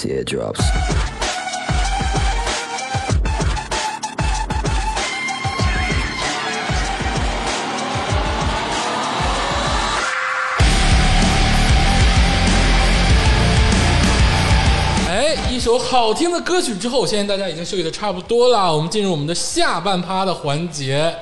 [0.00, 0.62] Teardrops.
[15.06, 18.74] 哎，一首好听的歌曲之后，相信大家已经休息的差不多了。
[18.74, 21.14] 我们进入我们的下半趴的环节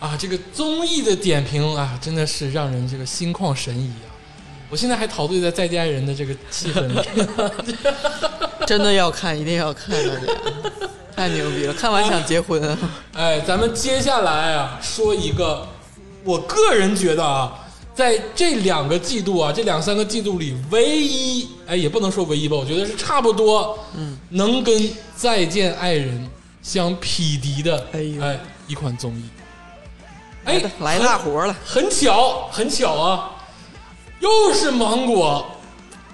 [0.00, 4.15] 啊，这个综艺的点评啊，真的是让人这个心旷神怡啊！
[4.68, 6.94] 我现在还陶醉在再见爱人的这个气氛里。
[8.66, 10.32] 真的要看，一定要看，大家
[11.14, 11.72] 太牛逼了！
[11.72, 12.78] 看完想结婚啊！
[13.14, 15.66] 哎，咱们接下来啊，说一个，
[16.24, 24.74] 我个人觉得啊，在这两个季度啊，这两三个季度里，唯一哎，也不能说唯一吧，我觉得是差不多，嗯，能跟
[25.14, 26.18] 《再见爱人》
[26.60, 29.22] 相匹敌的，哎哎，一款综艺。
[30.44, 33.30] 哎，来大活了，很巧，很巧啊，
[34.20, 35.44] 又是芒果，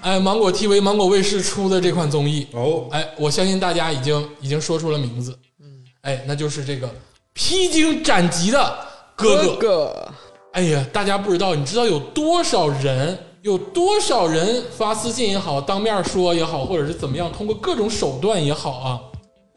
[0.01, 5.65] 哎，芒果 TV、芒果卫视出的这款综艺，哦，哎，我相信大家已经已经说出了名字，嗯，
[6.01, 6.89] 哎，那就是这个
[7.33, 8.77] 披荆斩棘的
[9.15, 9.37] 哥。
[9.37, 9.55] 哥。
[9.55, 10.07] 哥，
[10.51, 18.99] 哎呀，大家不知道，你知道有多少人，有多少人发私信也好，当面说也好，或者是怎么样，通过各种手段也好啊，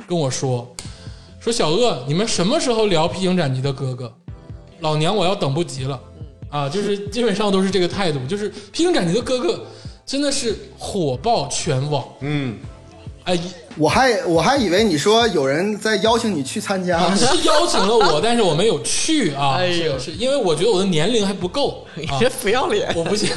[0.06, 0.66] 跟我说，
[1.40, 4.12] 说小鄂，你们什么时候聊披荆斩棘的哥哥？
[4.80, 6.00] 老娘我要等不及了，
[6.56, 9.62] 啊，就是基本上都是这个态度，就是披荆斩棘的哥哥
[10.06, 12.56] 真的是火爆全网，嗯，
[13.24, 13.38] 哎，
[13.76, 22.90] 我还我还以为你说有人在邀请你去参加，是邀请了我，但是我没有去啊，哎呦是是因为我觉得我的年龄还不够啊，这不要脸！
[22.96, 23.28] 我不像，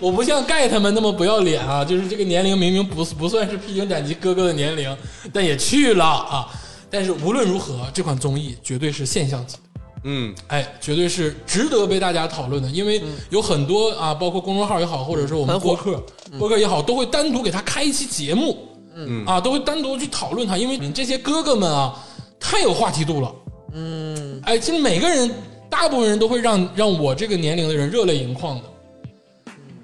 [0.00, 1.84] 我不像盖他们那么不要脸啊！
[1.84, 4.96] 就是这个年龄明明不不算是披荆斩棘哥哥的年龄，
[5.32, 6.46] 但也去了啊！
[6.90, 9.62] 但是无论如何，这款综艺绝对是现象级的，
[10.10, 16.02] 嗯，哎，绝对是值得被大家讨论的，因为有很多啊，包括公众号也好，或者说我们播客
[16.38, 18.56] 播客也好，都会单独给他开一期节目，
[18.94, 19.26] 嗯。
[19.26, 21.94] 啊，都会单独去讨论他，因为你这些哥哥们啊，
[22.40, 23.34] 太有话题度了，
[23.74, 25.30] 嗯，哎，其实每个人，
[25.68, 28.62] 大部分人都会让让我这个年龄的人热泪盈眶的。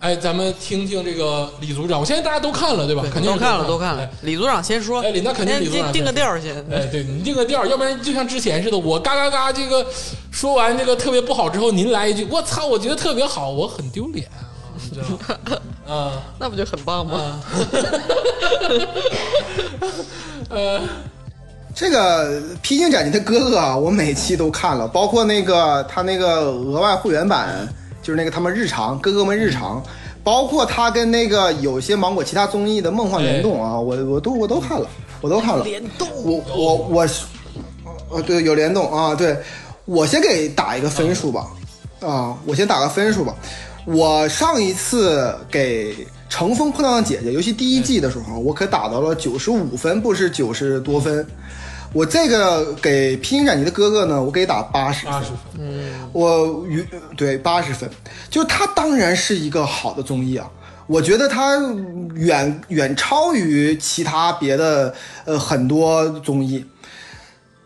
[0.04, 3.02] 哎，咱们听听这个李组长，我相信大家都看了对吧？
[3.10, 4.10] 肯定是都看了，都看了哎。
[4.20, 6.54] 李组长先说，哎李那肯定李组长定定个调儿先。
[6.70, 9.86] 哎，对你定个调儿，要不然就像之前似的，我嘎嘎嘎这个
[10.30, 14.28] 说完这个特别不好之后，您来一句，我操，我觉得特别好，我很丢脸，
[14.90, 15.62] 你知道吗？
[15.88, 17.18] 啊那不就很棒吗？
[17.18, 17.40] 啊，
[20.50, 20.80] 呃，
[21.74, 27.66] 这个披荆斩棘的哥哥啊，我每期都看了，包括那个他那个额外会员版，
[28.04, 29.82] 就是那个他们日常哥哥们日常，
[30.22, 34.86] 包括他跟那个有些芒果其他综艺的梦幻联动啊，我我都我都看了，
[35.22, 35.64] 我都看了。
[35.64, 37.24] 联动我我我是，
[38.10, 39.36] 呃，对，有联动啊，对，
[39.86, 41.46] 我先给打一个分数吧，
[42.00, 43.34] 啊，我先打个分数吧。
[43.86, 45.94] 我上一次给
[46.28, 51.26] 《乘风破浪的姐姐》，尤其第一季的时候，我可打到了九十五分，不是九十多分。
[51.94, 55.12] 我这个给《披荆斩棘的哥哥》呢，我给打八十分。
[55.12, 55.28] 八十。
[55.56, 56.84] 分，我与
[57.16, 57.88] 对八十分，
[58.28, 60.50] 就是它当然是一个好的综艺啊，
[60.88, 61.56] 我觉得它
[62.14, 64.92] 远远超于其他别的
[65.24, 66.64] 呃很多综艺，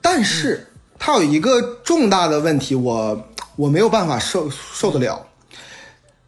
[0.03, 0.69] 但是
[0.99, 5.27] 它有一个重大的问题，我我没有办法受受得了，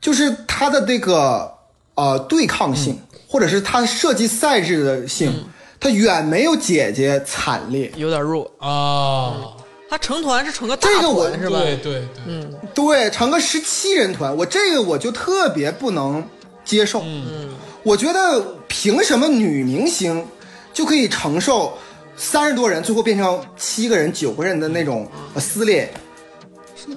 [0.01, 1.53] 就是它的这个
[1.97, 5.45] 呃对抗性，或者是它设计赛制的性，
[5.81, 7.91] 它远没有姐姐惨烈。
[7.97, 8.49] 有点弱。
[8.59, 9.57] 啊，
[9.89, 11.59] 他成团是成个大这个我团是吧？
[11.59, 16.23] 对对对，对，成个十七人团，我这个我就特别不能
[16.65, 17.01] 接受。
[17.03, 17.49] 嗯，
[17.83, 20.25] 我觉得凭什么女明星
[20.73, 21.73] 就可以承受
[22.15, 25.93] 三十多人最后变成七个人、九个人的那种呃撕裂，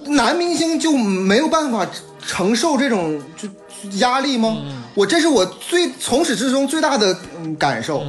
[0.05, 1.87] 男明星就没有办法
[2.27, 3.47] 承受这种就
[3.97, 4.57] 压力吗？
[4.93, 8.03] 我这是我最从始至终最大的嗯感受。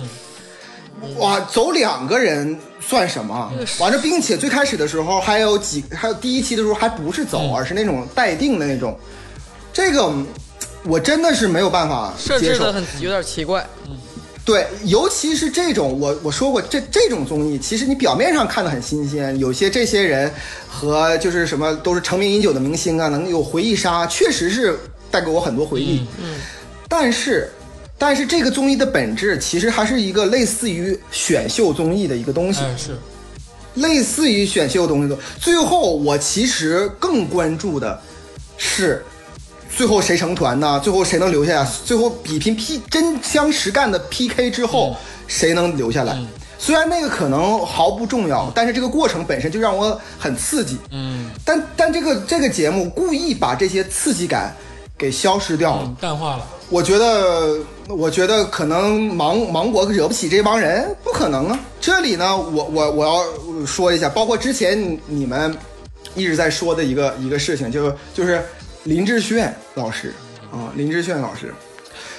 [1.19, 3.53] 哇，走两个人算什么？
[3.79, 8.99] 完了，并且最开始的时候还有几，还有第一期的时候还不是走，而是那种待定的那种。
[9.73, 10.27] 这个嗯
[10.85, 12.73] 我真的是没有办法接受设置的。
[12.73, 13.67] 很有点奇怪。
[14.45, 20.31] 对，尤其是这种，我我说过，这这种综艺，其实你表面上看的很新鲜，有些这些人
[20.69, 24.79] 和就是什么都是成名已久的明星啊，能有回忆杀，确实是
[25.11, 26.07] 带给我很多回忆。
[26.19, 26.37] 嗯，
[26.89, 27.51] 但是。
[28.07, 32.99] 但是这个综艺的本质其实还是一个类似于选秀综艺的一个东西，哎是，
[33.77, 35.17] 类似于选秀的东西的。
[35.41, 37.99] 最后，我其实更关注的
[38.59, 39.03] 是
[39.75, 40.79] 最后谁成团呢？
[40.85, 41.71] 最后谁能留下来？
[41.87, 44.95] 最后比拼 P 真枪实干的 PK 之后，
[45.27, 46.15] 谁能留下来？
[46.59, 50.77] 虽然那个可能毫不重要，但是这个过程本身就让我很刺激。
[50.91, 54.55] 嗯，但但这个这个节目故意把这些刺激感
[54.97, 55.83] 给消失掉了。
[55.85, 56.47] 嗯淡化了。
[56.71, 57.59] 我觉得，
[57.89, 61.61] 我觉得可能芒芒果惹不起这帮人，不可能啊。
[61.81, 65.57] 这里呢，我我我要说一下，包括之前你们
[66.15, 68.43] 一直在说的一个一个事情，就是就是
[68.85, 70.15] 林志炫老师
[70.51, 71.55] 啊，林志炫老师。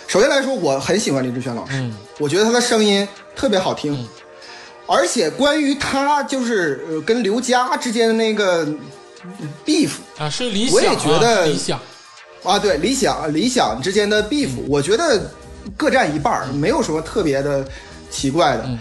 [0.07, 3.05] 首先来说，我很喜欢林志炫老师，嗯我觉得他的声音
[3.35, 4.07] 特别好听，
[4.85, 8.59] 而且关于他就是呃跟刘佳之间的那个
[9.23, 9.89] 呃 beef，
[10.19, 11.79] 啊，是理想、啊，我也觉得理想，
[12.45, 15.29] 啊，对，理想理想之间的 beef，我觉得
[15.75, 17.65] 各占一半儿，没有什么特别的
[18.09, 18.63] 奇怪的。
[18.67, 18.77] 嗯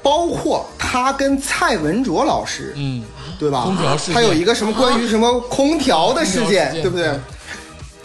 [0.00, 3.04] 包括他跟蔡文卓老师，嗯，
[3.38, 3.62] 对吧？
[3.62, 7.20] 空调事件他有一个什么关于什么空调的事件，对不对对？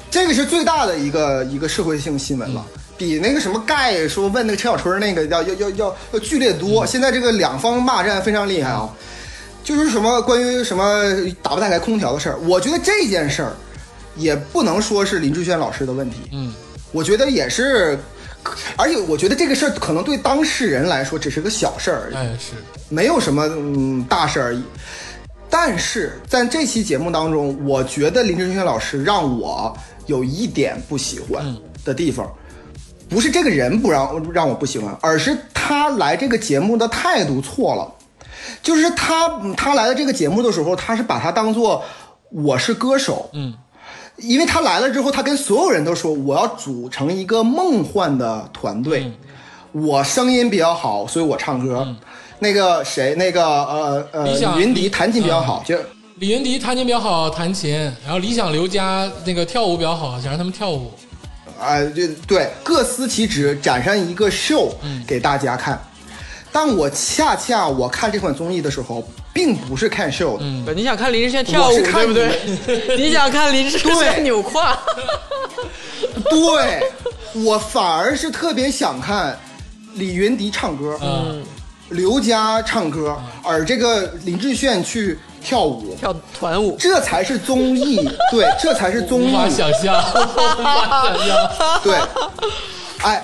[0.09, 2.65] 这个是最大的一个一个社会性新闻了。
[2.73, 8.87] 嗯比那个什么盖说问那个陈小春那个要要要要要剧烈嗯多，现在这个两方骂战非常厉害啊，
[9.63, 11.03] 就是什么关于什么
[11.41, 13.53] 打不打开空调的事儿，我觉得这件事儿
[14.15, 16.53] 也不能说是林志炫老师的问题，嗯，
[16.91, 17.97] 我觉得也是，
[18.75, 22.53] 而且我觉得这个事儿可能对当事人来说只是个小事儿而已，哎是，
[22.89, 24.63] 没有什么嗯大事而已。
[25.49, 29.75] 但是在这期节目当中，我觉得林志炫老师让我
[30.07, 31.45] 有一点不喜欢
[31.85, 32.31] 的地方，
[33.07, 37.91] 不是这个人不让让我不喜欢，而是他来这个节目的态度错了。
[38.61, 41.83] 就是他他来的这个节目的时候，他是把他当做
[42.29, 43.53] 我是歌手，嗯，
[44.17, 49.11] 因为他来了之后，他跟所有人都说我要组成一个梦幻的团队，
[49.71, 51.87] 我声音比较好，所以我唱歌。
[52.39, 55.77] 那个谁，那个呃呃，李云迪弹琴比较好，就
[56.15, 57.73] 李云迪弹琴比较好，弹琴，
[58.03, 60.91] 然后理想刘佳那个跳舞比较好，想让他们跳舞。
[61.59, 64.75] 啊，就对，各司其职，展现一个秀
[65.07, 65.81] 给大家看。
[66.51, 72.97] 但我恰恰我看这款综艺的时候，并不是看秀的，你想看林志炫跳舞，对不对？
[72.97, 73.13] 你。
[73.13, 74.75] 想看林志炫扭胯，
[76.31, 76.81] 对
[77.43, 79.39] 我反而是特别想看
[79.93, 81.43] 李云迪唱歌，嗯，
[81.89, 87.97] 刘佳唱歌，而这个林志炫去跳舞，跳团舞，这才是综艺，
[88.31, 91.81] 对，这才是综艺，无法想象，无法想象。
[91.83, 91.95] 对，
[93.03, 93.23] 哎，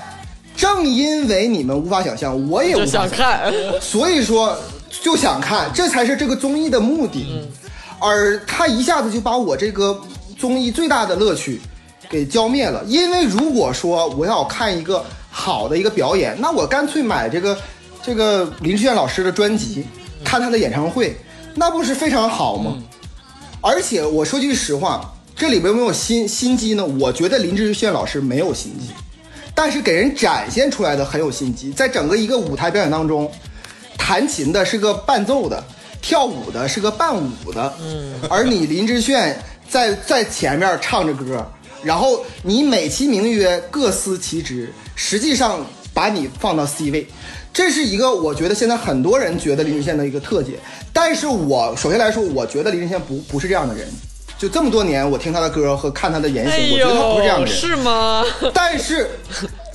[0.55, 3.51] 正因为你们无法想象，我也无就法想看。
[3.81, 4.55] 所以说
[4.89, 7.47] 就想看，这才是这个综艺的目的。
[7.99, 9.99] 而他一下子就把我这个
[10.37, 11.59] 综艺最大的乐趣
[12.09, 12.83] 给浇灭了。
[12.85, 17.57] 因为如果说我要看一个好的一个表演，那我干脆买这个
[18.01, 19.85] 这个林志炫老师的专辑，
[20.23, 21.15] 看他的演唱会，
[21.55, 22.77] 那不是非常好吗？
[23.61, 26.85] 而且我说句实话，这里边有没有心心机呢？
[26.85, 28.91] 我觉得林志炫老师没有心机，
[29.53, 31.69] 但是给人展现出来的很有心机。
[31.73, 33.29] 在整个一个舞台表演当中，
[33.99, 35.63] 弹琴的是个伴奏的，
[36.01, 41.45] 跳舞的是个伴舞的，嗯，而你林志炫在在前面唱着歌，
[41.83, 45.63] 然后你美其名曰各司其职，实际上
[45.93, 47.07] 把你放到 C 位。
[47.51, 50.57] 这是一个我觉得现在很多人觉得林志炫的一个特点，
[50.93, 53.87] 但是我首先来说，我觉得林志炫不不是这样的人。
[54.37, 57.53] 就这么多年，我听他的歌和看他的言行，哎我觉得他不是这样，的人。
[57.53, 58.23] 是吗？
[58.53, 59.09] 但是，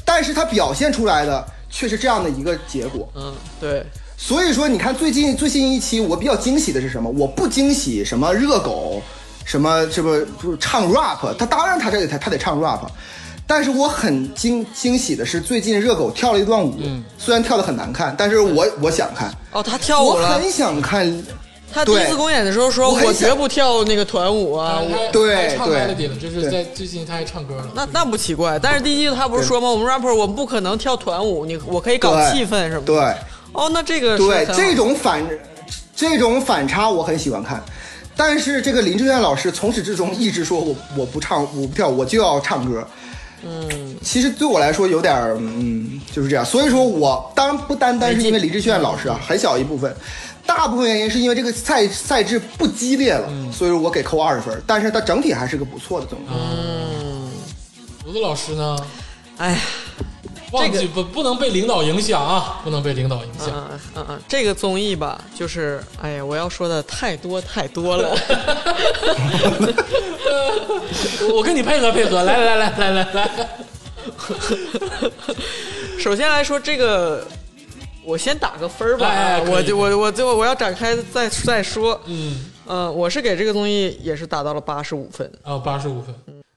[0.07, 3.07] 但是他表现出来的却是这样的一个结果。
[3.15, 3.85] 嗯，对，
[4.27, 7.11] 所以说，你看最近最新一期，我比较惊喜的是什么？
[7.11, 9.03] 我不惊喜什么热狗，
[9.45, 12.81] 什么这不就是唱 rap，他当然他这得他他得唱 rap，
[13.47, 16.75] 但是我很惊惊喜的是，最近热狗跳了一段舞，
[17.19, 20.39] 虽然跳的很难看，但是我我想看，哦，他跳舞了我。
[20.39, 21.23] 很想看。
[21.71, 24.81] 他第一次公演的时候说：“我绝不跳那个团舞啊。
[24.81, 27.69] 我对唱对 melody 了，就是在最近他还唱歌了。
[27.75, 29.69] 那那不奇怪，但是第一季他不是说吗？
[29.69, 32.87] 我们 rapper 我们不可能跳团舞，你我可以搞气氛什么的。
[32.87, 33.15] 对，
[33.55, 35.25] 哦，那这个对这种反
[35.97, 37.63] 这种反差我很喜欢看，
[38.17, 42.87] 但是这个林志炫老师从始至终一直说我我不唱我不跳我就要唱歌，
[43.45, 49.95] 嗯，其实对我来说有点儿嗯就是这样，所以说我当然不单单是因为林志炫老师啊，很小一部分。
[50.47, 56.25] 大部分原因是因为这个赛赛制不激烈了，所以说我给扣二十分，但是它整体还是个不错的综艺。
[58.05, 58.77] 胡子老师呢？
[59.39, 59.59] 哎呀，
[60.73, 63.49] 这不不能被领导影响啊，不能被领导影响。
[63.55, 68.17] 嗯嗯嗯，这个综艺吧，就是哎呀，我要说的太多太多了。
[71.35, 73.31] 我跟你配合配合，来来来来来来，
[75.99, 77.27] 首先来说这个。
[78.07, 81.99] 我先打个分儿吧，哎哎我就我我就我要展开再再说。
[82.05, 85.27] 嗯，嗯、我是给这个综艺也是打到了八十五分。
[85.43, 86.15] 啊，八十五分，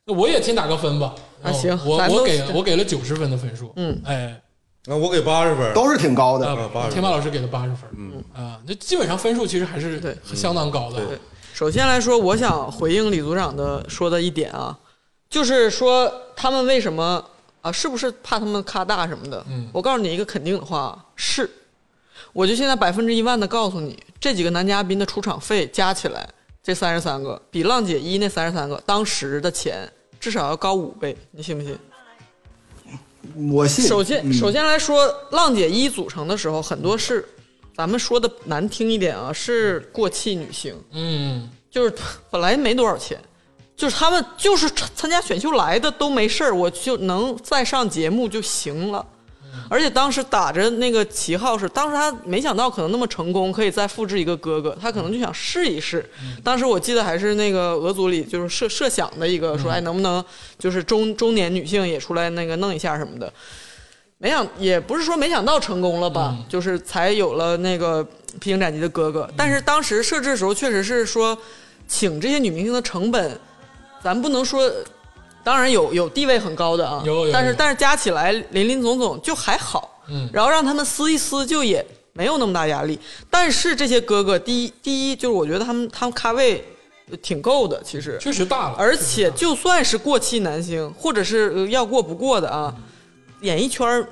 [0.08, 1.14] 那我也先打个分吧。
[1.44, 3.72] 啊行我我给我给了九十分的分数。
[3.76, 4.42] 嗯，哎，
[4.86, 7.82] 那我给八十分，都是挺高的，啊80天霸老师给了八十分。
[7.96, 11.06] 嗯啊，那基本上分数其实还是对相当高的。
[11.06, 11.20] 对，
[11.54, 14.76] 首先来说，我想回应李组长的说的一点啊，
[15.30, 17.24] 就是说他们为什么
[17.62, 17.72] 啊？
[17.72, 19.46] 是不是怕他们咔大什么的？
[19.50, 21.50] 嗯我告诉你一个肯定的话，是。
[22.34, 26.28] 我就现在百分之一万的告诉你，这几个男嘉宾的出场费加起来，
[26.64, 29.88] 这三十三个比浪姐一那三十三个当时的钱
[30.28, 31.80] 至少要高五倍，你信不信？
[33.50, 33.88] 我信。
[33.88, 37.26] 首先，嗯首先来说，浪姐一组成的时候，很多是
[37.74, 41.96] 咱们说的难听一点啊，是过气女星，嗯，就是
[42.30, 43.18] 本来没多少钱，
[43.78, 49.06] 就是他们就是参参加选秀来的都没事儿，我就能再上节目就行了。
[49.70, 56.04] 而且当时打着那个旗号是，当时他没想到可能那么成功，可以再复制一个哥哥，他可能就想试一试。
[56.44, 60.24] 当时我记得还是那个俄组里就是设设想的一个说，哎，能不能
[60.58, 63.32] 就是中中年女性也出来那个弄一下什么的。
[64.20, 68.04] 没想也不是说没想到成功了吧，就是才有了那个
[68.40, 69.30] 披荆斩棘的哥哥。
[69.38, 71.38] 但是当时设置的时候，确实是说
[71.88, 73.40] 请这些女明星的成本，
[74.04, 74.68] 咱不能说，
[75.48, 83.00] 当然有有地位很高的啊，有有有但是但是加起来林林总总就还好，嗯然后让他们撕一撕就也没有那么大压力。
[83.30, 86.66] 但是这些哥哥，第一第一就是我觉得他们他们咖位
[87.22, 92.75] 挺够的，其实确实大了，而且就算是过气男星，或者是呃要过不过的啊，
[93.39, 94.06] 演艺圈儿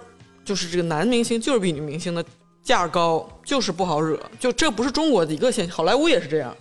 [0.45, 2.23] 就是这个男明星就是比女明星的
[2.63, 4.17] 价高，就是不好惹。
[4.39, 6.55] 就这不是中国的一个现象，好莱坞也是这样，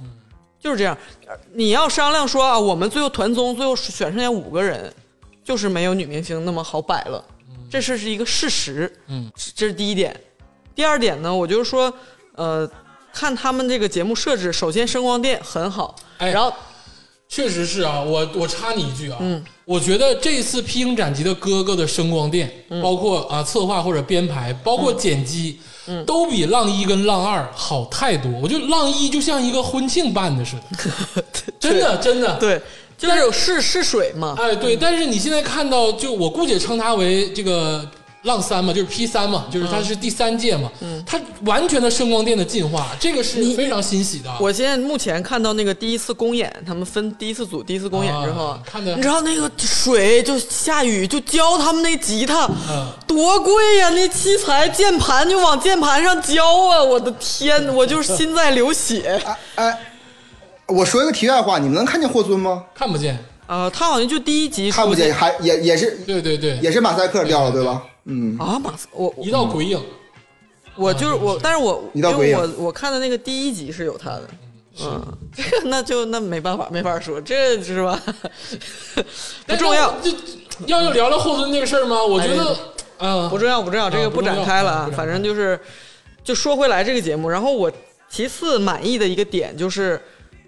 [0.64, 0.96] 就是这样。
[1.26, 4.92] 呃你要商量说啊，我们最后团综最后选剩下五个人，
[5.44, 7.22] 就是没有女明星那么好摆了，
[7.70, 8.90] 这是是一个事实。
[9.08, 10.18] 嗯，这是第一点。
[10.74, 11.92] 第二点呢，我就是说，
[12.34, 12.68] 呃，
[13.12, 16.50] 看他们这个节目设置，首先声光电很好，哎然后
[17.28, 22.50] 确实是啊，我我插你一句啊，嗯，我觉得这次披荆斩棘的哥哥的声光电，
[22.82, 25.64] 包括啊策划或者编排，包括剪辑，嗯，
[26.06, 28.30] 都比浪一跟浪二好太多。
[28.42, 30.56] 我觉得浪一就像一个婚庆办的似
[31.14, 31.22] 的，
[31.58, 32.38] 真 的真的。
[32.38, 32.60] 对，
[32.96, 34.34] 就是有试试水嘛。
[34.38, 37.86] 哎，对，但是你现在看到，就我姑且称它为这个
[38.24, 40.70] 浪三嘛，就是 P 三嘛，就是它是第三届嘛，
[41.06, 44.38] 它完全的声光电的进化，这个是非常欣喜的啊。
[44.40, 56.82] 我现在目前看到那个第一次公演，他们分第一次组、第一次公演之后，啊看得你知道那个水就下雨就浇他们那吉他，嗯多贵呀、那器材键盘就往键盘上浇啊！
[56.82, 59.20] 我的天，我就是 心在流血。
[59.24, 59.78] 哎哎，
[60.66, 62.64] 我说一个题外话，你们能看见霍尊吗？
[62.74, 63.16] 看不见，
[63.46, 67.82] 呃，他好像就第一集看不见，还也也是对对对，也是马赛克掉了，对吧？
[68.04, 69.80] 嗯，啊，马斯，我一道鬼影。
[70.76, 74.28] 我就是我，但是我一道鬼影因为我我看的那个第一集是有他的，
[74.82, 75.00] 嗯，
[75.32, 78.00] 这个那就那没办法，没法说，这是吧？
[79.46, 80.10] 不重要，就
[80.66, 82.02] 要要聊聊后尊那个事儿吗？
[82.02, 82.56] 我觉哎得，
[82.98, 85.58] 啊，不重要，不重要，这个不展开了啊反正就是，
[86.24, 87.70] 就说回来这个节目，然后我
[88.08, 90.00] 其次满意的一个点就是，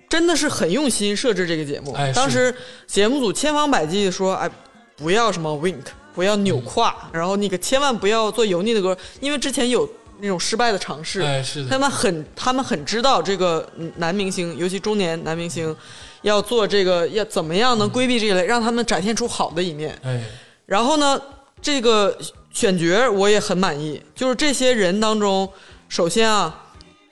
[0.09, 1.97] 真的是很用心设置这个节目。
[2.13, 2.53] 当时
[2.89, 4.51] 节目组千方百计地说，哎，
[4.97, 5.85] 不要什么 wink，
[6.16, 11.20] 不要扭胯，然后那个千万不要做油腻的歌，因为之前有那种失败的尝试。
[11.20, 15.76] 哎是的他们很他们很知道这个嗯男明星，尤其中年男明星。
[16.23, 19.96] 要做这个，要怎么样能规避这一类，让他们展现出好的一面。
[20.02, 20.20] 哎，
[20.64, 21.20] 然后呢，
[21.62, 22.18] 这个
[22.50, 25.49] 选角我也很满意，就是这些人当中，
[25.88, 26.64] 首先啊，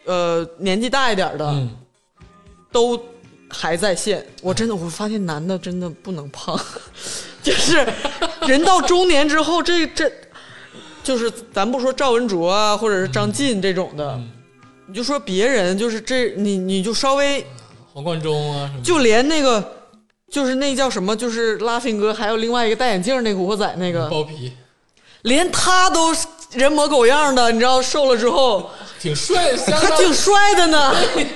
[0.04, 1.70] 呃，年纪大一点的、嗯，
[2.72, 3.00] 都
[3.48, 4.26] 还在线。
[4.42, 6.58] 我真的我发现男的真的不能胖，
[7.44, 7.86] 就是
[8.48, 10.10] 人到中年之后，这这
[11.04, 14.20] 就是咱不说赵文卓啊，或者是张晋这种的，
[14.88, 17.46] 你就说别人，就是这你你就稍微
[17.92, 19.72] 黄贯中啊什么，就连那个。
[20.30, 21.14] 就是那叫什么？
[21.14, 24.52] 就是拉菲哥，还有另外一个戴眼镜儿那古惑仔那个，包皮，
[25.22, 26.12] 连他都
[26.54, 28.70] 人模狗样的，你知道，瘦了之后。
[29.00, 30.94] 挺帅，还挺帅的呢。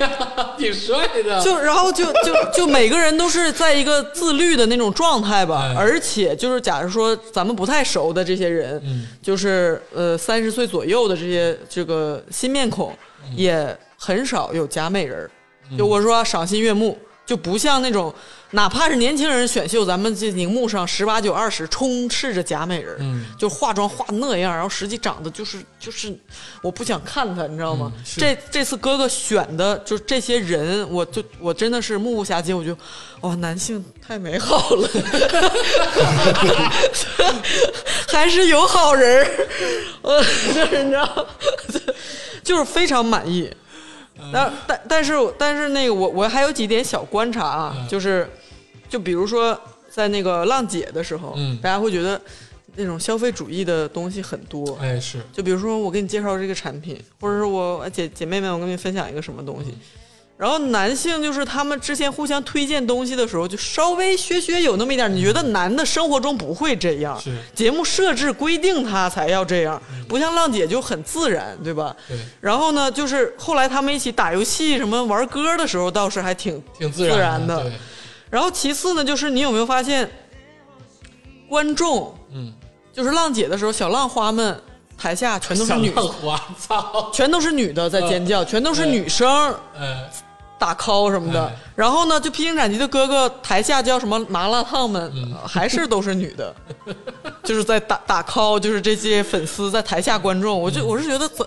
[0.57, 5.71] 挺帅的，就然后就就就每个人都是在一个自律的那种状态吧。
[5.71, 9.07] 哎，而且就是假如说咱们不太熟的这些人，嗯。
[9.23, 13.37] 就是呃三十岁左右的这些这个新面孔，嗯。
[13.37, 15.31] 也很少有假美人儿。
[15.77, 16.97] 就我说赏心悦目，
[17.29, 18.13] 就不像那种
[18.53, 26.11] 哪怕是年轻人选秀，咱们这荧幕上十八九二十充斥着假美人就化妆化那样，然后实际长得就是就是，
[26.63, 27.93] 我不想看他，你知道吗？
[27.95, 32.75] 嗯这这次哥哥选的就是这些人，我就我真的是目不暇接，我就
[33.21, 34.89] 哇，男性太美好了，
[38.09, 39.49] 还是有好人儿，
[40.01, 40.19] 我
[40.55, 41.27] 就是你知道，
[42.43, 43.53] 就是非常满意。
[44.33, 47.89] 但但但是但是那个我我还有几点小观察啊，嗯。
[47.89, 48.29] 就是
[48.89, 49.59] 就比如说
[49.89, 51.57] 在那个浪姐的时候，嗯。
[51.59, 52.21] 大家会觉得
[52.77, 59.75] 那种消费主义的东西很多，哎是，就比如说我给你介绍这个产品，或者是我姐姐妹们，我跟你分享一个什么东西，
[60.39, 71.95] 然后男性就是他们之前互相推荐东西的时候，就稍微学学有那么一点，你觉得男的生活中不会这样是，节目设置规定他才要这样，不像浪姐就很自然，对吧？
[72.07, 72.17] 对。
[72.41, 77.61] 然后呢，就是后来他们一起打游戏什么玩歌的时候，倒是还挺挺自自然的。
[77.65, 77.73] 对，
[78.31, 80.09] 然后其次呢，就是你有没有发现，
[81.49, 82.55] 观众嗯，
[82.93, 84.63] 就是浪姐的时候，小浪花们
[84.97, 85.93] 台下全都是女
[86.57, 89.29] 操，全都是女的在尖叫，全都是女生
[89.77, 90.09] 呃，
[90.59, 91.57] 打 call 什么的哎。
[91.77, 95.13] 然后呢，就披荆斩棘的哥哥台下叫什么麻辣烫们，
[95.47, 96.55] 还是都是女的，
[97.45, 101.47] 就是在打打 call，就是这些粉丝在台下观众，我就我是觉得怎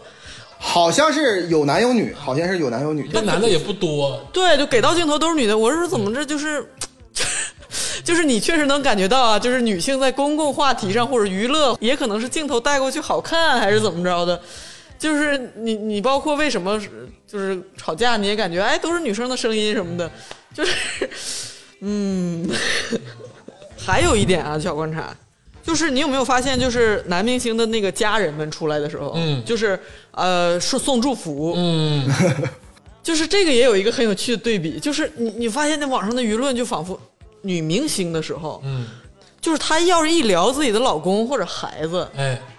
[0.58, 3.10] 好像是有男有女，好像是有男有女。
[3.14, 6.68] 那男的也不多，对，就给到镜头都是女的，我是说怎么着就是。
[8.04, 14.42] 就是你确实能感觉到啊，就是女性在公共话题上或者娱乐，也可能是镜头带过去好看，还是怎么着的。
[15.02, 16.80] 就是你你包括为什么
[17.26, 20.12] 就是吵架，你也感觉哎都是女生的声音什么的，
[20.54, 21.10] 就是
[21.80, 22.48] 嗯，
[23.76, 25.12] 还有一点啊，小观察，
[25.64, 29.44] 就是你有没有发现，就是男明星的那个家人们出来的时候，嗯。
[29.44, 29.80] 就是
[30.12, 32.08] 呃送送祝福，嗯，
[33.02, 37.00] 就是这个也有一个很有趣的对比，就是你你发现那网上的舆论就仿佛
[37.42, 38.86] 女明星的时候，嗯，
[39.42, 42.51] 就是她要是一聊自己的老公或者孩子，哎，就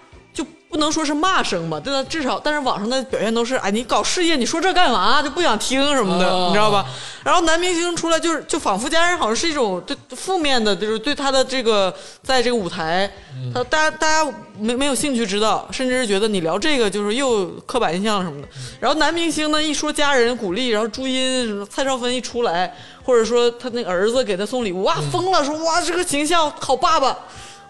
[0.73, 2.03] 不能说是骂声吧，对吧？
[2.09, 5.21] 至少，但是网上的表现都是，哎，你搞事业，你说这干嘛？
[5.21, 6.83] 就不想听什么的，哦你知道吧？
[7.23, 13.07] 然后男明星出来就是，就仿佛家人好像是一种对负面的，就是对他的这个在这个舞台，
[13.53, 18.47] 他大家大家没没有兴趣知道，甚至是觉得你聊这个就是又刻板印象什么的。
[18.79, 27.15] 然后男明星呢一说家人鼓励，然后朱茵蔡少芬一出来，或者说他那个儿子给他送礼物，哇疯了，说哇这个形象好爸爸。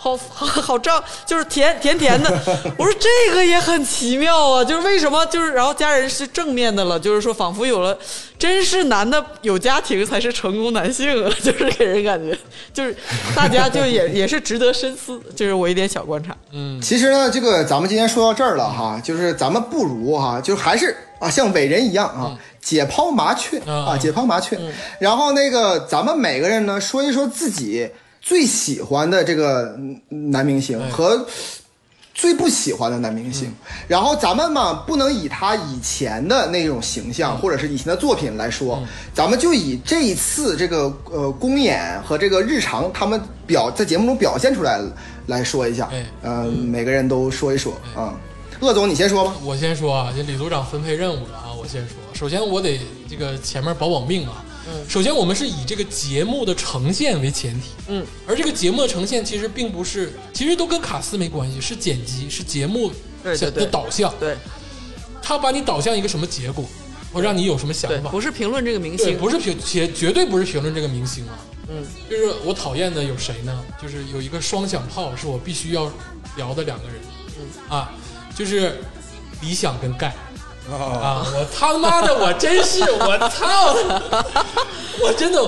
[0.03, 2.29] 好好 好胀，就是甜甜甜的。
[2.77, 7.97] 我说这个也很奇妙啊，就是为什么就是然后家人是正面的了，就是说仿佛有了，
[8.37, 12.37] 真是男的有家庭才是成功男性啊， 就是给人感觉
[12.73, 12.93] 就是
[13.33, 16.35] 大家就也也是值得深思，就是我一点小观察。
[16.51, 24.59] 嗯其实呢，这个咱们今天说到这儿了哈，就是咱们不如哈，就是还是啊，像伟人一样啊，解剖麻雀嗯啊，解剖麻雀。
[24.99, 27.89] 然后那个咱们每个人呢，说一说自己
[28.23, 31.27] 最喜欢的这个嗯男明星哎和
[32.13, 33.53] 最不喜欢的男明星。
[33.87, 38.81] 然后咱们嘛，不能以他以前的那种形象或者是以前的作品来说，
[39.13, 44.79] 咱们就以这一次这个呃公演和这个日常他们表在节目中表现出来
[45.27, 45.89] 来说一下。
[45.91, 48.13] 哎嗯、每个人都说一说啊。
[48.61, 49.33] 鄂总，你先说吧。
[49.43, 51.97] 我先说啊，这李组长分配任务了啊，我先说。
[52.13, 54.45] 首先我得这个前面保保命啊。
[54.67, 54.83] 嗯。
[54.89, 57.69] 首先我们是以这个节目的呈现为前提。
[57.87, 58.05] 嗯。
[58.27, 64.13] 而这个节目的呈现其实并不是，其实都跟卡斯没关系，是剪辑，是节目的对对对导向。
[64.19, 64.35] 对
[65.21, 66.65] 他把你导向一个什么结果，
[67.13, 68.09] 或让你有什么想，法。
[68.09, 71.39] 不是评论这个明，星，不是评，绝绝对不是评论这个明星啊。
[71.69, 73.63] 嗯，就是我讨厌的有谁呢？
[73.81, 75.89] 就是有一个双响炮，是我必须要
[76.35, 76.95] 聊的两个人。
[77.39, 77.91] 嗯啊，
[78.35, 78.81] 就是
[79.41, 80.13] 理想跟盖。
[80.71, 81.25] 啊！
[81.33, 83.75] 我他妈的，我真是我操！
[85.01, 85.41] 我真的，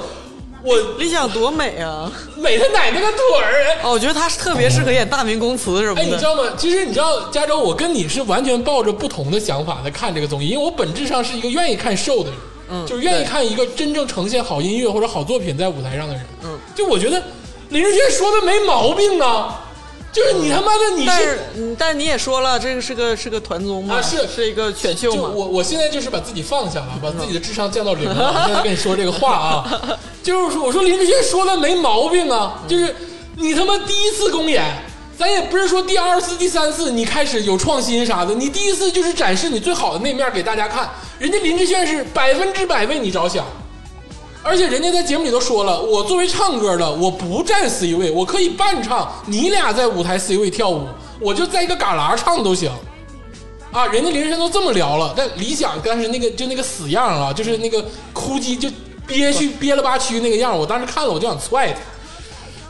[0.61, 2.11] 我理想多美啊！
[2.35, 3.77] 美他奶奶个腿儿！
[3.83, 6.23] 哦，我觉得他是特别适合演大明宫词什么哎，你知。
[6.23, 6.43] 道吗？
[6.57, 16.25] 其实你知道，加州，我跟你是完全抱着不同的想法在看这个综艺，因为我本质上是一个愿意看秀的人，嗯就是愿意看一个真正呈现好音乐或者好作品在舞台上的人。
[16.43, 17.21] 嗯，就我觉得
[17.69, 19.64] 林志炫说的没毛病啊，
[20.15, 25.29] 就是你他妈的你是但是，嗯，但你也说了，这个是个是个团综嘛，啊是是一个选秀嘛。
[25.35, 28.31] 我我现在就是把自己放下了，把自己的智商降到零了。
[28.31, 32.95] 我现在跟你说这个话啊，就是说我说林志炫说的没毛病啊，就是
[33.35, 34.63] 你他妈第一次公演，
[35.19, 40.89] 咱也不是说第二次、第三次你开始有创新啥的，你第一次就是展示你最好的那面给大家看。
[41.19, 43.45] 人家林志炫是百分之百为你着想，
[44.45, 50.87] 而且人家在节目里都说了，我作为唱歌的，我不占 C 位，我可以伴唱，你俩在舞台 C 位跳舞，
[51.19, 52.71] 我就在一个旮旯唱都行。
[53.71, 58.69] 啊，人家林志炫都这么聊了，但理想当时那个就那个死样啊，就是那个哭唧就
[59.07, 61.79] 憋屈憋了吧屈那个样，我当时看了我就想踹他。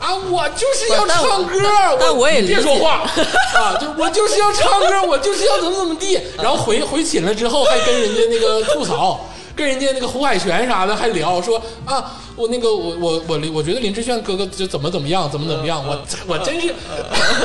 [0.06, 1.58] 啊，我就是要唱歌，
[2.00, 3.08] 但我也别说话
[3.54, 6.18] 啊，就我就是要唱歌，我就是要怎么怎么地。
[6.38, 16.74] 然后回回寝了之后，还跟人家那个吐槽，跟人家那个胡海泉啥的还聊，说啊，我那个我我我我觉得林志炫哥哥就怎么怎么样，怎么怎么样，我我 真是，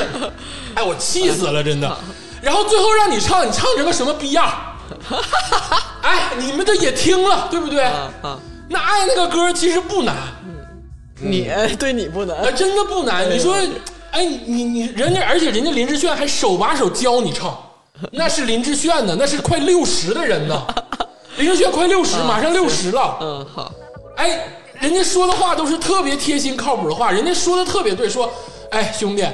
[0.76, 1.96] 哎，我气死了，真的。
[2.42, 4.52] 然后最后让你唱，你唱成个什么逼样？
[6.02, 7.82] 哎，你们都也听了，对不对？
[8.68, 10.14] 那爱那个歌其实不难，
[11.20, 11.48] 你
[11.78, 13.30] 对你不啊，能，真的不难。
[13.30, 13.56] 你说，
[14.10, 17.56] 哎，你你人家，而且人家林志炫还手把手教你唱，
[18.12, 20.66] 那是林志炫呢，那是快六十的人呢，
[21.38, 23.16] 林志炫快六十，马上六十了。
[23.20, 23.72] 嗯，好，
[24.16, 24.46] 哎，
[24.80, 28.30] 人家说的话都是特别贴心靠谱的话，人家说的特别对，说，
[28.70, 29.26] 哎，兄弟，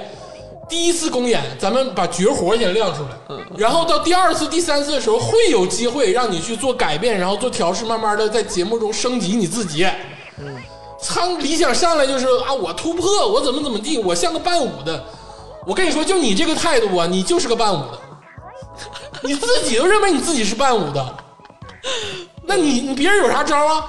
[0.69, 9.85] 第一次公演咱们把绝活先亮出来，然后到第二次、第三次的时候会有机会让你去做改变，然后做调试，慢慢的在节目中升级你自己。
[10.39, 10.57] 嗯，
[11.01, 15.05] 苍理想上来就是啊，我突破，我怎么怎么地，我像个伴舞的。
[15.67, 17.99] 我跟你说，就你这个态度啊，你就是个伴舞的，
[19.23, 21.15] 你自己都认为你自己是伴舞的，
[22.47, 23.85] 那你你别人有啥招啊？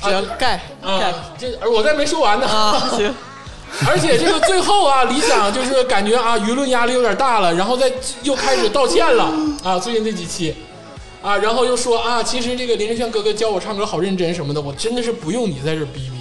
[0.00, 2.46] 行，盖盖啊，这而我再没说完呢。
[2.46, 3.14] 啊，行，
[3.86, 7.90] 而且这个最后啊，理想就是感觉啊，舆论压力有点大了，然后再
[8.22, 9.32] 又开始道歉了
[9.62, 9.78] 啊。
[9.78, 10.54] 最近这几期
[11.22, 16.20] 啊，然后又说啊，其实这个林志炫哥哥教我唱歌好认真什么的，我真的是不用你在这逼逼，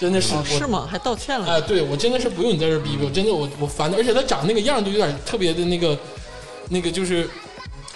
[0.00, 0.88] 真的是、哦是吗？
[0.90, 1.46] 还道歉了？
[1.46, 5.96] 哎，对我真的是不用你在这逼逼，我真的我我烦的，而且他长那个样就有点特别的那个
[6.70, 7.30] 那个就是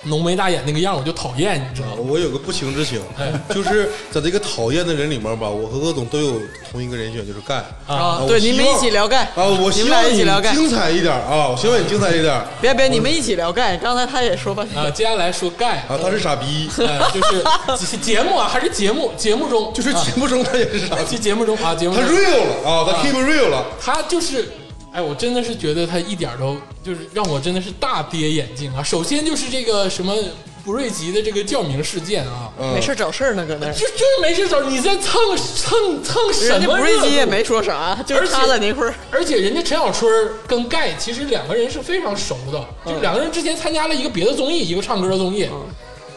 [0.06, 1.94] 浓眉大眼那个样，我就讨厌，你知道吗？
[2.08, 6.40] 我有个不情之请哎， 就是在这个讨厌的人里面吧，我和鄂总都有
[6.70, 7.62] 同一个人选，就是盖。
[7.86, 10.52] 啊，对，你们一起聊盖啊，我希望你一起聊盖。
[10.54, 11.48] 精彩一点啊！
[11.48, 13.76] 我希望你精彩一点别别，你们一起聊盖。
[13.76, 15.98] 刚才他也说半天，啊，接下来说盖啊！
[16.02, 23.64] 他是傻逼，哎，就是节节目啊，还是节目节目中，就是节目中他也是傻逼，节目中啊，节目他 real 了啊，他 keep real 了。
[23.80, 24.48] 他就是，
[24.96, 28.82] 哎，我真的是觉得他一点都就是让我真的是大跌眼镜啊！
[28.82, 30.16] 首先就是这个什么
[30.64, 33.72] 不瑞吉的这个叫名事件啊，嗯没事找事儿呢，搁那儿。
[33.74, 38.94] 就就是没事找你在蹭蹭蹭什人家么热度不瑞基也没说啥，就是他在那块儿。
[39.10, 45.46] 而且人家陈小春儿跟盖其实两个人是非常熟的，嗯就两个人之前参加了一个别的综艺，一个唱歌的综艺，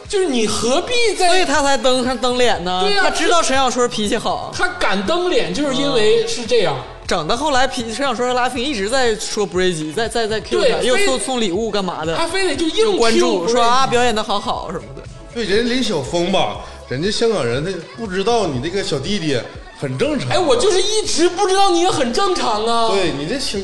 [0.08, 2.80] 就是你何必在所以他才登上登脸呢。
[2.82, 6.74] 对呀他知道陈小春脾气好，他敢登脸，就是因为是这样。
[7.10, 15.02] 整的后来皮陈小春和拉菲一直在说不瑞吉，在在在 Q 他，又送送礼物干嘛的，他非得就硬关 Q 注说啊表演的好好什么的。
[15.34, 19.36] 对，人家林晓峰吧，人家香港人他不知道你这个小弟弟
[19.76, 20.28] 很正常。
[20.30, 22.92] 哎，我就是一直不知道你也很正常啊。
[22.94, 23.58] 对你这小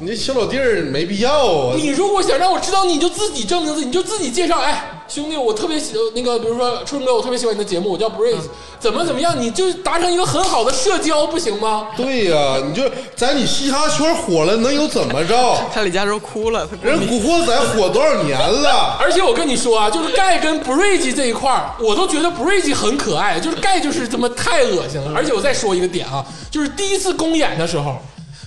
[0.00, 1.74] 你这小老弟儿没必要啊。
[1.76, 4.56] 你如果想让我知道，你就自己证明自己，你就自己介绍。
[4.60, 8.46] 哎，兄弟，我特别喜那个，比如说春哥，我特别喜欢你的节目，我叫 Breeze，、
[8.78, 11.88] 怎么怎么样，你就达成一个很好的社交，不行吗？
[11.96, 15.58] 对呀、你就在你嘻哈圈火了，能有怎么着？
[15.74, 18.96] 他李佳洲哭了，他人《古惑仔》火多少年了？
[19.02, 25.12] 而且我跟你说啊，就是盖跟 Bridge 这一块儿，我都觉得 Bridge 很可爱，就是盖就是这么太恶心了。
[25.16, 27.96] 而且我再说一个点啊，就是第一次公演的时候，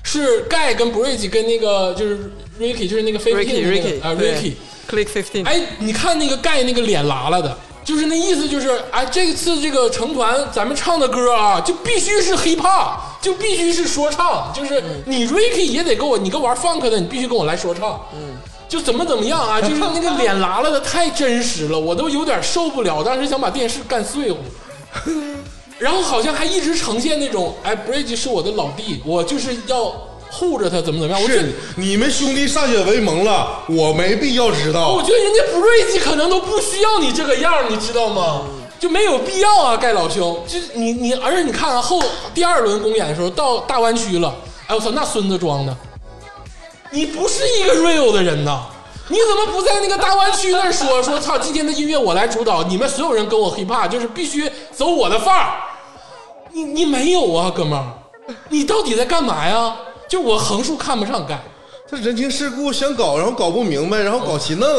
[0.03, 16.55] 是盖跟 Bridge 跟那个就是 Ricky，就是那个 Fifteen Ricky 那个 Ricky 啊 Ricky，Click Fifteen，哎，你看那个盖那个脸拉拉的，就是那意思，就是哎，这次这个成团咱们唱的歌啊，就必须是 hip hop，就必须是说唱，就是你 Ricky 也得跟我，你跟玩
[16.55, 18.37] funk 的，你必须跟我来说唱，嗯，
[18.67, 24.39] 就怎么怎么样啊，就是那个脸拉拉的太真实了，我都有点受不了，当时想把电视干碎乎。
[25.81, 29.91] 然后好像还一直呈现那种，哎，Bridge 是我的老弟，我就是要
[30.29, 31.19] 护着他，怎么怎么样。
[31.19, 35.01] 我觉得是你们兄弟歃血为盟了，我没必要知道我。
[35.01, 38.43] 觉得人家 Bridge 可能都不需要你这个样儿，你知道吗？
[38.79, 40.39] 就没有必要啊，盖老兄。
[40.47, 41.99] 就是你你，而且你看啊，后
[42.31, 44.35] 第二轮公演的时候到大湾区了，
[44.67, 45.75] 哎我操，那孙子装的，
[46.91, 48.65] 你不是一个 real 的人呐！
[49.07, 55.70] 你怎么不在那个大湾区那儿说说操，今天的音乐我来主导，你们所有人跟我 hiphop，就是必须走我的范儿。
[56.53, 57.85] 你你没有啊，哥们儿，
[58.49, 59.75] 你到底在干嘛呀？
[60.07, 61.41] 就我横竖看不上盖。
[61.89, 64.69] 他人情世故想搞，然后搞不明白，然后搞起弄。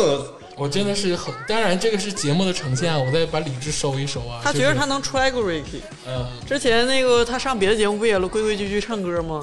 [0.56, 4.40] 我真的是很，当然这个是节目的呈现啊，我再把理智收一收啊。
[4.44, 5.80] 他觉得他能揣过 Ricky。
[6.06, 9.40] 嗯，之前那个他上别的节目不也规规矩矩唱歌吗？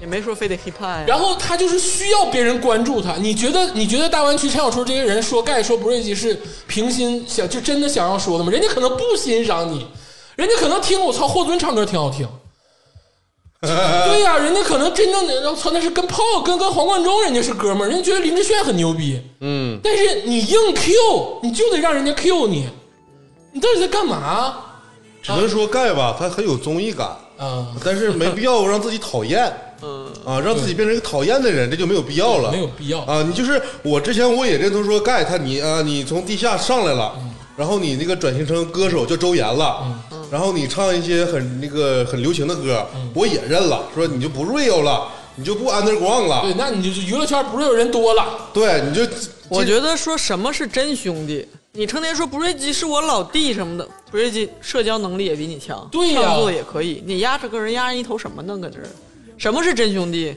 [0.00, 1.04] 也没说非得 hip hop 呀。
[1.06, 3.16] 然后他就是需要别人关注他。
[3.16, 8.50] 你觉得你觉得大湾区陈小春这些人说盖说不瑞吉是平心想就真的想要说的吗？
[8.50, 9.86] 人家可能不欣赏你，
[10.40, 12.26] 人家可能听我操霍尊唱歌挺好听。
[13.60, 19.20] 对呀、人家可能真正的我操那是跟炮跟跟黄贯中人家是哥们儿，人家觉得林志炫很牛逼。
[19.40, 22.66] 嗯，但是你硬 Q，你就得让人家 Q 你，
[23.52, 24.56] 你到底在干嘛？
[25.22, 29.52] 只能说盖吧，他很有综艺感，啊、但是没必要让自己讨厌。
[29.82, 32.50] 嗯，啊，让自己变成一个讨厌的人，这就没有必要了。
[32.50, 33.22] 没有必要啊！
[33.22, 37.14] 你就是我之前我也认同说盖他你啊，你从地下上来了，
[37.56, 39.82] 然后你那个转型成歌手叫周岩了，
[40.30, 49.02] 然后你唱一些很那个很流行的歌，我也认了，说你就不 real 了，你就不 underground 了，对，那你就是娱乐圈不 real 人多了，对，你就
[49.48, 58.56] 我觉得说什么是真兄弟，你成天说不瑞基是我老弟什么的，不瑞基社交能力也比你强，对呀创作也可以，你压着个人压人一头什么呢？
[58.58, 58.86] 搁这儿，
[59.36, 60.36] 什么是真兄弟？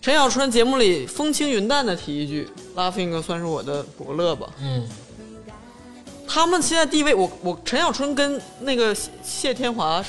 [0.00, 4.46] 陈小春节目里风轻云淡的提一句，拉菲哥算是我的伯乐吧。
[4.62, 4.88] 嗯，
[6.28, 10.04] 他们现在地位，我我陈小春跟那个谢谢天华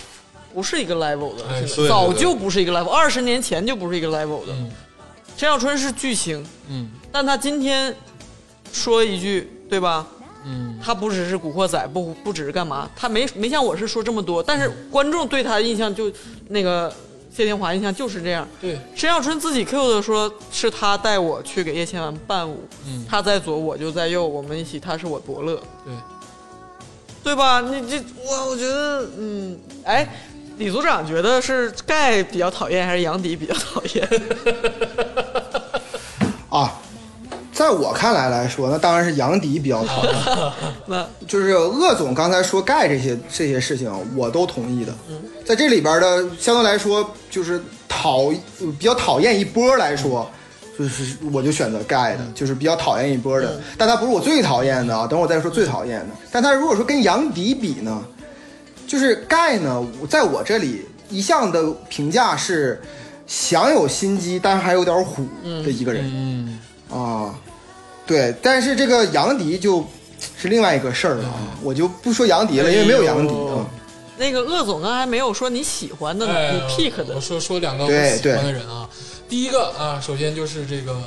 [0.54, 4.54] 不是一个 level 的，早就不是一个 level，二十年前就不是一个 level 的。
[4.54, 4.70] 嗯
[5.38, 7.96] 陈小春是巨星，嗯但他今天
[8.74, 10.06] 说一句，对吧？
[10.46, 16.12] 嗯，他不只是古惑仔，不不只是干嘛，他没没像我是说这么多，但是观众对他的印象就
[16.50, 16.94] 那个
[17.32, 18.48] 谢天华印象就是这样。
[18.60, 25.94] 对，陈小春自己 Q 的说，是他带我去给叶倩文伴舞，嗯他在左，我就在右，我们一起，他是我伯乐，对，
[27.24, 27.62] 对吧？
[27.62, 30.08] 你这我我觉得，嗯，哎，
[30.58, 34.10] 李组长觉得是盖比较讨厌还是杨迪比较讨厌？
[36.50, 36.74] 啊，
[37.60, 40.14] 在我看来来说，那当然是杨迪比较讨厌。
[40.88, 44.94] 那就是鄂总刚才说盖这些这些事情，我都同意的。
[45.46, 48.28] 在这里边的相对来说，就是讨
[48.62, 50.26] 呃比较讨厌一波来说，
[50.78, 53.60] 就是我就选择盖的，就是比较讨厌一波的。
[53.78, 56.16] 但他不是我最讨厌的啊，等会儿再说最讨厌的。
[56.32, 58.02] 但他如果说跟杨迪比呢，
[58.88, 62.82] 就是盖呢，在我这里一向的评价是
[63.28, 66.10] 享有心机，但是还有点虎的一个人。
[66.10, 67.36] 嗯啊，
[68.10, 69.88] 对，但是这个杨迪就
[70.36, 73.66] 是另外一个事儿了啊，我就不说杨迪了，因为没有杨迪啊。
[74.18, 78.90] 那个鄂总刚才没有说你喜欢的呢，哎，你 pick 的我，说说两个我喜欢的人啊，
[79.30, 81.00] 第一个啊，首先就是这个，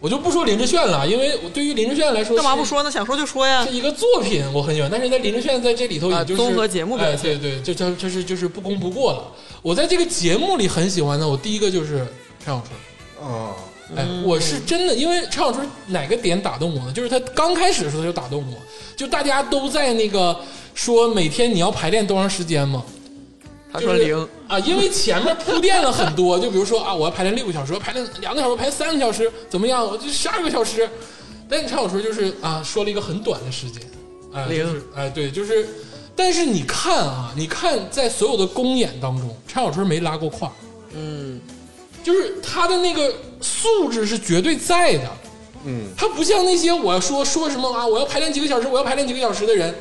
[0.00, 2.64] 我就不说林志炫了，因为我对于林志炫来说，干嘛不？
[2.64, 2.90] 说呢？
[2.90, 3.72] 想说就说呀是。
[3.72, 9.24] 一个作品，我很喜欢，但是在林志炫在这里头，啊也就是、综合节目表哎，现对对，这这这是就是不功不过了。
[9.60, 12.06] 我在这个节目里很喜欢的，我第一个就是
[12.42, 13.28] 陈小春。
[13.28, 13.52] 啊，
[13.94, 16.92] 哎，我是真的，因为陈小春哪个点打动我呢？
[16.92, 18.56] 就是他刚开始的时候他就打动我，
[18.96, 20.36] 就大家都在那个
[20.74, 22.84] 说每天你要排练多长时间嘛，
[23.72, 29.86] 他说零，啊，因为前面铺垫了很多，就比如说啊，我要排练六个小时，我排练两个小时，排三个小时，怎么样？
[29.86, 30.88] 我就十二个小时。
[31.48, 33.80] 但是陈小春就是啊，说了一个很短的时间，
[34.34, 35.64] 哎，零就是哎，对，就是，
[36.16, 40.52] 但是你看啊，你看在所有的公演当中，陈小春没拉过胯，
[40.92, 41.40] 嗯，
[42.02, 45.10] 就是他的那个素质是绝对在的，
[45.64, 49.74] 嗯，他不像那些我说说什么啊，我要排练几个小时，我要排练几个小时的人，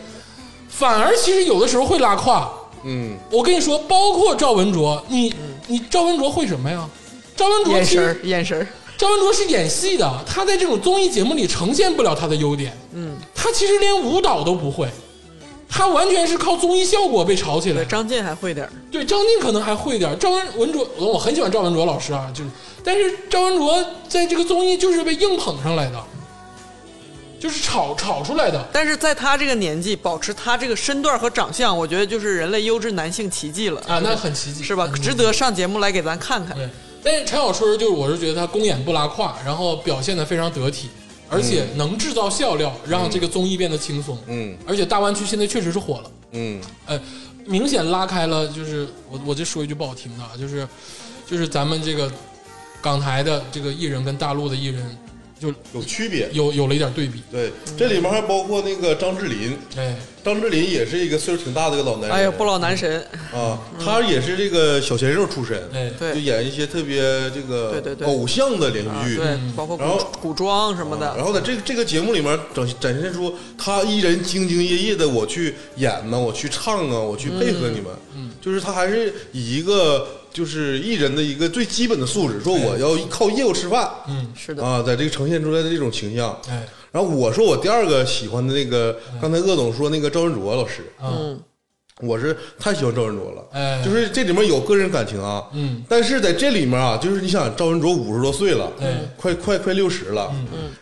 [0.69, 2.51] 反而其实有的时候会拉胯，
[2.83, 5.33] 嗯，我跟你说，包括赵文卓，你
[5.67, 6.87] 你赵文卓会什么呀？
[7.35, 12.77] 赵文卓眼神，眼神，赵文卓是演戏的，他在这种综艺节目里呈现不了他的优点。
[12.93, 14.87] 嗯，他其实连舞蹈都不会，
[15.77, 17.85] 他完全是靠综艺效果被炒起来对，。
[17.85, 22.49] 张晋还会点儿，对，张晋可能还会点儿，赵文文卓，我很喜欢赵文卓老师啊，就是，
[22.81, 26.01] 但是赵文卓在这个综艺就是被硬捧上来的，
[27.41, 28.65] 就是炒炒出来的。
[28.71, 34.89] 但是在他这个年纪，保持他这个身段和长相，我觉得就是人类优质男性奇迹了啊，那很奇迹，是吧？
[35.03, 36.55] 值得上节目来给咱看看。
[36.55, 36.69] 对，
[37.03, 40.89] 但是陈小春就是我是觉得他公演不拉胯，然后表现的非常得体，
[41.29, 44.17] 而且能制造笑料，让这个综艺变得轻松。
[44.27, 44.55] 嗯。
[44.67, 46.61] 而且大湾区现在确实是火了，嗯。
[46.85, 46.99] 哎，
[47.45, 50.67] 明显拉开了，就是我我就说一句不好听的啊，就是
[51.25, 52.11] 就是咱们这个
[52.81, 54.97] 港台的这个艺人跟大陆的艺人
[55.39, 56.29] 就有区别。
[56.31, 57.21] 有有了一点对比。
[57.31, 62.11] 对，这里面还包括那个张智霖，哎，张智霖也是一个岁数挺大的一个老男人。
[62.11, 69.15] 哎呀，不老男神，啊，他也是这个小鲜肉出身，哎对就演一些特别这个对对对偶像的连续啊，剧。
[69.17, 86.37] 对，包括然后古古装什么的，然后在这个这个节目里面展展现出他一人兢兢业业的我去演呢，我去唱啊，我去配合你们，嗯，就是他还是以一个就是艺人的一个最基本的素质，说我要靠业务吃饭，嗯，是的，啊，在这个呈现出来的这种形象。
[86.49, 91.41] 哎，然后我说我第二个喜欢的那个，刚才鄂总说那个赵文卓老师，嗯，
[92.01, 93.81] 我是太喜欢赵文卓了，哎。
[93.81, 98.99] 就是这里面有个人感情啊，嗯，但是在这里面啊，就是你想赵文卓五十多岁了，哎。
[99.15, 100.29] 快快快六十了，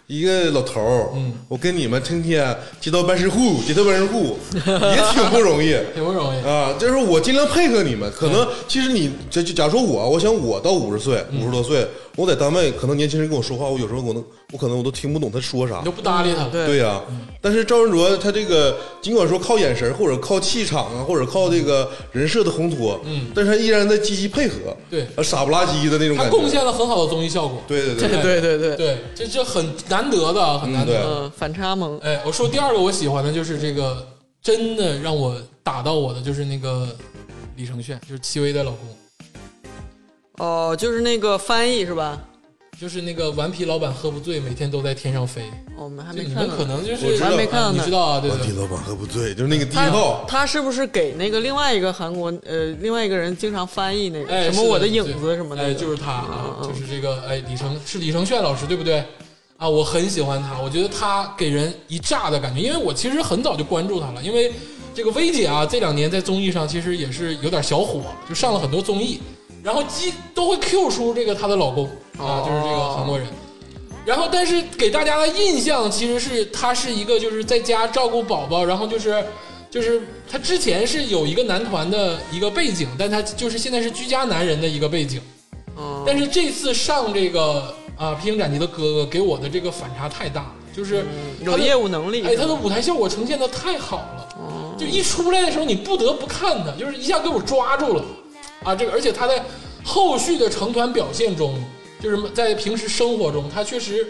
[0.07, 1.31] 一个老头儿，嗯。
[1.47, 5.77] 我跟你们天天街头办事户，街头办事户 也挺不容易。
[5.93, 6.43] 挺不容易。
[6.43, 8.11] 啊，就是我尽量配合你们。
[8.11, 15.85] 可能其实你，就就假如说我，我想我到五十岁、五十多岁，我在单位，可能年轻人跟我说话，我有时候我能，我可能我都听不懂他说啥你。
[15.85, 16.67] 就不搭理他，对。
[16.67, 17.01] 对呀、
[17.41, 23.31] 但是赵文卓他这个尽管说靠眼神或者靠气场啊，或者靠这个人设的烘托，嗯。
[23.33, 25.07] 但是他依然在积极配合，对。
[25.15, 27.61] 啊傻不拉几的那种感觉，他贡献了很好的综艺效果。
[27.67, 30.93] 对对对对对对对，对，这这很难得的，很难得。
[30.93, 34.05] 对嗯，反差萌，哎，我说第二个我喜欢的就是这个，
[34.41, 36.87] 真的让我打到我的就是那个
[37.55, 38.79] 李承铉，就是戚薇的老公，
[40.37, 42.19] 哦，就是那个翻译是吧？
[42.79, 45.43] 就是那个顽皮老板喝不醉，每天都在天上飞。
[45.77, 46.65] 哦我们还没看呢你们可。
[46.65, 48.19] 能就是我还没看到呢啊你知道啊？
[48.19, 48.61] 对顽皮对。
[48.61, 55.63] 老板喝不醉，就是那个第一他号，他是不是给那个另外一个韩国呃另外一个人经常翻译那个哎，什么我的影子什么的？
[55.63, 59.03] 哎，就是他啊，就是这个哎，李承是李承铉老师对不对？
[59.57, 64.51] 啊，我很喜欢他，我觉得他给人一炸的感觉，因为我其实很早就关注他了，因为
[64.95, 69.21] 这个薇姐啊，这两年在综艺上其实也是有点小火，就上了很多综艺，
[69.63, 71.85] 然后基都会 Q 出这个她的老公
[72.19, 73.25] 啊，就是这个韩国人。
[74.05, 79.23] 然后，但是给大家的印象其实是她是一个就是在家照顾宝宝，然后就是
[79.71, 85.21] 就是她之前是有一个男团的一个背景，但她就是现在是居家男人的一个背景。
[85.77, 91.05] 嗯，但是这次上这个啊《披荆斩棘的哥哥》给我的这个反差太大了，就是
[91.39, 92.21] 他的有业务能力。
[92.23, 98.03] 哎，他的舞台效果呈现的太好了，就一出来的时候你不得不看他，就是一下给我抓住了
[98.63, 98.75] 啊！
[98.75, 99.43] 这个，而且他在
[99.83, 101.61] 后续的成团表现中，
[102.01, 104.07] 就是在平时生活中，他确实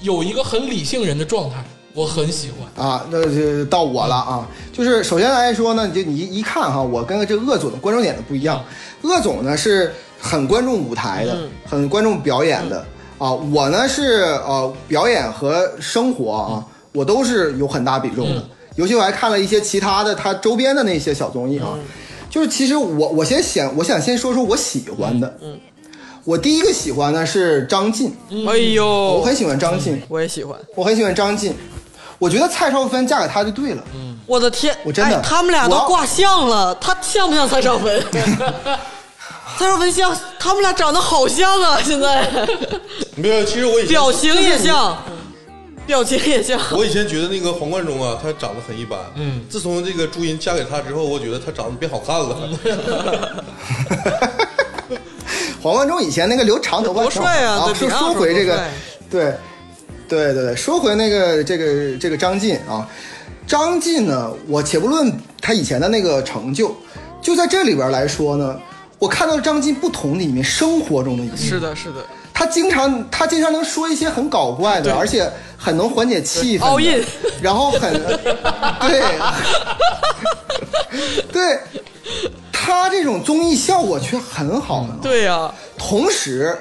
[0.00, 2.86] 有一个很理性人的状态，我很喜欢。
[2.86, 4.48] 啊，那就到我了啊。
[4.72, 8.64] 就是首先来说呢，就你一一看哈，我跟这个鄂总的关注点都不一样。
[9.02, 12.84] 鄂总呢是很关注舞台的，很关注表演的
[13.18, 13.32] 啊。
[13.32, 18.42] 我呢是呃表演和生活啊，我都是有很大比重的。
[18.74, 21.78] 尤其我还看了一些其他的他周边的那些小综艺啊。
[22.32, 25.60] 就是其实我我先想我想先说说我喜欢的，嗯，
[26.24, 28.16] 我第一个喜欢的是张晋，
[28.48, 30.58] 哎呦，我很喜欢张晋，我也喜欢。
[30.74, 31.54] 我很喜欢张晋。
[32.18, 33.84] 我觉得蔡少芬嫁给他就对了。
[33.94, 38.02] 嗯我的天，我真的哎他们俩都挂相了，他像不像蔡少芬？
[39.58, 41.78] 蔡少芬像，他们俩长得好像啊！
[41.84, 42.26] 现在
[43.16, 44.96] 没有，其实我以前表情也像，
[45.86, 46.60] 表情也像。
[46.76, 48.98] 我以前觉得那个黄贯中啊，他长得很一般。
[49.16, 52.48] 嗯，自从这个朱茵嫁给他之后，我觉得他长得变好看了。
[55.62, 58.60] 黄贯中以前那个留长头发多帅啊对说回这个，
[59.08, 59.32] 对，
[60.08, 62.84] 对对对，说回那个这个这个张晋啊，
[63.46, 66.74] 张晋呢，我且不论他以前的那个成就，
[67.20, 68.58] 就在这里边来说呢，
[68.98, 71.36] 我看到张晋不同的一面，生活中的一面。
[71.36, 76.64] 是的，是的，他经常他经常能说一些很搞怪的，而且很能缓解气氛
[77.40, 77.92] 然后很
[78.88, 79.02] 对。
[81.32, 81.58] 对，
[82.52, 84.98] 他这种综艺效果却很好呢。
[85.00, 86.56] 对呀、同时，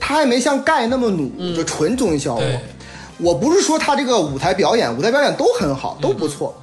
[0.00, 2.44] 他还没像盖那么努，就纯综艺效果。
[3.18, 6.58] 我不是说他这个舞台表演，舞台表演都很好，都不错，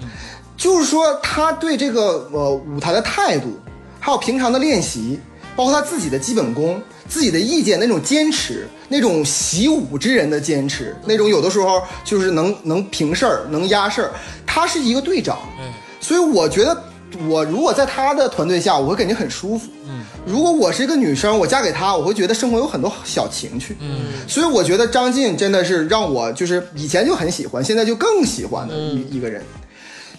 [0.57, 3.59] 就是说他对这个呃舞台的态度，
[3.99, 5.19] 还有平常的练习，
[5.55, 14.11] 包括他自己的基本功、自己的意见那种坚持，那种习武之人的坚持，那种有的时候就是能能平事儿、能压事儿。
[14.45, 16.83] 他是一个队长，嗯，所以我觉得，
[17.27, 19.69] 我如果在他的团队下，我会感觉很舒服。
[19.87, 23.75] 嗯，如果我是一个女生，我嫁给他，我会觉得生活有很多小情趣。
[23.81, 29.41] 嗯，所以我觉得张晋真的是让我就是以前就很喜欢，现在就更喜欢的一、一个人。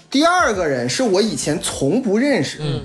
[0.08, 2.80] 第二个人是我以前从不认识，嗯，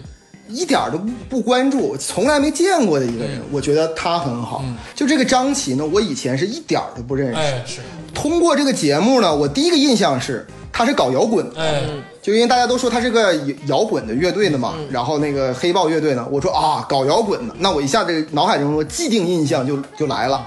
[0.51, 4.63] 一点都不不关注，从来没见过的一个人，我觉得他很好。
[4.93, 7.35] 就这个张琪呢，我以前是一点儿都不认识。
[7.35, 7.79] 哎是，
[8.13, 11.61] 通过这个节目呢，我第一个印象是他是搞摇滚的。
[11.61, 11.83] 哎，
[12.21, 13.33] 就因为大家都说他是个
[13.67, 20.45] 摇滚的乐队的嘛，然后那个黑豹乐队呢，我说啊，搞摇滚的，那我一下这个脑海中的既定印象就就来了，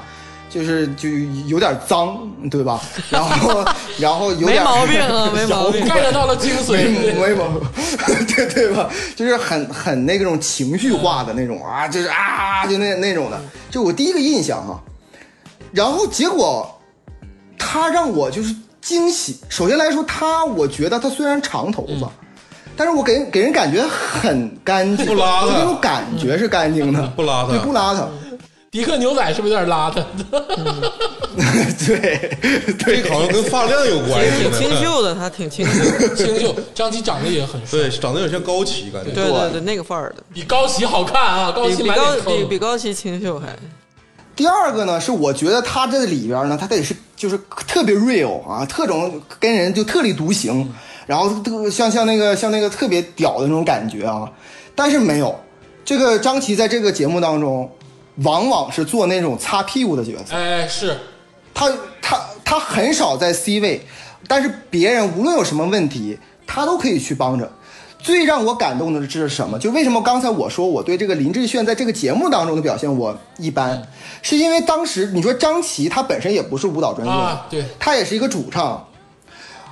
[0.54, 1.08] 就是就
[1.48, 2.16] 有点脏，
[2.48, 2.80] 对吧？
[3.10, 3.64] 然后
[3.98, 5.84] 然后有没点毛病啊， 没毛病。
[5.84, 6.88] get 到了精髓，
[7.20, 7.60] 没毛病，
[8.36, 8.88] 对对吧？
[9.16, 14.80] 就是很很那种情绪化的那种啊，就是啊，就那那种的，就我第一个印象哈。
[15.72, 16.80] 然后结果
[17.58, 19.40] 他让我就是惊喜。
[19.48, 22.08] 首先来说，他我觉得他虽然长头发，
[22.76, 28.04] 但是我给人给人感觉很干净，不邋遢那种感觉是干净的，不邋遢对，不邋遢，
[28.74, 30.02] 迪克牛仔是不是有点邋遢？
[31.38, 31.96] 对这
[32.72, 34.52] 对这好像跟发量有关系挺。
[34.52, 35.84] 清秀的，他挺清秀。
[36.16, 39.12] 清秀，张琪长得也很帅，对，长得有点像高旗，感觉。
[39.12, 42.32] 对对对，那个范儿的，比高旗好看啊，高旗满比比高。
[42.32, 43.46] 比比高旗清秀还。
[44.34, 50.68] 第二个呢，是我觉得他这里边呢，他得是就是特别 real 啊，特种跟人就特立独行，
[51.06, 54.28] 然后特像像那个像那个特别屌的那种感觉啊，
[54.74, 55.38] 但是没有，
[55.84, 57.70] 这个张琪在这个节目当中，
[58.16, 60.96] 往往是做那种擦屁股的角色，哎，是，
[61.53, 61.68] 他
[62.00, 63.85] 他他很少在 C 位，
[64.29, 67.50] 但是别人无论有什么问题，他都可以去帮着。
[67.98, 69.59] 最让我感动的是什么？
[69.59, 73.82] 就为什么刚才我说我对这个林志炫在这个节目当中的表现我一般，
[74.20, 78.86] 是因为当时你说张琪他本身也不是舞蹈专业，啊对他也是一个主唱，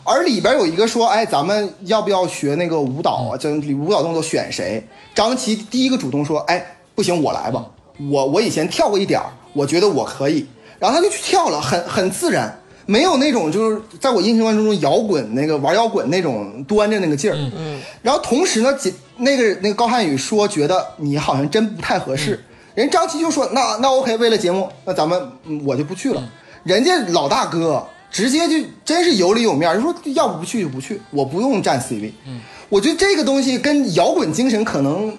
[0.03, 3.37] 而里边有一个说，哎，咱们要不要学那个舞蹈啊？
[3.37, 4.83] 就舞蹈动作选谁？
[5.15, 7.63] 张琪第一个主动说，哎，不行，我来吧，
[8.11, 10.47] 我我以前跳过一点儿，我觉得我可以，
[10.79, 12.59] 然后他就去跳了，很很自然。
[12.85, 22.43] 没有那种就是在我印象当中摇滚那个玩摇滚那种端着那个劲儿，嗯，然后同时呢，姐那个那个高瀚宇说觉得你好像真不太合适，
[22.75, 26.23] 人张琪就说那那 OK，为了节目，那咱们嗯我就不去了。
[26.65, 32.13] 人家老大哥直接就真是有里有面儿，就说要不不去就不去，我不用占 C 位。
[32.27, 35.17] 嗯，我觉得这个东西跟摇滚精神可能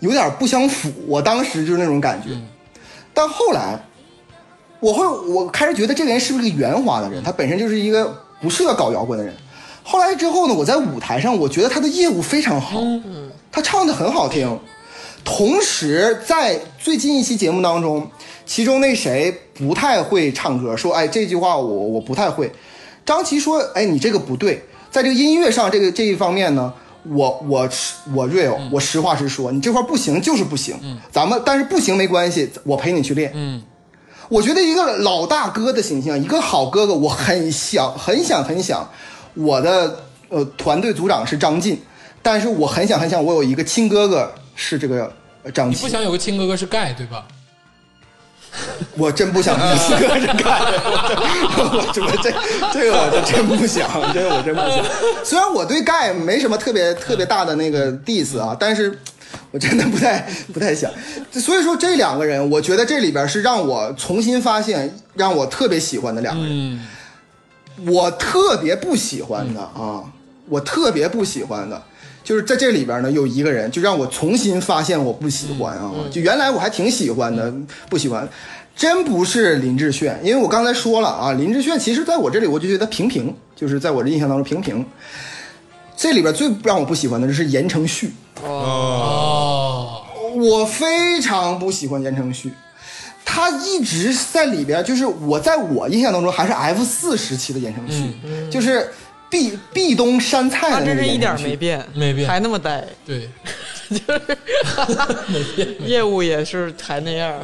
[0.00, 2.30] 有点不相符，我当时就是那种感觉。
[3.14, 3.78] 但后来，
[4.80, 9.34] 我会我开始觉得这个人是不是个圆滑的人，他本身就是一个不适合搞摇滚的人。
[9.82, 12.80] 后来之后呢，我在舞台上，我觉得他的业务非常好，
[13.50, 14.58] 他唱的很好听。
[15.22, 18.08] 同时，在最近一期节目当中，
[18.46, 22.50] 其中那谁不太会唱歌，说：“哎，这句话我我不太会。”
[23.04, 26.72] 张琪说：“哎，你这个不对，在这个音乐上这个这一方面呢，
[27.04, 27.68] 我我
[28.14, 30.76] 我 real，我实话实说，你这块不行就是不行。
[31.10, 33.32] 咱们但是不行没关系，我陪你去练。
[33.34, 33.62] 嗯，
[34.28, 38.88] 我觉得一个老大哥的形象，一个好哥哥，我很想很想很想，
[39.34, 41.80] 我的呃团队组长是张晋，
[42.22, 47.26] 但是我很想很想，我有一个亲哥哥是这个呃张晋你不，想有个亲哥哥是盖对吧？
[48.96, 50.60] 我真不想一亲哥哥干，
[51.56, 52.32] 我这我这
[52.72, 54.84] 这个我就真不想，这个我真不想。
[55.24, 58.98] 虽然我对盖没什么特别特别大的那个 diss 啊，但是
[59.52, 60.90] 我真的不太不太想。
[61.32, 66.50] 所以说这两个人，我觉得这里边是让我重新发现，让我特别喜欢的两个人。
[66.52, 66.86] 嗯，
[67.86, 70.02] 我特别不喜欢的啊，
[70.48, 71.80] 我特别不喜欢的，
[72.22, 77.52] 就是在这里边呢有一个人，就让我重新发现我不喜欢啊，就原来我还挺喜欢的，
[77.88, 78.28] 不喜欢，
[78.76, 84.84] 真不是林志炫，因为我刚才说了啊，林志炫其实在我这里我就觉得平平，就是在我的印象当中平平。
[85.96, 88.10] 这里边最让我不喜欢的就是言承旭，
[88.42, 90.02] 哦，
[90.34, 92.50] 我非常不喜欢言承旭，
[93.22, 98.10] 他一直在里边，就是我在我印象当中还是 F 四时期的言承旭，
[98.50, 98.88] 就是
[99.30, 101.16] 壁壁咚山菜的那他真是一。
[101.18, 103.28] 点没变，没变还那么呆，对，
[103.88, 107.34] 就是 业务也是还那样。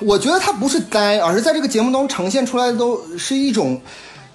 [0.00, 3.80] 我觉得他不是呆，而是在这个节目中呈现出来的都是一种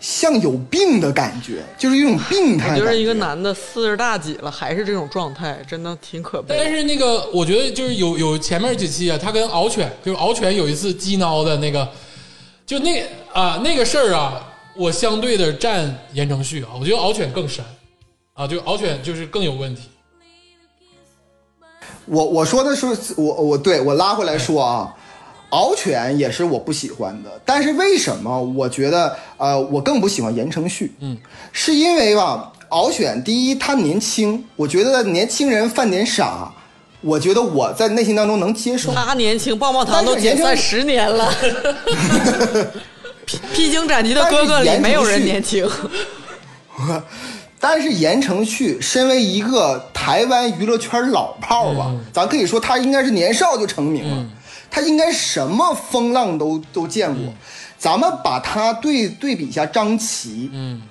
[0.02, 2.84] 像有病的感觉，就是一种病态感觉。
[2.84, 6.56] 就是一个男的四十大几了，还是这种状态，真的挺可悲。
[6.60, 11.88] 但是那个我觉得就是有有前面几期啊，他跟敖犬就是敖犬有一次激挠的那个，
[12.66, 13.02] 就那
[13.32, 14.44] 啊那个事儿啊，
[14.78, 17.66] 我相对的站言承旭啊，我觉得敖犬更山
[18.34, 19.90] 啊，就敖犬就是更有问题。
[22.06, 22.86] 我我说的是
[23.18, 24.96] 我我对我拉回来说啊，
[25.50, 30.94] 敖犬也是我不喜欢的，但是为什么我觉得呃我更不喜欢言承旭？
[31.00, 31.18] 嗯，
[31.52, 36.54] 是因为吧，敖犬第一他年轻，我觉得年轻人犯点傻，
[37.02, 38.94] 我觉得我在内心当中能接受。
[38.94, 41.34] 他年轻，棒棒糖都解散十年了。
[43.28, 45.70] 披披荆斩棘的哥哥里没有人年轻，
[47.60, 54.26] 但是言承旭身为一个台湾娱乐圈老炮儿吧，咱可以说他应该是年少就成名了，
[54.72, 57.34] 他应该什么风浪都都见过。
[57.78, 60.82] 咱们把他对对比一下张琪，嗯，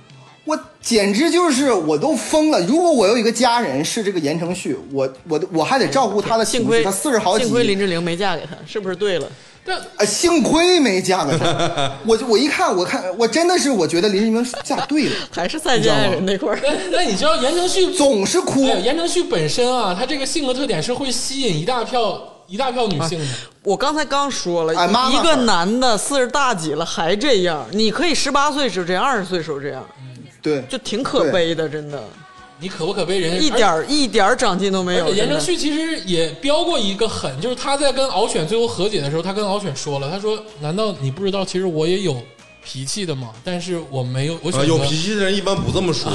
[0.44, 2.60] 我简直就是我都疯了。
[2.60, 9.26] 如果我有一个家人是这个言承旭，我我我还得照顾他的情绪，幸亏他四十好几，幸亏林志玲没嫁给他，是不是对了？
[9.66, 11.92] 但啊，幸亏没嫁给他。
[12.06, 16.58] 我就我一看，我看我真的是我觉得林志明嫁对了， 还是再见爱人那块儿？
[16.62, 18.78] 但但你知道言承旭 总是哭哎。
[18.78, 23.26] 言承旭本身啊，他这个性格特点是会吸引一大票一大票女性的。
[23.64, 29.84] 我刚才刚说了，哎妈妈一个男的四十大几了还这样，你可以十八岁时候这样，二十岁时候这样，
[30.40, 32.00] 对，就挺可悲的，真的，
[32.58, 35.12] 你可不可悲人家一点儿一点儿长进都没有。
[35.12, 42.16] 言承旭其实也标过一个狠，就是他在跟敖犬最后和解的时候，他跟敖犬说了，他说：“难道你不知道，其实我也有
[42.64, 43.30] 脾气的吗？
[43.44, 46.10] 但是我没有，我选啊，有脾气的人一般不这么说，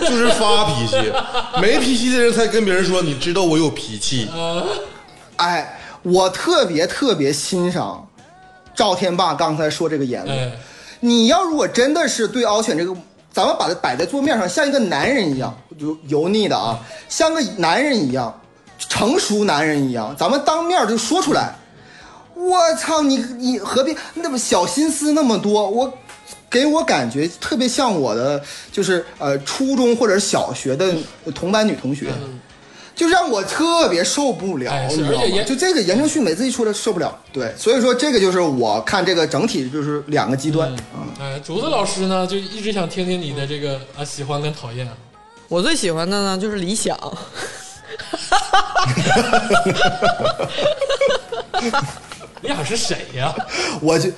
[0.00, 0.96] 就是发脾气；
[1.60, 4.28] 没脾气的人才跟别人说，你知道我有脾气。
[5.36, 8.06] 哎，我特别特别欣赏
[8.74, 10.36] 赵天霸刚才说这个言论。
[10.38, 10.52] 哎，
[11.00, 12.94] 你要如果真的是对敖犬这个，
[13.36, 18.40] 咱们把它摆在桌面上，像一个男人一样油油腻的啊，像个男人一样，
[18.78, 21.54] 成熟男人一样，咱们当面就说出来。
[22.34, 25.68] 我操你你何必那么小心思那么多？
[25.68, 25.92] 我
[26.48, 30.94] 给我感觉特别像我的就是呃初中或者小学的
[31.34, 32.10] 同班女同学。
[32.96, 35.18] 就让我特别受不了，哎你知道吗？
[35.22, 40.78] 而且就这个言承旭每次一出来受不了，对，所以说这个就是我看这个整体就是两个极端啊。
[41.20, 44.88] 哎，竹子老师呢，就一直想听听你的这个啊喜欢跟讨厌。
[45.48, 46.98] 我最喜欢的呢就是理想，
[52.42, 53.34] 你俩是谁呀？
[53.80, 54.12] 我觉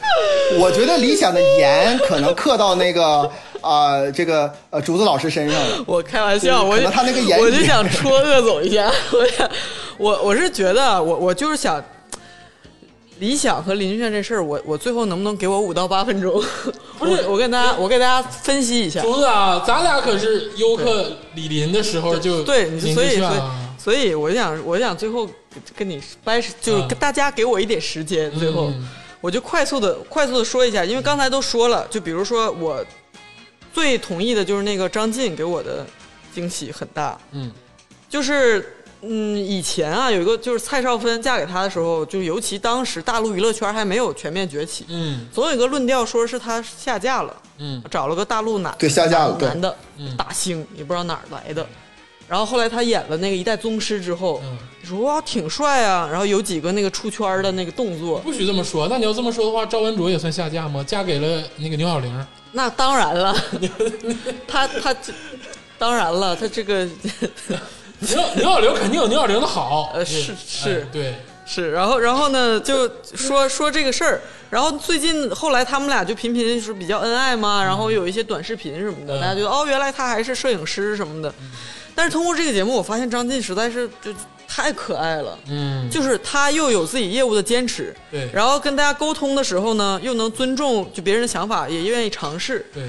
[0.59, 5.85] 我觉得理想的盐可能刻到那个呃这个呃竹子老师身上了。
[5.87, 9.49] 我开玩笑，我他那个言我就想戳 鄂总一下，我想
[9.99, 11.83] 我我是觉得我我就是想，
[13.21, 16.33] 理想和林俊炫这事儿，我我最后能不能给我五到八分钟？
[16.99, 19.01] 不是我我跟大家我给大家分析一下。
[19.01, 25.27] 竹子啊，咱俩可是优客李林的时候就对，林所以所以志炫啊所以我想我想最后
[25.75, 28.89] 跟你掰，就是大家给我一点时间，最后嗯。
[29.21, 32.85] 我就快速的快速的说一下，因为刚才都说了，就比如说我
[33.73, 35.85] 最同意的就是那个张晋给我的
[36.33, 37.51] 惊喜很大，嗯。
[38.09, 47.83] 就是嗯，以前啊有一个就是蔡少芬嫁给他的时候，就尤其当时大陆娱乐圈还没有全面崛起，嗯总有一个论调说是他下嫁了，嗯。
[47.91, 49.77] 找了个大陆男对下架了，男的
[50.17, 51.67] 大星，也不知道哪儿来的。
[52.29, 58.87] 然后后来他演了那个《一代宗师》之后，嗯，说哇挺帅啊，然后有几个那个出圈的那个动作，不许这么说。
[58.89, 60.85] 那你要这么说的话，赵文卓也算下嫁吗？
[60.87, 62.27] 嫁给了那个牛小玲。
[62.53, 63.35] 那当然了，
[64.47, 65.13] 他他这
[65.79, 66.85] 当然了，他这个
[68.01, 70.83] 牛牛小玲肯定有牛小玲的好， 呃是是。
[70.83, 71.15] 哎对，
[71.47, 74.21] 是，然后然后呢就说说这个事儿，
[74.51, 79.21] 然后最近后来他们俩就频频是比较恩爱嘛，然后有一些短视频什么的，嗯。
[79.21, 81.33] 大家觉得哦原来他还是摄影师什么的，
[81.99, 84.15] 但是通过这个节目，我发现张晋实在是就
[84.47, 85.37] 太可爱了。
[85.49, 88.31] 嗯，就是他又有自己业务的坚持，对。
[88.33, 92.85] 然后跟大家沟通的时候呢，又能尊重就别人的想法，也愿意尝试，对，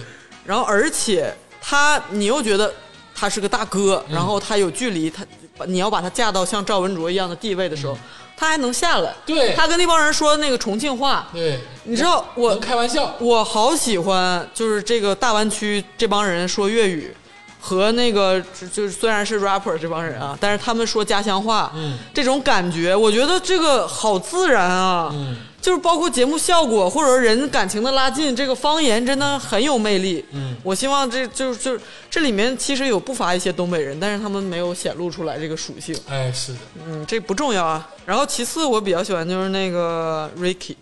[0.46, 2.72] 然后而且他你又觉得
[3.16, 4.14] 他是个大哥，嗯。
[4.14, 5.26] 然后他有距离，他
[5.66, 7.98] 你要把他架到像赵文卓一样的地位的时候，
[8.38, 9.56] 他还能下来，嗯对。
[9.56, 17.12] 他跟那帮人说那个重庆话，对，你知道我开玩笑，我好喜欢，就是这个大湾区这帮人说粤语，
[17.60, 30.24] 和那个就就是虽然是 rapper 这帮人啊，但是他们说家乡话，嗯这种感觉，我觉得这个好自然啊，嗯就是包括节目效果或者说人感情的拉近，这个方言真的很有魅力。
[30.32, 31.78] 嗯我希望这就就
[32.10, 35.94] 这里面其实有不乏一些东北人，但是他们没有显露出来这个属性。
[36.08, 37.86] 哎，是的，嗯，这不重要啊。
[38.06, 40.76] 然后其次我比较喜欢就是那个 Ricky，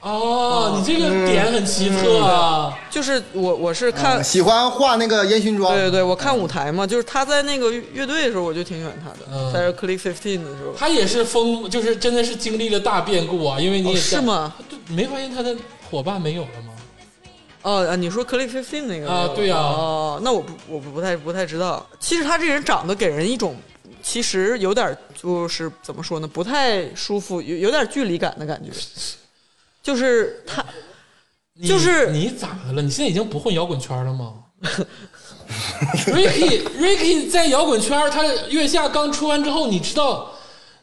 [0.00, 10.72] 哦，你这个点很奇特啊，就是我我是看啊喜欢画那个烟熏妆，对对对，我看舞台嘛，就是他在那个乐队的时候，我就挺喜欢他的，嗯在 Click Fifteen 的时候。
[10.78, 14.54] 他也是风，就是真的是经历了大变故啊，因为你哦是吗？
[14.68, 15.56] 对没发现他的
[15.90, 16.72] 伙伴没有了吗？
[17.62, 21.84] 哦啊，你说 Click Fifteen 那个啊对呀哦，那我不我不不太不太知道。
[21.98, 23.56] 其实他这人长得给人一种，
[24.00, 28.70] 其实有点就是怎么说呢，不太舒服，有有点距离感的感觉。
[29.88, 30.62] 就是他，
[31.54, 32.82] 你就是你咋的了？
[32.82, 34.34] 你现在已经不混摇滚圈了吗？
[36.08, 40.30] Ricky Ricky 在摇滚圈，他月下刚出完之后，你知道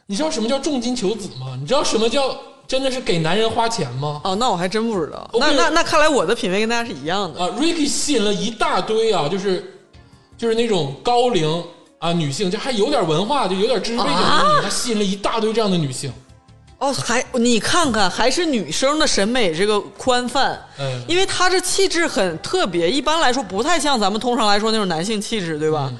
[0.06, 1.56] 你知道什么叫重金求子吗？
[1.56, 2.36] 你知道什么叫
[2.66, 4.20] 真的是给男人花钱吗？
[4.24, 5.30] 哦，那我还真不知道。
[5.34, 7.40] 那那那看来我的品味跟大家是一样的。
[7.40, 9.72] 啊，Ricky 吸引了一大堆啊，就是
[10.36, 11.62] 就是那种高龄
[12.00, 16.12] 啊女性，就还有点文化，就有点知识背景的女性，他吸引了一大堆这样的女性。
[16.78, 25.90] 哦，还你看看，还是女生的审美这个宽泛，嗯因为她这气质很特别，一般来说不太像咱们通常来说那种男性气质，对吧？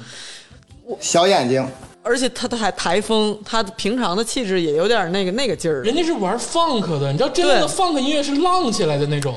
[0.99, 1.67] 小眼睛，
[2.03, 5.81] 而且她的台台风，她平常的气质也有点那个那个劲儿。
[5.81, 9.35] 人家是玩 funk 的，你知道真正的对 funk 音乐是浪起来的那种。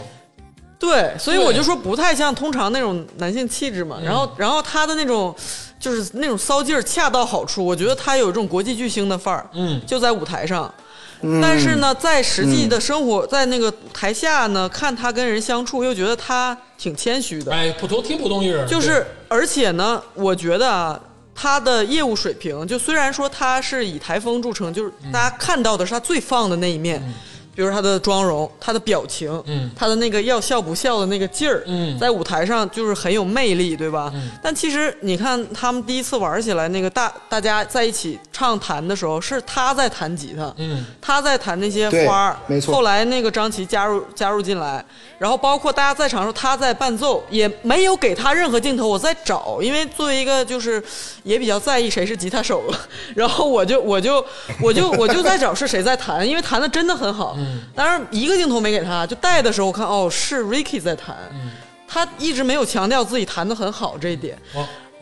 [0.79, 3.99] 对，所以我就说不太像通常那种男性气质嘛。
[4.05, 5.35] 然后，然后她的那种
[5.79, 9.49] 就是那种骚劲儿恰到好处，我觉得他有这种国际巨星的范儿。
[9.55, 10.73] 嗯就在舞台上。
[11.43, 17.53] 但是呢，在实际的生活，在那个台下呢，看他跟人相处，又觉得他挺谦虚的。
[17.53, 20.99] 哎，普通挺普通一人，就是，而且呢，我觉得啊，
[21.35, 27.03] 他的业务水平，就虽然说他是以台风著称，就是大家看到的是他最放的那一面，
[27.61, 29.71] 比如他的妆容、他的表情，嗯。
[29.77, 31.99] 他的那个要笑不笑的那个劲儿，嗯。
[31.99, 34.11] 在舞台上就是很有魅力，对吧？
[34.43, 40.87] 但其实你看他们第一次玩起来，那个大大家在一起唱弹的时候，是他在弹吉他，嗯。
[41.03, 42.75] 他在弹那些花儿，没错。
[42.75, 44.83] 后来那个张琪加入加入进来，
[45.21, 48.89] 然后包括大家在场的时候，他在伴奏，也没有给他任何镜头。
[48.89, 50.83] 我在找，因为作为一个就是
[51.25, 52.63] 也比较在意谁是吉他手，
[53.15, 54.25] 然后我就我就
[54.63, 57.35] 我就我就在找是谁在弹，因为弹的真的很好。
[57.37, 61.51] 嗯当然一个镜头没给他，就带的时候我看哦是 Ricky 在弹，嗯
[61.87, 64.39] 他一直没有强调自己弹的很好这一点。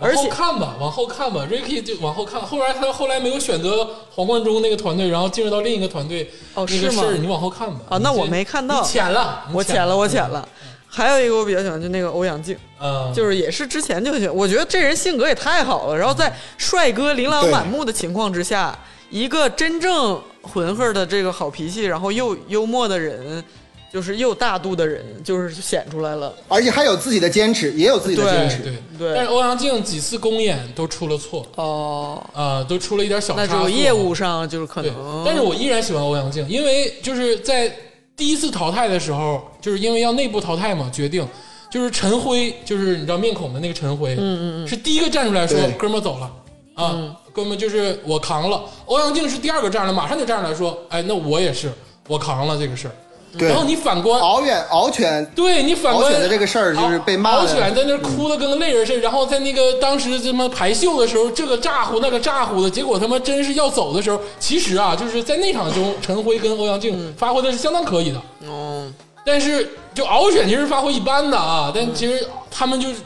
[0.01, 2.41] 往而且看吧，往后看吧，Ricky 就往后看。
[2.41, 6.31] 后来他后来没有选择黄贯中那个团队，然后进入到另一个团队。
[6.55, 7.81] 哦是吗那个事儿你往后看吧。
[7.89, 10.29] 啊那我没看到我浅了，我浅。
[10.29, 10.49] 了。
[10.91, 12.57] 还有一个我比较喜欢就那个欧阳靖。
[12.81, 15.99] 嗯，就是也是之前就很喜欢，我觉得这人性格也太好了。
[15.99, 18.77] 然后在帅哥琳琅满目的情况之下，
[19.11, 23.45] 一个真正浑厚的这个好脾气，然后又幽默的人，
[23.93, 26.35] 就是又大度的人，就是显出来了。
[26.49, 28.63] 而且还有自己的坚持，也有自己的坚持。
[28.63, 33.71] 对对但是欧阳靖几次公演都出了错哦，啊、都出了一点小差错。
[33.71, 37.73] 业务上就是可对能，，但是我依然喜欢欧阳靖，因为就是在
[38.17, 41.27] 第一次淘汰的时候，就是因为要内部淘汰嘛，决定
[41.71, 46.31] 就是陈辉，就是你知道面孔的那个陈辉，嗯嗯嗯，是第一个站出来说哥们儿走了
[46.75, 48.63] 啊，哥们就是我扛了。
[48.87, 51.73] 欧阳靖是第二个站出来，马上就站出来说，哎，那我也是
[52.07, 52.95] 我扛了这个事儿。
[53.37, 53.49] 对。
[53.49, 72.97] 然后你反观敖远敖犬对你反观獒犬的这个事儿就是被骂獒的犬在那儿哭的跟个泪人似的，然后在那个当时什么排秀的时候，这个咋呼那个咋呼的，结果他妈真是要走的时候，其实啊，就是在那场中，陈辉跟欧阳靖发挥的是相当可以的，嗯，但是就敖犬其实发挥一般的啊，但其实他们就是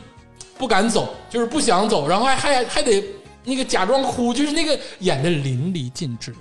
[0.59, 3.03] 不敢走，就是不想走，然后还还还得
[3.45, 6.33] 那个假装哭，就是那个演的淋漓尽致，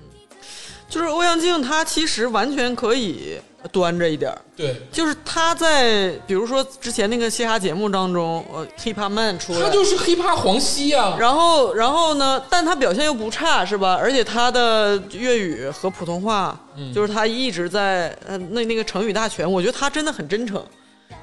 [0.91, 3.39] 就是欧阳靖，他其实完全可以
[3.71, 4.37] 端着一点儿。
[4.57, 4.75] 对。
[4.91, 12.43] 就是他在比如说之前那个嘻哈节目当中，呃，Hip Hop Man 出来，他就是 hiphop 黄西啊，然后，然后呢？
[12.49, 13.97] 但他表现又不差，是吧？
[13.97, 20.61] 而且他的粤语和普通话，嗯就是他一直在呃那那个成语大全，我觉得他真的很真诚，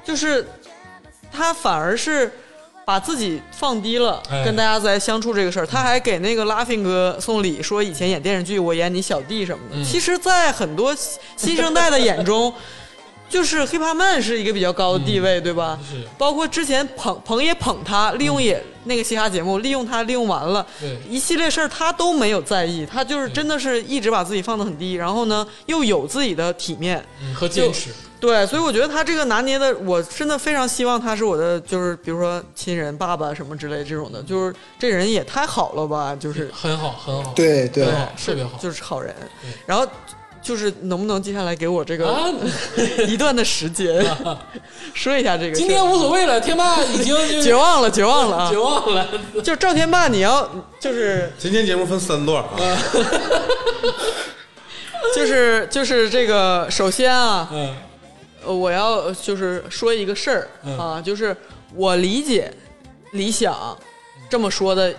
[0.03, 0.43] 就是
[1.31, 2.31] 他反而是
[2.89, 5.67] 把自己放低了，哎跟大家在相处这个事儿。
[5.67, 9.75] 他还给那个 Laughing 哥送礼，说以前演电视剧我演你小弟什么的。
[9.79, 12.51] 嗯其实，在很多新新生代的眼中。
[13.29, 15.79] 就是 hiphop man 是一个比较高的地位，对吧？
[15.87, 27.91] 是包括之前捧捧也捧他，利用也、那个嘻哈节目利用他利用完了，对一系列事儿他都没有在意，他就是真的是一直把自己放得很低，然后呢又有自己的体面，嗯和坚持。
[28.19, 38.57] 对，所以我觉得他这个拿捏的，我真的非常希望他是我的，就是比如说亲人、爸爸什么之类这种的，就是这人也太好了吧，就是很好，很好，对对很好，特别好。
[38.57, 39.49] 就是好人对。
[39.65, 39.87] 然后
[40.49, 42.25] 就是能不能接下来给我这个啊，
[43.07, 44.03] 一段的时间，
[44.95, 45.53] 说一下这个？
[45.55, 48.57] 今天无所谓了，天霸已经绝望了，绝望了啊绝！
[48.57, 49.07] 望了。
[49.43, 52.57] 就赵天霸，你要就是今天节目分三段啊，
[55.15, 57.47] 就是就是这个，首先啊，
[58.43, 61.37] 我要就是说一个事儿嗯啊，就是
[61.75, 62.51] 我理解
[63.11, 63.77] 理想
[64.27, 64.91] 这么说的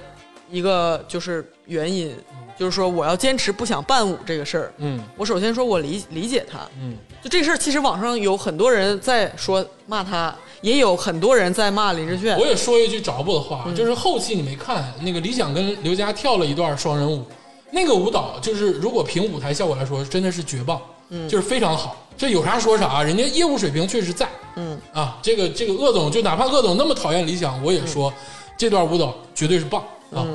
[0.49, 2.17] 一个就是原因，
[2.61, 4.73] 就是说我要坚持不想伴舞这个事儿。
[4.77, 5.03] 嗯。
[5.17, 6.95] 我首先说我理理解他，嗯，
[7.25, 12.39] 就这事儿，其实网上有很多人在说骂他，也有很多人在骂林志炫。
[12.39, 12.47] 我。
[12.47, 13.75] 也说一句着不的话，嗯。
[13.75, 17.25] 就是后期你没看那个李想跟刘佳跳了一段双人舞，
[17.71, 21.97] 那个舞蹈就是如果凭舞台效果来说，真的是绝棒，嗯，就是非常好。
[22.15, 24.79] 这有啥说啥，人家业务水平确实在，嗯。
[24.93, 28.13] 啊，这个这个鄂总就哪怕鄂总那么讨厌李想，我也说、
[28.59, 29.83] 这段舞蹈绝对是棒
[30.13, 30.27] 啊，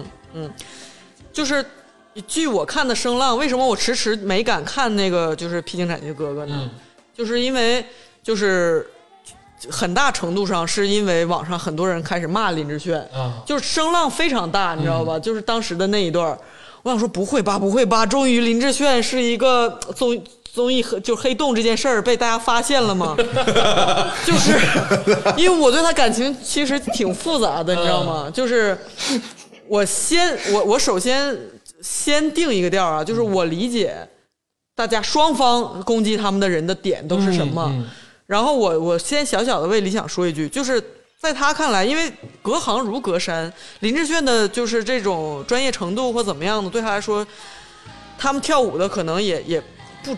[1.31, 1.63] 就是
[2.27, 6.55] 据我看的声浪，为什么我迟迟没敢看那个就是《披荆斩棘的哥哥》呢？
[6.63, 6.69] 嗯
[7.17, 7.81] 就是因为
[8.21, 8.85] 就是
[9.69, 15.17] 很大程度上是因为网上很多人开始骂林志炫，啊，就是声浪非常大，你知道吧？
[15.17, 16.37] 就是当时的那一段，
[16.83, 18.05] 我想说不会吧，不会吧？
[18.05, 20.21] 终于林志炫是一个综
[20.53, 23.15] 综艺黑就黑洞这件事儿被大家发现了吗？
[24.27, 24.59] 就是
[25.37, 28.29] 因为我对他感情其实挺复杂的，你知道吗？
[28.29, 28.77] 就是
[29.69, 31.33] 我先我我首先
[31.85, 33.95] 先定一个调啊，就是我理解
[34.73, 37.63] 大家双方攻击他们的人的点都是什么。
[37.71, 37.87] 嗯
[38.27, 40.83] 然后我我先小小的为李想说一句，就是
[41.19, 42.11] 在他看来，因为
[42.41, 47.23] 隔行如隔山，林志炫的就是这种专业程度或怎么样的，对他来说，
[48.17, 49.61] 他们跳舞的可能也也
[50.03, 50.17] 不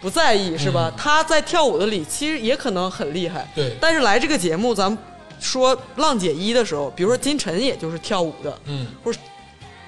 [0.00, 0.88] 不在意，是吧？
[0.96, 4.96] 他在跳舞的里其实也可能很厉害，对但是来这个节目，咱们
[5.40, 8.86] 说浪姐一的时候，比如说金晨也就是跳舞的，嗯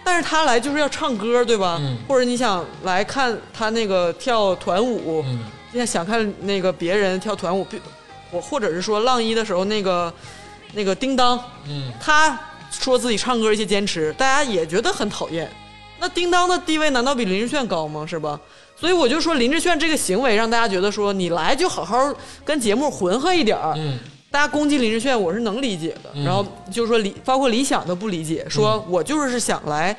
[0.04, 1.78] 但是他来就是要唱歌，对吧？
[1.80, 5.40] 嗯或者你想来看他那个跳团舞，嗯
[5.70, 7.80] 现在想看那个别人跳团舞，比
[8.30, 10.12] 或或者是说浪一的时候那个
[10.72, 11.38] 那个叮当，
[11.68, 12.38] 嗯他
[12.70, 15.50] 说自己唱歌一些坚持，大家也觉得很讨厌。
[15.98, 18.06] 那叮当的地位难道比林志炫高吗？
[18.06, 18.40] 是吧？
[18.76, 21.96] 所以我就说林志炫这个行为让大家觉得说你来就好好
[22.44, 23.74] 跟节目混合一点儿。
[23.76, 23.98] 嗯
[24.30, 26.10] 大家攻击林志炫，我是能理解的。
[26.14, 29.96] 嗯然后就是说理，包括理想都不理解，说我就是想来，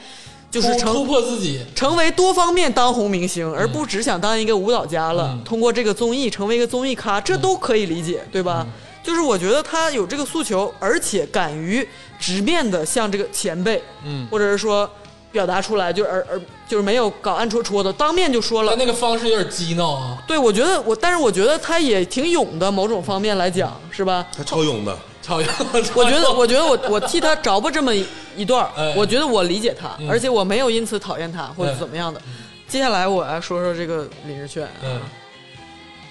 [0.50, 5.32] 就是突成突破自己，成为多方面当红明星，而不只想当一个舞蹈家了。
[5.34, 8.66] 嗯通过这个综艺成为一个综艺咖，这都可以理解，对吧？
[9.04, 11.86] 就是我觉得他有这个诉求，而且敢于
[12.20, 14.90] 直面的向这个前辈，嗯，或者是说
[15.32, 18.72] 表达出来，就而而就是没有搞暗戳戳的，当面就说了。
[18.72, 18.78] 他。
[18.78, 24.26] 那个方式有点激闹啊，对，我觉得我，但是我觉得他也挺勇的，某种方面来讲，是吧？
[24.36, 25.50] 他超勇的，超勇，
[25.96, 28.06] 我觉得，我觉得我我替他着吧这么一
[28.36, 30.10] 一段 我觉得我理解他，嗯。
[30.10, 32.22] 而且我没有因此讨厌他或者哎怎么样的。
[32.68, 35.00] 接下来我要说说这个林志炫，嗯。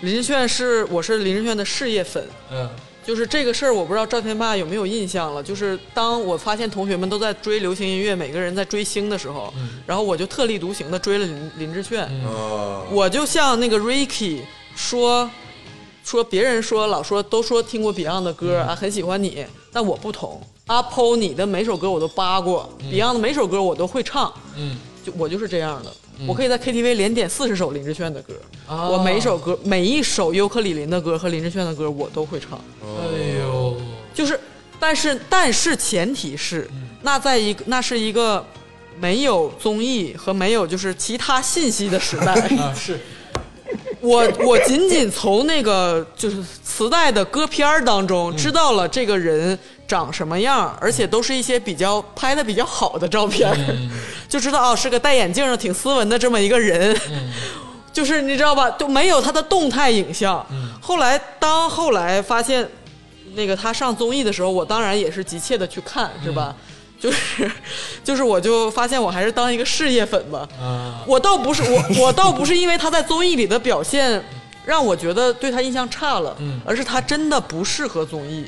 [0.00, 2.68] 林志炫是我是林志炫的事业粉，嗯
[3.10, 5.42] 就是这个事儿，我不知道赵天霸有没有印象了。
[5.42, 9.52] 就是当我发现同学们都在追流行音乐，每个人在追星的时候，
[9.84, 12.04] 然后我就特立独行的追了林林志炫。
[12.24, 14.42] 啊，我就像那个 Ricky
[14.76, 15.28] 说
[16.04, 20.40] 说别人说老说都说听过 Beyond 的歌啊，很喜欢你，但我不同。
[20.66, 25.92] 阿 Po 你的每首歌我都扒过、b e y o n d 的每首歌我都会唱，嗯，就我就是这样的。
[26.26, 28.34] 我可以在 KTV 连点四十首林志炫的歌，
[28.66, 28.88] 啊。
[28.88, 32.58] 我每一首歌每一首尤克里林的歌和林志炫的歌我都会唱。
[32.82, 33.76] 哎呦，
[34.14, 34.38] 就是，
[34.78, 36.68] 但是但是前提是，
[37.02, 38.44] 那在一个那是一个
[38.98, 42.34] 没有综艺和没有就是其他信息的时代。
[42.58, 43.00] 啊是，
[44.00, 49.58] 我我仅仅从那个就是磁带的歌片儿当中知道了这个人
[49.90, 53.56] 长什么样，而且都是一些比较拍的比较好的照片儿，
[54.28, 56.96] 就知道哦是个戴眼镜的挺斯文的这么一个人。
[57.92, 60.46] 就是你知道吧，就没有他的动态影像。
[60.80, 62.66] 后来当后来发现
[63.34, 66.54] 那个他上综艺的时候，我当然也是急切的去看，是吧？
[67.00, 67.50] 就是
[68.04, 70.46] 就是我就发现我还是当一个事业粉吧。
[70.60, 74.22] 啊我倒不是我 我倒不是因为他在综艺里的表现
[74.64, 78.44] 让我觉得对他印象差了，嗯而是他真的不适合综艺，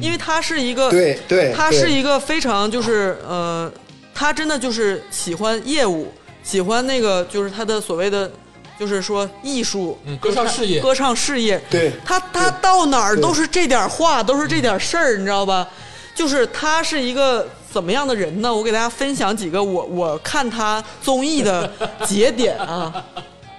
[0.00, 3.70] 因为他是一个对对他是一个非常就是呃，
[4.14, 6.12] 他真的就是喜欢业务，
[6.42, 8.30] 喜欢那个就是他的所谓的。
[8.78, 15.66] 就是说艺术，嗯歌唱事业歌唱事业，对他他到哪儿都是这点话，都是这点事儿，你知道吧？
[16.14, 18.54] 就是他是一个怎么样的人呢？
[18.54, 21.68] 我给大家分享几个我我看他综艺的
[22.06, 23.04] 节点啊。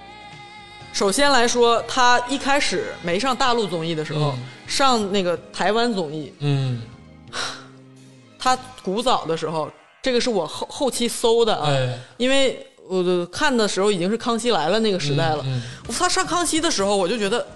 [0.94, 4.38] 首先来说，他一开始没上大陆综艺的时候，嗯
[4.70, 6.80] 上那个台湾综艺，嗯。
[8.38, 11.98] 他古早的时候，这个是我后后期搜的啊，哎。
[12.16, 15.44] 因为我看的时候已经是《康熙来了》那个时代了。
[15.44, 15.60] 嗯
[15.92, 17.46] 他上康熙的时候，我就觉得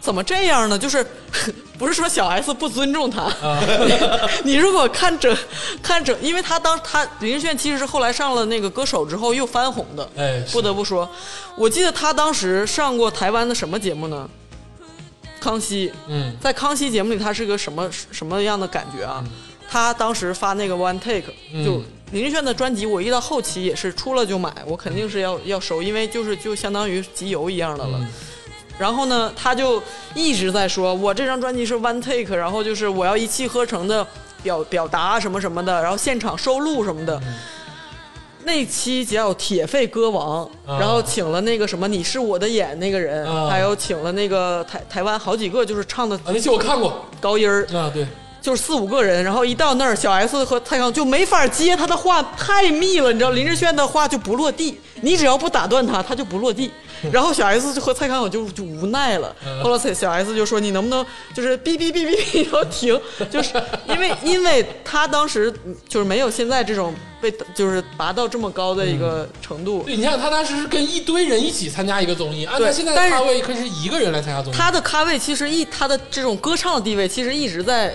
[0.00, 0.78] 怎么这样呢？
[0.78, 1.04] 就是
[1.76, 3.60] 不是说小 S 不尊重他，啊。
[4.44, 5.36] 你如果看整
[5.82, 11.08] 看整，因为他当他林志炫其实是后来上了那个歌手之后又翻红的，哎不得不说，
[11.56, 14.28] 我记得他当时上过台湾的什么节目呢？
[15.46, 19.24] 康熙，嗯在康熙节目里，他是个什么什么样的感觉啊？
[19.70, 21.80] 他当时发那个 One Take，嗯就
[22.10, 27.98] 林志炫的专辑，我一到后期也是出了就买，我肯定是要要收，因为就是就相当于集邮一样的了。
[28.00, 28.08] 嗯
[28.78, 29.82] 然后呢，他就
[30.14, 34.06] 一直在说，我这张专辑是 One Take，然后就是我要一气呵成的
[34.42, 37.18] 表表达什么什么的，然后现场收录什么的。
[38.46, 40.78] 那期叫《铁肺歌王》，啊。
[40.78, 43.48] 然后请了那个什么“你是我的眼”那个人，啊。
[43.50, 47.04] 还有请了那个台台湾好几个就是唱的啊那期我看过。
[47.20, 48.06] 高音儿，啊对，
[48.46, 56.70] 就是四五个人，然后一到那儿，小 S 和蔡康就没法接他的话，太密了，你知道林志炫的话就不落地，你只要不打断他，他就不落地。
[57.12, 59.34] 然后小 S 就和蔡康永就就无奈了，
[59.64, 62.98] 后来小 S 就说：“你能不能就是哔哔哔哔哔，然后停？
[63.28, 63.50] 就是
[63.88, 65.52] 因为因为他当时
[65.88, 77.94] 就是没有现在这种被就是拔到这么高的一个程度，对，你想想他当时是跟一堆人一起参加一个综艺，按他对现在的咖位可以是一个人来参加综艺，他的咖位其实一他的这种歌唱的地位其实一直在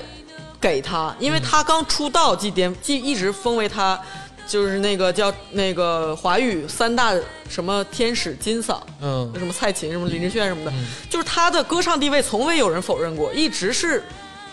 [0.61, 3.99] 给他，因为他刚出道即巅即一直封为他
[4.47, 7.13] 就是那个叫那个华语三大
[7.49, 10.71] 什么天使金嗓，嗯什么蔡琴什么林志炫什么的，
[11.09, 14.03] 就是他的歌唱地位从未有人否认过，一直是。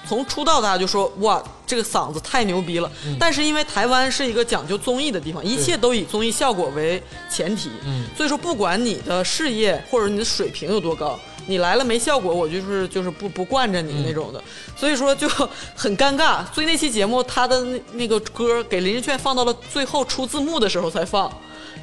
[0.08, 2.90] 从出道大家就说哇，这个嗓子太牛逼了。
[3.20, 7.68] 但是因为台湾是一个讲究综艺的地方，一切都以综艺效果为前提。
[7.84, 14.40] 嗯所以说不管你的事业或者你的水平有多高，你来了没效果，我就是就是不不惯着你那种的。
[14.76, 15.28] 所以说就
[15.74, 16.44] 很尴尬。
[16.54, 21.28] 所以那期节目他的那那个歌给林志炫放到了最后出字幕的时候才放。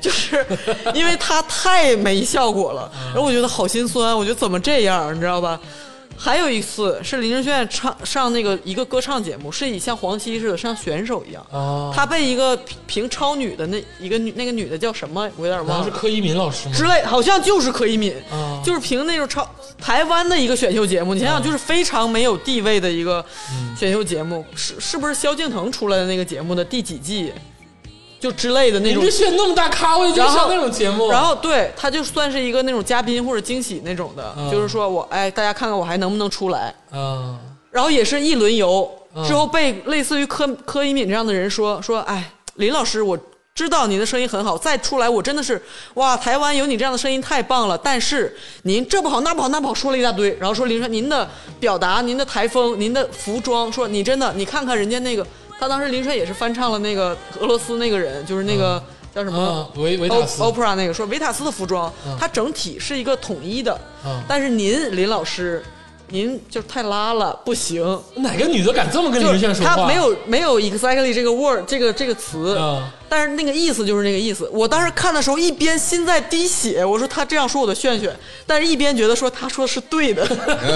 [0.01, 0.45] 就是
[0.93, 5.59] 因为他太没效果了，然后我觉得好心酸，我觉得怎么这样，你知道吧？
[6.18, 15.86] 还有一次是林志炫唱上那个一个歌唱节目，是以像黄西似的像选手一样，啊，他被一个评评超女的那一个女那个女的叫什么，我有点忘了。
[15.86, 15.91] 是。
[15.91, 16.76] 柯一敏老师吗？
[16.76, 18.61] 之类，好像就是柯以敏，啊。
[18.63, 19.47] 就是凭那种超
[19.80, 23.24] 台湾的一个选秀节目，你想想，就是非常没有地位的一个
[23.78, 27.32] 选秀节目，是是不是萧敬腾出来的那个节目的第几季？
[28.20, 36.74] 就之类的那种林志炫那么大咖位就然后上那种节目，然后对，他就算是一个那种嘉宾或者惊喜那种的，嗯就是说我哎，大家看看我还能不能出来。
[36.91, 37.38] 嗯，
[37.72, 43.18] 然后也是一轮游嗯之后，被类似于柯柯以敏这样的人说说，哎，林老师，我
[43.53, 45.61] 知道您的声音很好，再出来我真的是
[45.93, 47.78] 哇，台湾有你这样的声音太棒了。
[47.78, 55.26] 但是您这不好那不好那不好，说了一大堆，然后说林说您的表达、您的台风、您的服装，说你真的，你看看人家那个，
[55.60, 58.82] 他当时林帅也是翻唱了那个俄罗斯那个人，就是那个
[59.14, 65.64] 叫什么嗯，维维塔斯 Opera 那个说维塔斯的服装嗯，它整体是一个统一的嗯，但是您林老师，
[66.10, 67.82] 您就太拉了，不行。
[68.16, 69.76] 哪个女的敢这么跟林就志炫说话？
[69.76, 74.49] 他没有没有 exactly 这个 word 这个这个词，嗯但是那个意思就是那个意思。
[74.51, 78.14] 我当时看的时候，一边心在滴血，我说他这样说我的炫炫，
[78.45, 80.28] 但是一边觉得说他说的是对的，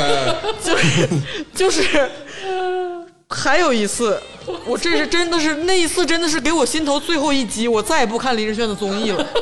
[0.64, 1.10] 就是
[1.54, 2.10] 就是。
[3.30, 4.20] 还有一次，
[4.66, 9.26] 我这是真的是那一次真的是给我心头最后一击，我再也不看林志炫的综艺了。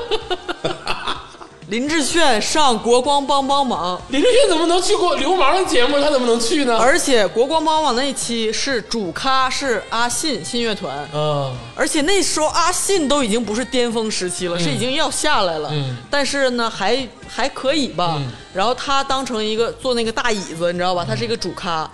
[1.70, 6.00] 林志炫上国光帮帮忙，林志炫怎么能去过流氓的节目？
[6.02, 6.78] 他怎么能去呢？
[6.78, 15.70] 而且国光帮帮忙那一期是主咖是阿信信乐团，嗯而且那时候阿信都已经不是巅峰时期了，是已经要下来了。
[15.72, 18.16] 嗯但是呢，还还可以吧。
[18.18, 21.06] 嗯然后他当成一个坐那个大椅子，你知道吧？
[21.08, 21.90] 他是一个主咖，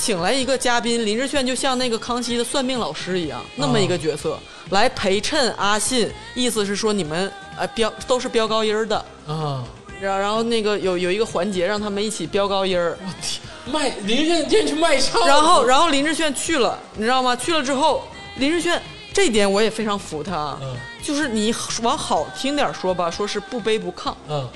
[0.00, 4.38] 请来一个嘉宾林志炫，就像那个康熙的算命老师一样，那么一个角色、
[4.70, 8.96] 来陪衬阿信，意思是说你们呃飙都是飙高音儿的。
[9.28, 9.62] 啊，
[10.00, 17.36] 然后然后那个有有一个环节让他们一起飙高音儿，我天，卖林志炫竟然去卖唱，然后，然后林志炫去了，你知道吗？
[17.36, 18.02] 去了之后，
[18.36, 18.80] 林志炫
[19.12, 20.74] 这点我也非常服他，嗯。
[21.02, 24.48] 就是你往好听点说吧，说是不卑不亢；嗯。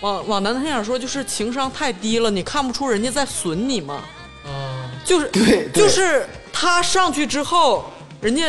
[0.00, 4.02] 往往难听点说，就是情商太低了，你看不出人家在损你吗？
[4.44, 7.84] 啊就是对对就是他上去之后，
[8.20, 8.42] 人家。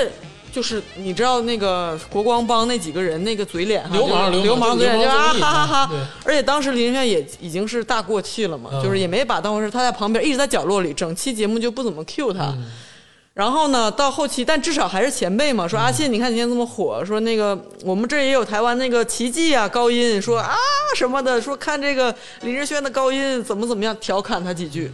[0.53, 5.97] 就是你知道那个国光帮那几个人那个嘴脸哈，流氓流氓嘴脸，就啊哈哈哈对。
[6.23, 12.49] 而且当时林志炫也已经是大过气了嘛，嗯就是也没把当回事，他在旁边一直在角落里，整期节目就不怎么 Q 他。
[12.49, 12.71] 嗯
[13.33, 15.67] 然后呢，到后期，但至少还是前辈嘛。
[15.67, 20.53] 说阿信，你看你现在这么火，说那个我们这也有台湾那个奇迹啊，高音说啊
[20.95, 24.91] 什么的，说看这个林志炫的高音怎么怎么样，调侃他几句，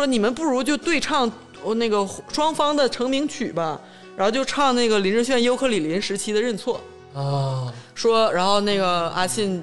[0.00, 1.30] 说你们不如就对唱
[1.62, 3.78] 我那个双方的成名曲吧，
[4.16, 6.80] 然后就唱那个林志炫尤克里林时期的认错，
[7.14, 9.62] 啊说然后那个阿信。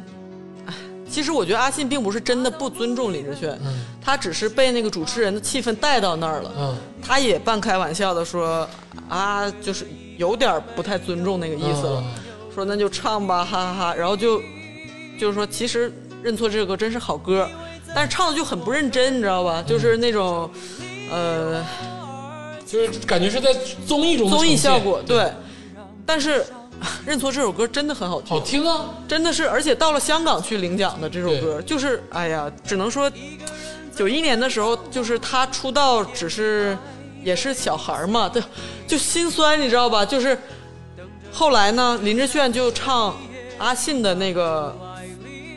[0.67, 0.73] 唉
[1.09, 6.51] 其实我觉得阿信并不是真的不尊重林志炫，嗯他只是被那个主持人的气氛带到那儿了。
[6.55, 8.69] 嗯他也半开玩笑的说
[9.09, 13.95] 啊，就是有点不太尊重那个意思了，嗯说那就唱吧，哈哈哈。
[13.95, 14.39] 然后就
[15.19, 17.49] 就是说，其实认错这首歌真是好歌，
[17.93, 19.63] 但是唱的就很不认真，你知道吧？
[19.65, 20.49] 就是那种
[21.11, 21.65] 呃
[22.65, 23.53] 就是感觉是在
[23.85, 25.31] 综艺中的综艺效果，对。
[26.05, 26.45] 但是
[27.05, 28.29] 认错这首歌真的很好听。
[28.29, 33.11] 好，听啊，真的是，而且到了香港去领奖的这首歌，就是哎呀，只能说，
[33.95, 36.77] 九一年的时候，就是他出道只是
[37.23, 38.41] 也是小孩嘛，对，
[38.85, 40.05] 就心酸，你知道吧？
[40.05, 40.37] 就是
[41.31, 43.15] 后来呢，林志炫就唱
[43.57, 44.75] 阿信的那个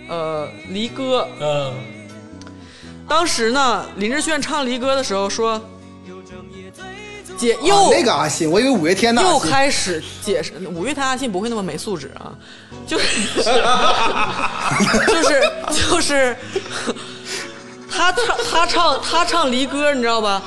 [0.08, 1.72] 呃《离歌》，嗯
[3.10, 5.60] 当时呢，林志炫唱《离歌》的时候说，
[7.36, 9.36] 姐又、啊那个阿信，我以为五月天呢又。
[9.36, 12.30] 开始解释，五月天阿信不会那么没素质啊，
[12.86, 13.20] 就是
[15.08, 15.42] 就是
[15.90, 16.36] 就是
[17.90, 20.40] 他唱他唱他唱离歌，你知道吧？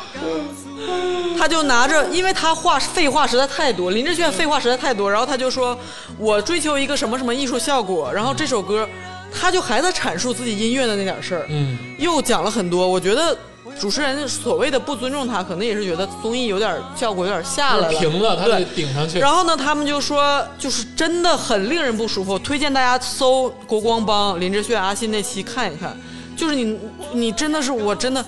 [1.38, 5.78] 他就拿着，因为他话废话实在太多，林志炫废话实在太多，然后他就说
[6.18, 8.88] 我追求一个什么什么艺术效果，然后这首歌
[9.34, 13.38] 他就还在阐述自己音乐的那点事儿，嗯又讲了很多，我觉得。
[13.80, 19.18] 主持人所谓的不尊重他，可能也是觉得综艺有点效果有点下来了，平了，他对得顶上去。
[19.18, 22.38] 然后呢，他们就说，就是真的很令人不舒服。
[22.38, 25.98] 推荐大家搜国光帮林志炫、阿信那期看一看。
[26.38, 26.78] 就是你，
[27.14, 28.24] 你真的是，我真的，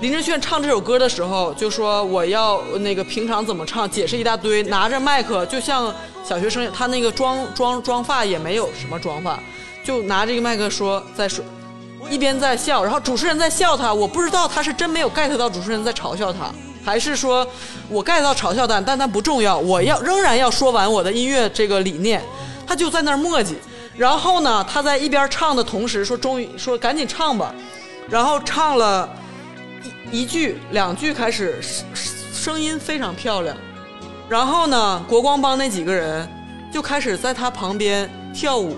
[0.00, 9.40] 林志炫唱这首歌的时候，就说我要那个平常怎么唱，解释一大堆，拿着麦克就像小学生，他那个妆妆妆发也没有什么妆发，
[9.84, 11.44] 就拿这个麦克说在说。
[12.10, 16.52] 一边在笑，然后主持人在笑他，我不知道他是真没有 get 到主持人在嘲笑他，
[16.84, 17.46] 还是说
[17.88, 22.22] 我 get 到嘲笑他，但他不重要，我要仍然要说完我的音乐这个理念。
[22.66, 23.54] 他就在那儿磨叽，
[23.96, 27.54] 然后呢，他在一边唱的同时说：“终于说赶紧唱吧。”
[28.10, 29.08] 然后唱了
[30.10, 31.86] 一一句两句开始，声
[32.34, 33.56] 声音非常漂亮。
[34.28, 36.28] 然后呢，国光帮那几个人
[36.70, 38.76] 就开始在他旁边跳舞。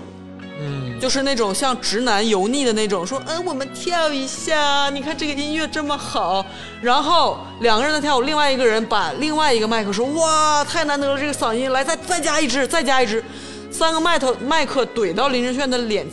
[0.59, 0.99] 嗯。
[0.99, 6.45] 就是那种像直男油腻的那种，说嗯，我们跳一下，你看这个音乐这么好。
[6.81, 13.23] 然后两个人在跳舞，另外一个人把另外一个麦克说，哇，太难得了，这个嗓音，来再再加一支，再加一支，
[13.71, 16.05] 三个麦头麦克怼到林志炫的脸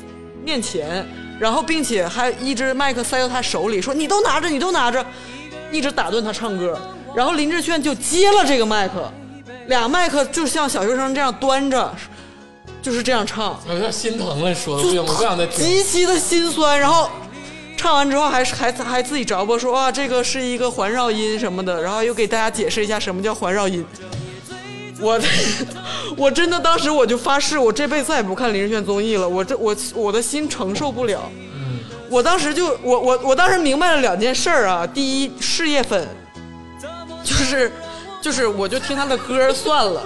[0.44, 1.06] 面前，
[1.40, 5.04] 然后并且还一只麦克塞到他手里，说你都拿着，你都拿着，
[5.72, 6.78] 一直打断他唱歌。
[7.16, 9.10] 然后林志炫就接了这个麦克，
[9.68, 11.94] 俩麦克就像小学生这样端着，
[12.84, 13.58] 就是这样唱。
[13.66, 15.64] 我有点心疼了，说的不行，我不想再听。
[15.64, 17.08] 极其的心酸，然后
[17.78, 23.82] 唱完之后还是还还自己着吧说啊这个是一个环绕音什么的，然后又给大家解释一下什么叫环绕音。
[25.00, 25.18] 我
[26.14, 29.26] 我真的当时我就发誓，我这辈子再也不看林志炫综艺了。
[29.26, 31.22] 我这我我的心承受不了。
[32.10, 34.86] 我当时就我我我当时明白了两件事儿啊。
[34.86, 36.06] 第一，事业粉，
[37.24, 37.72] 就是
[38.20, 40.02] 就是我就听他的歌算了。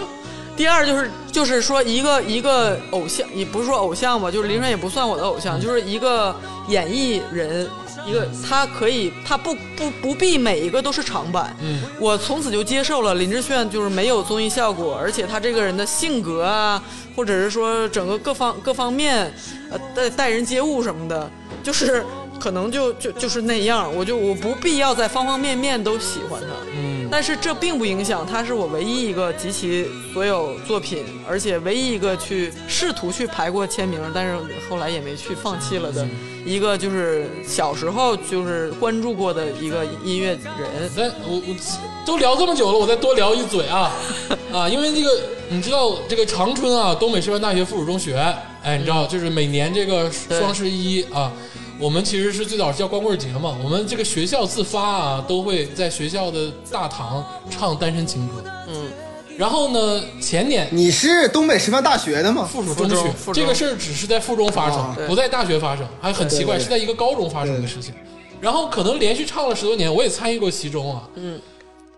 [0.59, 6.35] 第二就是就是说一个一个偶像，也不是说偶像吧，就是林志炫也不算我的偶像，就是一个
[6.67, 7.71] 演艺人，
[8.05, 11.57] 一个他可以他不不不必每一个都是长板。
[11.61, 16.83] 嗯，我从此就接受了林志炫就是没有综艺效果，而且他这个人的性格啊，
[17.15, 19.33] 或者是说整个各方各方面，
[19.71, 21.31] 呃待待人接物什么的，
[21.63, 22.05] 就是
[22.39, 26.49] 可能就就就是那样，我就我不必要在方方面面都喜欢他。
[26.75, 34.37] 嗯但是这并不影响，他是我唯一一个集齐所有作品，而且唯一一个去试图去排过签名，但是
[34.69, 36.07] 后来也没去，放弃了的
[36.45, 40.87] 一个，就是小时候就是关注过的一个音乐人。
[40.95, 41.57] 再我我
[42.05, 43.91] 都聊这么久了，我再多聊一嘴啊
[44.53, 44.69] 啊！
[44.69, 45.09] 因为那个
[45.49, 48.19] 你知道，这个长春啊，东北师范大学附属中学，
[48.63, 51.33] 哎，你知道，就是每年这个双十一啊，
[51.79, 58.43] 我们其实是最早是叫光棍节嘛，我们这个学校自发啊，都会在学校的大堂唱单身情歌。
[58.69, 58.91] 嗯，
[59.37, 62.49] 然后呢，前年你是东北师范大学的吗？
[62.51, 63.15] 附属中学。
[63.33, 66.65] 这个事儿只是在附中发生啊，不在大学发生，还很奇怪，对对对。
[66.65, 67.95] 是在一个高中发生的事情。
[68.41, 71.09] 然后可能连续唱了十多年，我也参与过其中啊。
[71.15, 71.41] 嗯，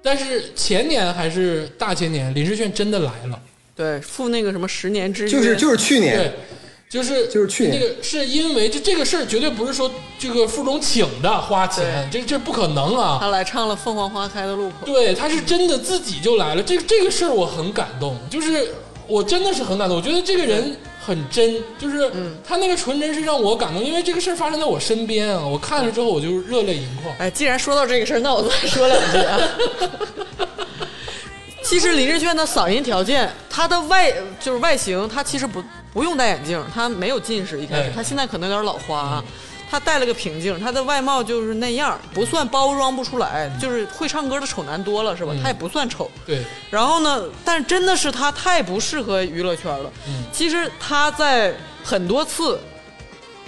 [0.02, 3.40] 但是前年还是大前年，林志炫真的来了。
[3.74, 6.16] 对，赴那个什么十年之约，就是就是去年。
[6.16, 6.32] 对，，
[6.90, 9.88] 就是就是去年那个是因为这这个事儿绝对不是说
[10.18, 13.16] 这个副总请的花钱，这这不可能啊。
[13.20, 14.74] 他来唱了《凤凰花开的路口》。
[14.84, 18.74] 对，他是真的自己就来了，这这个事儿我很感动，就是
[19.06, 22.10] 我真的是很感动，我觉得这个人很真，就是
[22.44, 27.14] 他那个纯真是让我感动，因为这个事儿发生在我身边啊，我看了之后我就热泪盈眶。
[27.20, 29.38] 哎，既然说到这个事儿，那我再说两句啊。
[31.62, 35.62] 其实林志炫的嗓音条件，他的外就是外形，他其实不
[35.92, 39.24] 不用戴眼镜，他没有近视，一开始哎他现在可能有点老花啊。
[39.70, 45.32] 他戴了个平镜，他的外貌就是那样，不算包装不出来，就是会唱歌的丑男多了是吧？
[45.40, 46.10] 他也不算丑。
[46.26, 49.88] 对，然后呢，但是真的是他太不适合娱乐圈了。
[50.08, 52.58] 嗯其实他在很多次，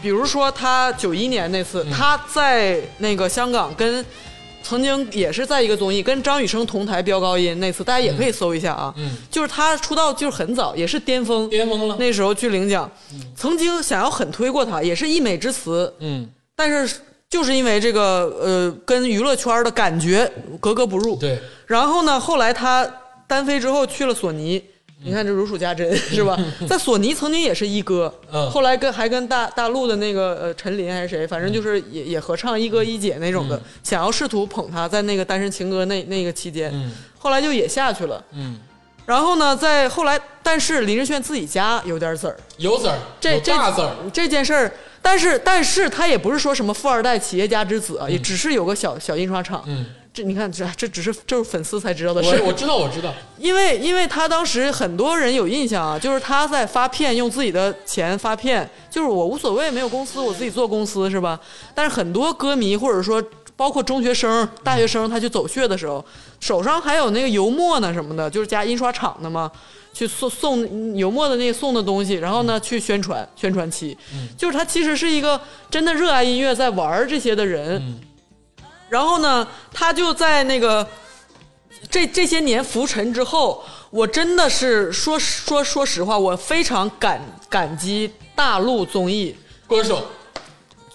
[0.01, 4.05] 比如说他九一年那嗯次，他在那个香港跟
[4.63, 8.95] 曾经也是在一个综艺跟张雨生同台飙高音那次，大家也可以搜一下啊。
[8.97, 9.11] 嗯。
[9.31, 11.97] 就是他出道就是很早，也是巅峰，巅峰了。
[11.99, 12.91] 那时候去领奖，
[13.37, 18.03] 曾经想要狠推过他，也是溢美之词，嗯，但是就是因为这个
[18.41, 21.17] 呃跟娱乐圈的感觉格格不入。
[21.17, 22.89] 对，然后呢，后来他
[23.27, 24.63] 单飞之后去了索尼，
[25.05, 26.39] 你看这如数家珍是吧？
[26.69, 38.23] 在索尼曾经也是一哥，嗯后来跟还跟大大陆的那个呃陈琳还是谁，反正就是也也合唱一哥一姐那种的，想要试图捧他，在那个单身情歌那那个期间，嗯后来就也下去了。
[38.33, 38.59] 嗯，
[39.07, 43.95] 然后呢，在后来，但是林志炫自己家有点子儿，有子儿，有这这大籽儿。
[44.13, 49.63] 这件事儿，但是但是他也不是说什么富二代企业家之子啊，也只是有个小小印刷厂。
[49.67, 52.39] 嗯，这你看，这这只是就是粉丝才知道的事。
[52.43, 53.13] 我我知道，我知道。
[53.39, 61.41] 因为因为他当时很多人有印象啊，就是他在发片，用自己的钱发片，就是我无所谓，没有公司，我自己做公司是吧？
[61.75, 63.23] 但是很多歌迷或者说
[63.57, 66.05] 包括中学生、大学生，他去走穴的时候，
[66.41, 69.51] 手上还有那个油墨呢什么的，就是加印刷厂的嘛。
[69.95, 73.95] 去送送油墨的那个送的东西，然后呢去宣传宣传期，
[74.39, 75.39] 就是他其实是一个
[75.71, 78.01] 真的热爱音乐在玩这些的人，嗯
[78.93, 80.87] 然后呢，他就在那个
[81.91, 87.19] 这这些年浮沉之后，我真的是说说说实话，我非常感
[87.49, 89.35] 感激大陆综艺
[89.67, 90.07] 歌手，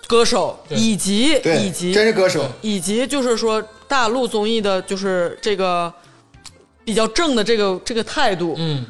[0.06, 2.46] 歌手以及，以及真是歌手。
[2.62, 5.92] 以及就是说大陆综艺的，就是这个
[6.86, 8.86] 比较正的这个这个态度，嗯。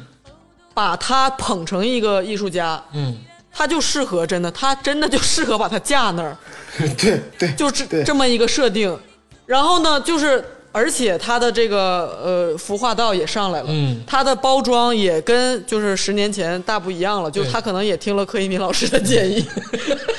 [0.74, 3.18] 把他捧成一个艺术家，嗯，
[3.58, 6.36] 他就适合真的，他真的就适合把他架那儿。
[6.96, 8.96] 对对，就是这么一个设定。
[9.46, 19.44] 然后呢，就是而且它的这个呃服化道也上来了，嗯它的包装也跟就是十年前大不一样了，就他可能也听了柯一敏老师的建议，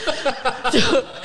[0.69, 0.79] 就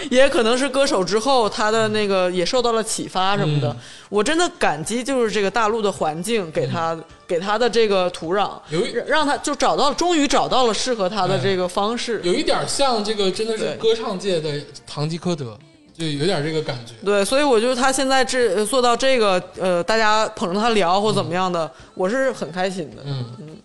[0.09, 3.69] 也可能是歌手之后他的那个也受到了启发什么的。
[3.71, 3.77] 嗯
[4.11, 6.97] 我真的感激就是这个大陆的环境给他、
[7.27, 12.21] 给他的这个土壤，有一让让他就找到终于找到了适合他的这个方式。
[12.23, 15.59] 有一点像这个，真的是歌唱界的堂吉诃德，
[15.97, 16.93] 就有点这个感觉。
[17.05, 23.03] 对，所以我觉得他现在这呃做到这个，呃，大家捧着他聊或怎么样的，我是很开心的。
[23.05, 23.57] 嗯嗯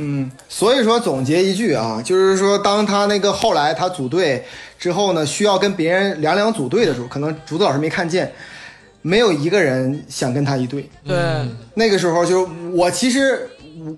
[0.00, 4.44] 嗯，所以说总结一句啊，就是说，当他那个后来他组队
[4.78, 8.32] 之后呢，需要跟别人两两组队的时候，可能竹子老师没看见，
[9.08, 10.88] 没有一个人想跟他一队。
[11.06, 11.16] 对，
[11.72, 13.48] 那个时候就我其实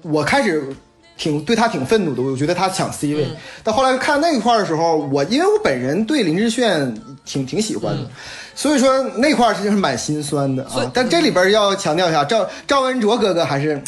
[0.05, 0.75] 我我开始
[1.19, 3.27] 挺对他挺愤怒的，我觉得他抢 C 位。
[3.65, 6.95] 但后来看那一块儿的时候，我因为我本人对林志炫
[7.25, 8.09] 挺挺喜欢的，
[8.55, 10.91] 所以说那块儿其实是蛮心酸的啊。
[10.95, 13.83] 但这里边要强调一下，赵赵文卓哥哥还是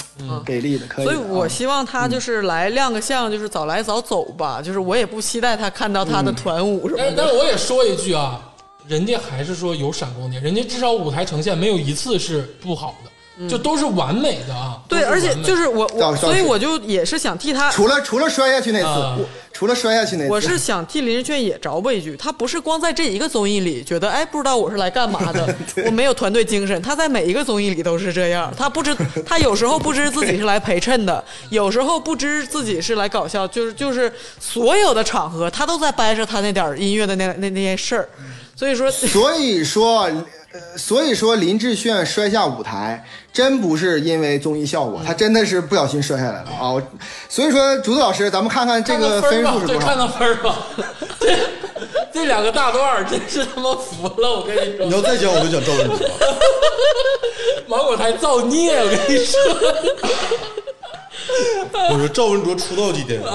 [0.44, 1.04] 给力的，可以。
[1.04, 4.60] 所以我希望他就是来亮个相，就是早来早走吧。
[4.60, 7.14] 就是我也不期待他看到他的团舞什么的。
[7.16, 8.40] 但是我也说一句啊，
[8.88, 14.80] 人家还是说有闪光点，人家至少舞台呈现没有一次是不好的，就都是完美的啊。
[14.88, 25.54] 对，而且就是我我，所以我就也是想替他，除了除了摔下去那次，除了摔下去那次，我是想替林志炫也着吧一句，他不是光在这一个综艺里觉得哎不知道我是来干嘛的，
[25.86, 38.08] 我没有团队精神，他在每一个综艺里都是这样，他不知他有时候不知自己是来陪衬的， 有时候不知自己是来搞笑，就是就是所有的场合他都在掰扯他那点音乐的那那那件事儿，
[38.54, 40.02] 所以说 所以说，
[40.52, 46.70] 呃，所以说林志炫摔下舞台，真不是因为综艺效果，他真的是不小心摔下来了啊！
[46.70, 46.82] 我
[47.28, 49.86] 所以说，竹子老师，咱们看看这个分数是多少？
[49.86, 50.66] 看看分儿吧。
[51.18, 51.36] 这
[52.12, 56.08] 这两个大段儿真是他妈服了，我跟你说你，要再讲，我就讲赵文卓。
[57.66, 59.40] 芒果台造孽，我跟你说，
[61.90, 63.30] 我说赵文卓出道即巅峰，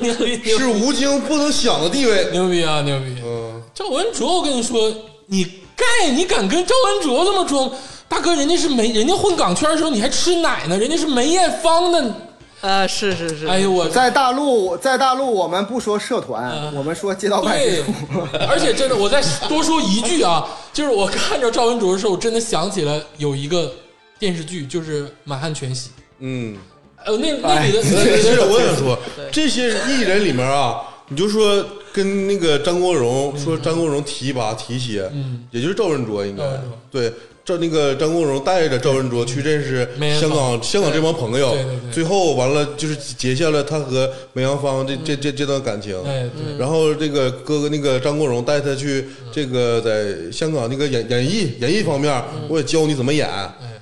[0.00, 2.28] 牛逼是吴京不能想的地位。
[2.32, 3.16] 牛逼啊牛逼！
[3.24, 4.92] 嗯，赵文卓，我跟你说，
[5.26, 5.44] 你
[5.76, 7.70] 盖你敢跟赵文卓这么装？
[8.08, 12.14] 大哥，人家是梅，人家混港圈的时候你还吃奶呢，人家是梅艳芳的。
[12.62, 17.92] 呃是是是，哎呦我，在大陆，在大陆，我们不说社团，嗯我们说街道办事处。
[18.50, 23.72] 而且真的，我再多说一句啊，就是我看着赵文卓的时候，我真的想起了有一个
[24.18, 25.88] 电视剧，就是《满汉全席》。
[26.18, 26.58] 嗯，
[27.04, 28.98] 呃，那那女的那里其实我想说，
[29.32, 36.44] 这些艺人里面啊，你就说跟那个张国荣说张国荣提拔提携，嗯，也就是赵文卓应该
[36.90, 37.12] 对。
[37.44, 39.88] 赵那个张国荣带着赵文卓去认识
[40.20, 41.56] 香港香港这帮朋友。
[41.90, 45.96] 最后完了就是结下了他和梅艳芳这这这这段感情。
[46.58, 53.28] 然后这个哥哥那个张国荣带他去这个在香港那个演演艺演艺方面，我也教你怎么演，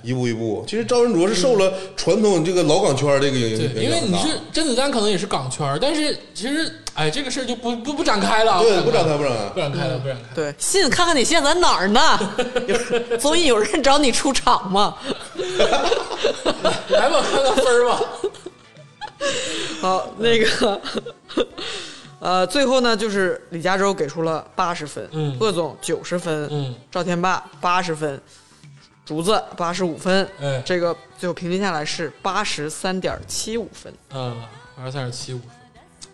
[0.03, 0.65] 一步一步。
[0.67, 10.35] 其实赵文卓是受了传统这个老港圈这个影影，响因为你是甄子丹可能也是港圈，但是其实哎，这个事儿就不不不展开了啊，对不展开不展开不展开了，不展开。
[10.35, 12.19] 对，信看看你现在在哪儿呢？
[12.67, 14.97] 有综艺有人找你出场吗？
[16.89, 18.01] 来吧，看看分儿吧。
[19.81, 20.81] 好，那个，
[22.19, 28.21] 呃，最后呢，就是李佳洲给出了八十分，嗯鄂总九十分，嗯，赵天霸八十分，
[29.07, 33.95] 竹子八十五分，哎这个最后平均下来是八十三点七五分。
[34.13, 34.37] 嗯，
[34.77, 35.49] 八十三点七五分，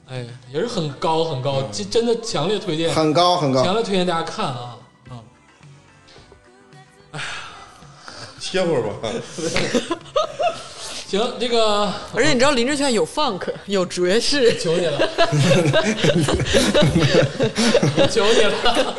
[0.08, 3.64] 哎，也是很高很高，这真的强烈推荐，很高很高。
[3.64, 4.76] 强烈推荐大家看啊
[7.12, 7.20] 啊！
[8.38, 8.90] 歇会儿吧。
[11.08, 14.98] 行，这个而且你知道林志炫有 funk，有爵士， 求你了，
[18.10, 18.94] 求你了，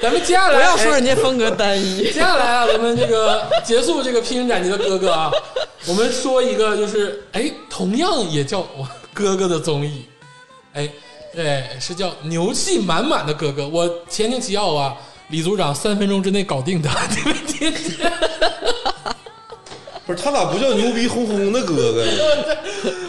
[0.00, 2.12] 咱们接下来不要说哎人家风格单一接。
[2.12, 5.30] 下来啊，咱们这个结束这个披荆斩棘的哥哥啊，
[5.86, 10.06] 我们说一个就是哎，同样也叫我哥哥的综艺，
[10.76, 10.86] 哎，
[11.34, 13.66] 对，是叫牛气满满的哥哥。
[13.66, 14.94] 我前情提要啊，
[15.30, 17.96] 李组长三分钟之内搞定的，你们听听。
[20.04, 22.12] 不是他咋不叫牛逼哄哄的哥哥呢？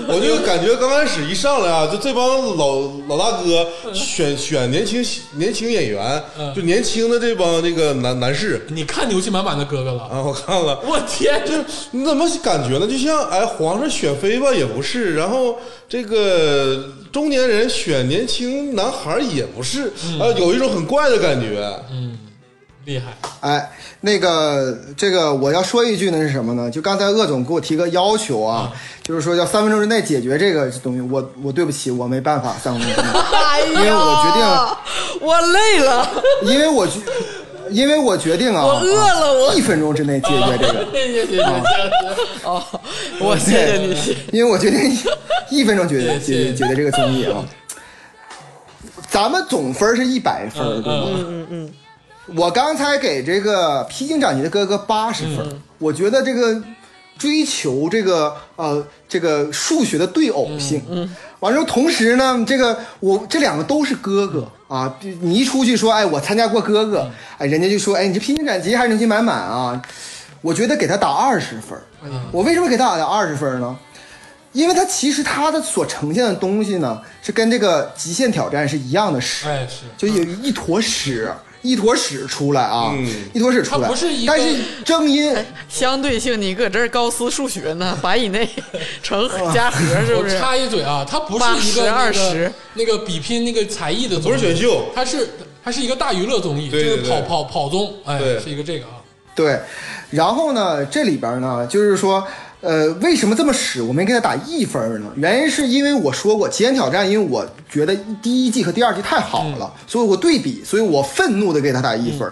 [0.08, 10.04] 我就感觉刚开始一上来啊，就这帮老老大哥选选年轻年轻演员，嗯就年轻的这帮那个男男士你看牛气满满的哥哥了？
[10.06, 10.80] 啊，我看了。
[10.88, 11.54] 我天，就
[11.92, 12.88] 你怎么感觉呢？
[12.88, 21.68] 就像哎，皇上选妃吧也不是，然后这个中年人选年轻男孩也不是，啊，有一种很怪的感觉。
[21.92, 22.18] 嗯，
[22.86, 26.70] 厉害，哎，那个这个我要说一句呢是什么呢？
[26.72, 28.72] 就刚才鄂总给我提个要求啊，
[29.04, 31.02] 就是说要三分钟之内解决这个东西。
[31.02, 37.00] 我我对不起，我没办法三分钟之内， 哎因为我决定，我累了，因为我决，
[37.72, 40.86] 因为我决定啊，我饿了我一分钟之内解决这个。
[40.92, 41.44] 谢谢谢谢谢谢。
[42.44, 42.64] 哦，
[43.20, 44.18] 我谢谢你。
[44.32, 44.80] 因为我决定
[45.50, 47.46] 一 分钟解决谢谢决解决这个综艺啊。
[49.10, 51.08] 咱们总分是一百分，嗯对吗？
[51.08, 56.62] 嗯嗯嗯，我刚才给这个披荆斩棘的哥哥八十分，嗯我觉得这个
[57.18, 69.82] 追求这个呃这个数学的对偶性，嗯，完之后同时呢，这个我这两个都是哥哥啊，你一出去说哎我参加过哥哥，哎人家就说哎你这披荆斩棘还是牛气满满啊，
[70.42, 71.80] 我觉得给他打二十分，
[72.32, 73.78] 我为什么给他打二十分呢？
[74.54, 81.32] 因为他其实他的所呈现的东西呢，是跟这个极限挑战是一样的屎，哎是，就有一坨屎，
[81.68, 83.82] 一一坨屎出来啊，嗯一坨屎出来。
[83.82, 85.36] 它不是一个但是正因
[85.68, 88.48] 相对性，你搁这儿高斯数学呢，百以内
[89.04, 90.40] 乘加 和是不我是？
[90.40, 95.30] 插一嘴啊，它不是一个80那个20那个比拼那个才艺的综艺，不是选秀它是
[95.64, 98.92] 它是一个大娱乐综艺，对对对就是跑跑跑综，哎，对是一个这个啊。
[99.36, 99.60] 对，
[100.10, 102.26] 然后呢，这里边呢，就是说，
[102.60, 103.82] 呃，为什么这么使？
[103.84, 105.08] 我没给他打一分呢？
[105.16, 112.28] 原因是因为我说过《极限挑战》，因为我觉得第一季和第二季太好了，所以我对比，所以我愤怒的给他打一分。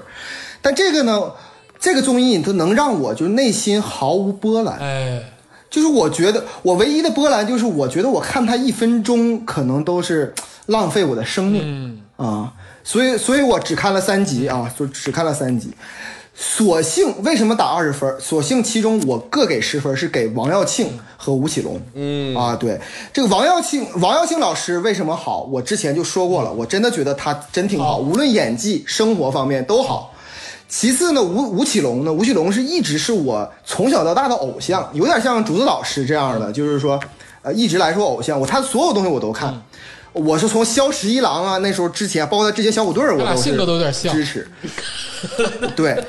[0.63, 1.31] 但这个呢，
[1.79, 5.21] 这个综艺它能让我就是内心毫无波澜，哎，
[5.69, 10.33] 就是我觉得我唯一的波澜就是我觉得我看他一分钟可能都是
[10.65, 11.61] 浪费我的生命。
[11.63, 12.51] 嗯，啊，
[12.83, 15.69] 所以所以我只看了三集啊，就只看了三集。
[16.37, 18.19] 所幸为什么打二十分？
[18.19, 21.79] 所幸其中我各给十分，是给王耀庆和吴奇隆。
[21.93, 22.77] 嗯啊，对
[23.13, 25.43] 这个王耀庆，王耀庆老师为什么好？
[25.43, 30.13] 我之前就说过了，我真的觉得他真挺好，好无论演技、生活方面都好。
[30.67, 36.99] 其次呢，吴吴奇隆呢，吴奇隆是一直是我从小到大的偶像，有点像竹子老师这样的，就是说，
[37.43, 39.61] 呃，一直来说偶像，我他所有东西我都看。
[40.11, 44.49] 我是从萧十一郎啊，那时候之前，包括他之前小虎队儿，我都是他俩性格都有点像支持。
[45.75, 46.01] 对，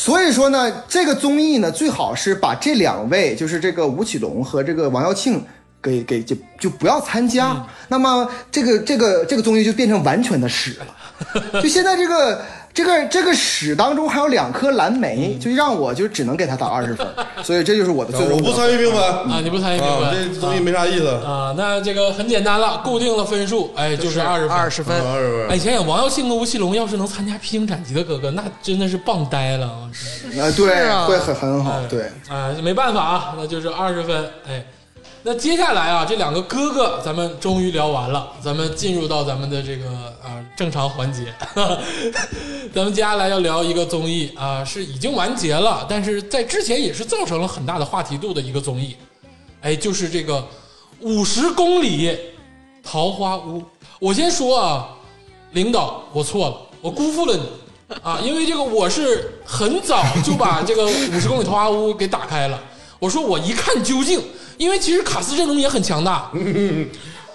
[0.00, 5.44] 所以说呢，这个综艺呢，最好是把这两位，就是这个吴奇隆和这个王耀庆。
[5.82, 11.60] 给给就就不要参加，嗯那么这个这个这个综艺就变成完全的屎了。
[11.60, 12.40] 就现在这个
[12.72, 17.04] 这个这个屎当中还有两颗蓝莓，嗯就让我就只能给他打二十分，
[17.42, 21.08] 所以这就是我的最终我不参与评分啊，你不参与评啊，分这综艺没啥意思。
[21.08, 21.52] 啊？
[21.56, 24.56] 那这个很简单了，固定了分数，哎，就是二十分。
[24.56, 29.90] 二十分，二十分哎，想想王耀庆和吴奇隆要是能参加《披荆斩棘的哥哥》，那真的是棒呆了啊！
[30.40, 32.02] 啊，对，啊会很很好哎，对。
[32.28, 34.24] 啊，没办法啊，那就是二十分。
[34.46, 34.64] 哎，
[35.30, 39.86] 那接下来啊，这两个哥哥咱们终于聊完了，咱们进入到咱们的这个
[40.24, 41.30] 啊正常环节。
[42.74, 48.96] 咱们接下来要聊一个综艺啊，是已经完结了，但是在之前也是造成了很大的话题度的一个综艺。
[49.60, 50.42] 哎，就是这个
[51.00, 52.18] 五十公里
[52.82, 53.62] 桃花坞。
[54.00, 54.88] 我先说啊，
[55.50, 57.42] 领导，我错了，我辜负了你
[58.02, 62.58] 啊，因为这个我是很早就把这个五十公里桃花坞给打开了。
[62.98, 64.20] 我说我一看究竟，
[64.58, 66.30] 因为其实卡斯阵容也很强大。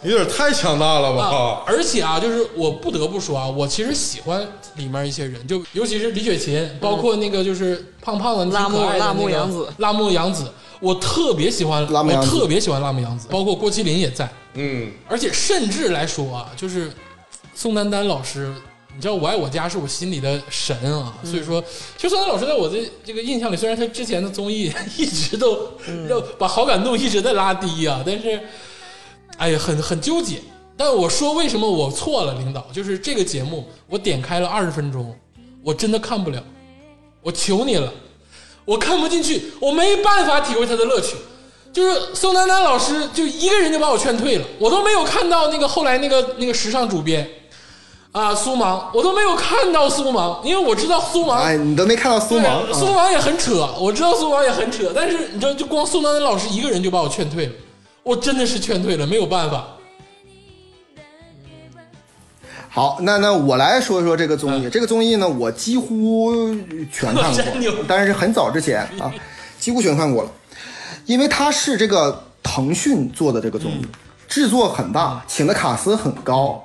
[0.04, 4.46] 有点太强大了啊吧？，而且啊，就是我不得不说啊，我其实喜欢
[4.76, 9.66] 里面一些人，就尤其是李雪琴，包括那个就是胖胖的、可爱的那个洋子。
[9.78, 10.52] 辣目洋子，
[10.82, 14.30] 我特别喜欢，我特别喜欢辣目洋子，包括郭麒麟也在。
[14.56, 16.92] 嗯，而且甚至来说啊，就是
[17.56, 18.54] 宋丹丹老师，
[18.96, 21.62] 你知道《我爱我家》是我心里的神啊，所以说，
[21.98, 25.72] 其实宋丹丹老师在我的这个印象里，虽然他之前的综艺 一直都
[26.10, 28.40] 要把好感度一直在拉低啊，但是，
[29.38, 30.38] 哎呀，很很纠结。
[30.78, 35.16] 但我说为什么我错了，领导，就是这个节目我点开了二十分钟，
[35.64, 36.44] 我真的看不了，
[37.22, 37.92] 我求你了，
[38.66, 41.16] 我看不进去，我没办法体会他的乐趣。
[41.72, 47.28] 就是宋丹丹老师就一个人就把我劝退了，我都没有看到那个后来那个那个时尚主编
[48.14, 57.52] 啊苏芒，我都没有看到苏芒，因为我知道苏芒，哎，你都没看到苏芒，啊苏芒也很扯，我知道苏芒也很扯，但是你知道，就光宋丹丹老师一个人就把我劝退了，
[58.04, 59.66] 我真的是劝退了，没有办法。
[62.70, 64.68] 好，那那我来说说这个综艺。
[64.68, 66.32] 嗯这个综艺呢，我几乎
[66.92, 67.44] 全看过，
[67.88, 69.12] 但是很早之前啊，
[69.60, 70.30] 几乎全看过了，
[71.08, 73.86] 因为它是这个腾讯做的这个综艺，
[74.28, 76.64] 制作很大，请的卡司很高。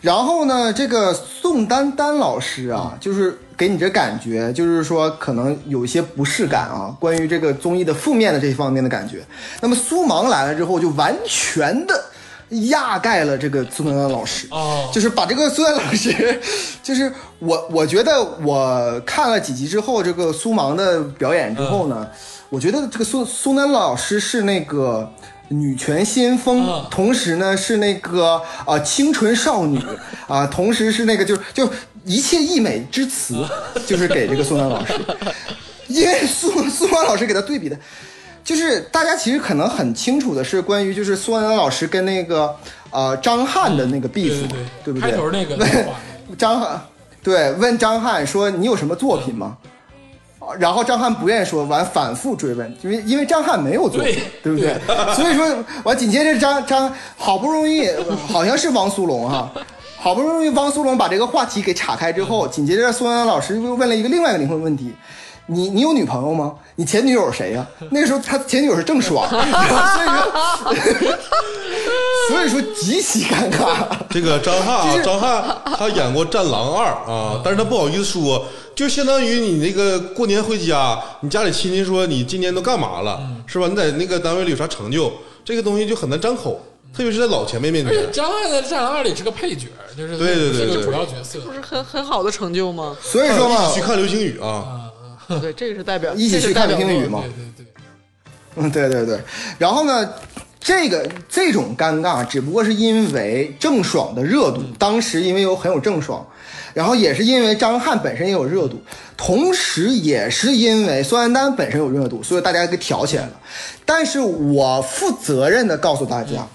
[0.00, 9.24] 然后呢，这个宋丹丹老师啊，就是给你这感觉，就是说可能有一些不适感啊，关于这个综艺的负面的这方面的感觉。
[9.60, 12.04] 那么苏芒来了之后，就完全的
[12.70, 14.46] 压盖了这个宋丹丹老师。
[14.52, 16.40] 哦就是把这个苏丹老师，
[16.80, 22.08] 就是我我觉得我看了几集之后，这个苏芒的表演之后呢，
[22.50, 25.10] 我觉得这个苏苏丹老师是那个。
[25.48, 29.80] 女权先锋，嗯同时呢是那个啊、清纯少女
[30.26, 31.68] 啊、同时是那个就就
[32.04, 33.44] 一切溢美之词，
[33.86, 34.92] 就是给这个宋丹老师，
[35.88, 37.78] 因为苏苏丹老师给他对比的，
[38.44, 42.54] 就是大家其实可能很清楚的是关于就是苏丹老师跟那个
[42.90, 45.10] 呃张翰的那个 beef，、对对对不对？
[45.10, 45.98] 开头那个那个话
[46.36, 46.80] 张翰
[47.22, 49.68] 对问张翰说：“你有什么作品吗？”啊
[50.58, 54.74] 然后张翰不愿意说，完反复追问，因为因为张翰没有作品，对对不对？
[55.14, 57.88] 所以说完紧接着张张好不容易
[58.32, 59.50] 好像是汪苏泷哈、
[59.98, 64.94] 好不容易汪苏泷把这个话题给岔开之后，紧接着苏丹老师又问了一个另外一个灵魂问题：
[65.50, 66.54] 你你有女朋友吗？
[66.76, 71.18] 你前女友谁呀、 那个时候他前女友是郑爽， 所以说
[72.28, 73.86] 所以说极其尴尬。
[74.10, 75.42] 这个张翰啊，就是张翰
[75.76, 78.44] 他演过《战狼二》啊，但是他不好意思说，
[78.74, 83.66] 就相当于你那个过年回家，你家里亲戚说你今年都干嘛了，是吧？
[83.68, 85.10] 你在那个单位里有啥成就，
[85.44, 86.60] 这个东西就很难张口，
[86.94, 88.12] 特别是在老前辈面而且前。
[88.12, 91.40] 张翰在《战狼二》里是个配角，就是对对对是个对主要角色。
[91.40, 92.94] 不是很很好的成就吗？
[93.02, 94.87] 所以说嘛去看流星雨啊，
[95.40, 97.66] 对，这个是代表，一起去这是代表看流星雨嘛对对对，
[98.56, 99.20] 嗯，对对对。
[99.58, 100.12] 然后呢，
[100.58, 106.26] 这个这种尴尬只不过是因为郑爽的热度，当时因为有很有郑爽，
[106.74, 108.80] 然后也是因为张翰本身也有热度，
[109.16, 113.32] 同时也是因为宋丹丹本身有热度，所以大家给挑起来了。
[113.84, 116.46] 但是我负责任的告诉大家，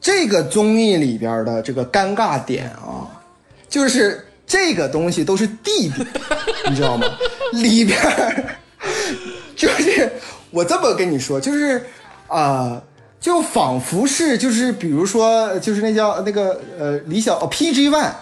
[0.00, 3.08] 这个综艺里边的这个尴尬点啊，
[3.68, 5.92] 就是这个东西都是弟弟，
[6.68, 7.06] 你知道吗？
[7.52, 8.56] 里边儿
[9.54, 10.10] 就是
[10.50, 11.76] 我这么跟你说，就是
[12.26, 12.36] 啊、
[12.72, 12.82] 呃
[13.20, 18.12] 就仿佛是就是比如说就是那叫那个呃李小哦 PG One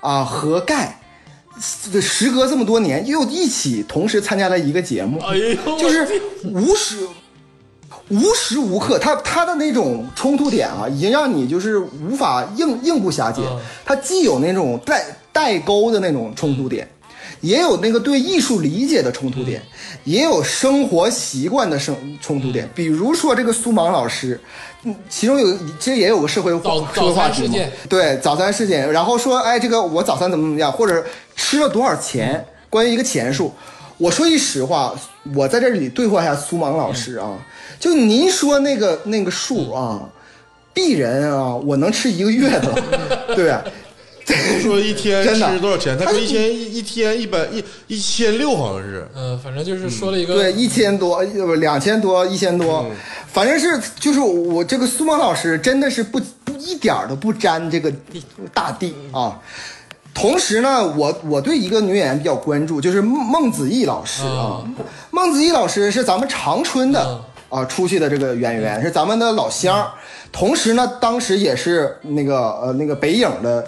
[0.00, 0.98] 啊和盖。
[2.00, 6.08] 时隔这么多年，又一起同时参加了一个节目，哎呦，就是
[6.44, 7.06] 无时
[8.08, 13.58] 无时无刻，他他的那种冲突点啊，已经让你就是无法应应不暇接嗯。
[13.84, 16.86] 他既有那种代代沟的那种冲突点，
[17.40, 19.62] 也有那个对艺术理解的冲突点，
[20.04, 22.68] 也有生活习惯的生冲突点。
[22.74, 24.38] 比如说这个苏芒老师，
[24.84, 31.02] 嗯，其中有其实也有个社会化社会话题嘛早餐事件，对早餐事件，然后说哎这个我早餐怎么怎么样，或者
[31.34, 33.52] 吃了多少钱，关于一个钱数。
[33.98, 34.92] 我说句实话，
[35.36, 37.38] 我在这里对话一下苏芒老师啊，
[37.82, 40.08] 就您说那个那个数啊，
[40.72, 42.72] 鄙人啊，我能吃一个月的，
[43.34, 43.64] 对吧？
[44.62, 45.98] 说一天真的吃多少钱？
[45.98, 49.04] 他说一天一一天一百一一千六好像是。
[49.16, 52.86] 嗯，反正就是说了一个对，一千多，呃不两千多，一千多，
[53.26, 57.92] 反正是就是我这个苏芒老师真的是不不一点儿都不沾这个
[58.54, 59.36] 大地啊。
[60.14, 64.62] 同时呢，我我对一个女演员比较关注，就是孟孟子义老师啊。
[65.10, 67.20] 孟子义老师是咱们长春的
[67.52, 69.86] 啊出去的这个演员，是咱们的老乡。
[70.32, 73.64] 同时呢，当时也是那个呃那个北影的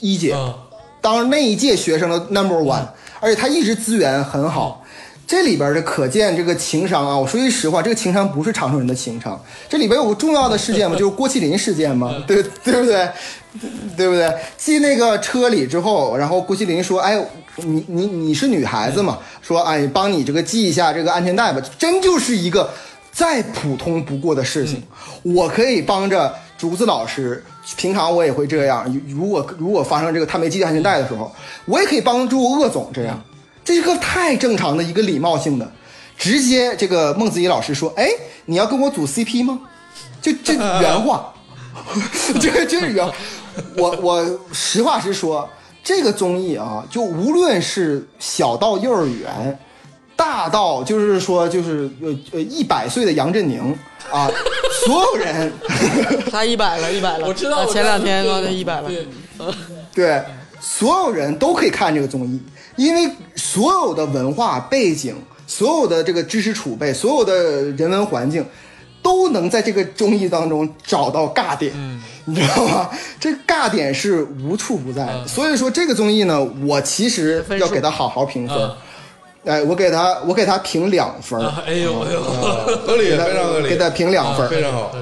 [0.00, 0.54] 一姐，嗯
[1.02, 2.84] 当那一届学生的 number one，、
[3.20, 4.84] 而且他一直资源很好。
[5.26, 9.40] 这里边的可见这个情商啊，我说句实话，这个情商不是长春人的情商。
[9.68, 13.08] 这里边有个重要的事件嘛， 就是郭麒麟事件嘛，对 对不对？
[13.96, 14.28] 对不对？
[14.56, 17.16] 进那个车里之后，然后郭麒麟说：“哎，
[17.56, 19.18] 你你你是女孩子嘛？
[19.40, 22.68] 说哎，帮你这个系一下这个安全带吧。”真就是一个
[23.20, 24.82] 再普通不过的事情。
[25.22, 27.44] 我可以帮着竹子老师，
[27.76, 28.90] 平常我也会这样。
[29.06, 31.30] 如果如果发生这个他没系安全带的时候，
[31.66, 33.22] 我也可以帮助鄂总这样。
[33.62, 35.70] 这是个太正常的一个礼貌性的，
[36.16, 38.08] 直接这个孟子义老师说：“哎，
[38.46, 39.60] 你要跟我组 CP 吗？”
[40.22, 41.34] 就这原话，
[42.40, 43.12] 这这是原话。
[43.76, 45.46] 我我实话实说，
[45.84, 49.58] 这个综艺啊，就无论是小到幼儿园，
[50.20, 53.74] 大到就是说就是呃呃一百岁的杨振宁
[54.12, 54.30] 啊，
[54.84, 55.50] 所有人
[56.30, 57.26] 他一百了，一百了。
[57.26, 58.88] 我知道，啊前我知道两天刚才对一百了。
[58.88, 59.06] 对，
[59.94, 60.22] 对，
[60.60, 62.38] 所有人都可以看这个综艺，
[62.76, 65.16] 因为所有的文化背景、
[65.46, 68.44] 所有的这个知识储备、所有的人文环境，
[69.02, 71.72] 都能在这个综艺当中找到尬点，
[72.26, 72.90] 你知道吗？
[73.18, 75.26] 这尬点是无处不在的。
[75.26, 78.54] 所以说这个综艺呢，我其实要给它好好评分。
[78.58, 78.76] 嗯
[79.44, 82.22] 哎，我给他，我给他评两分儿，啊哎呦哎呦，
[82.86, 84.48] 合理，给他非常合理，给他评两分儿。
[84.48, 84.94] 非常好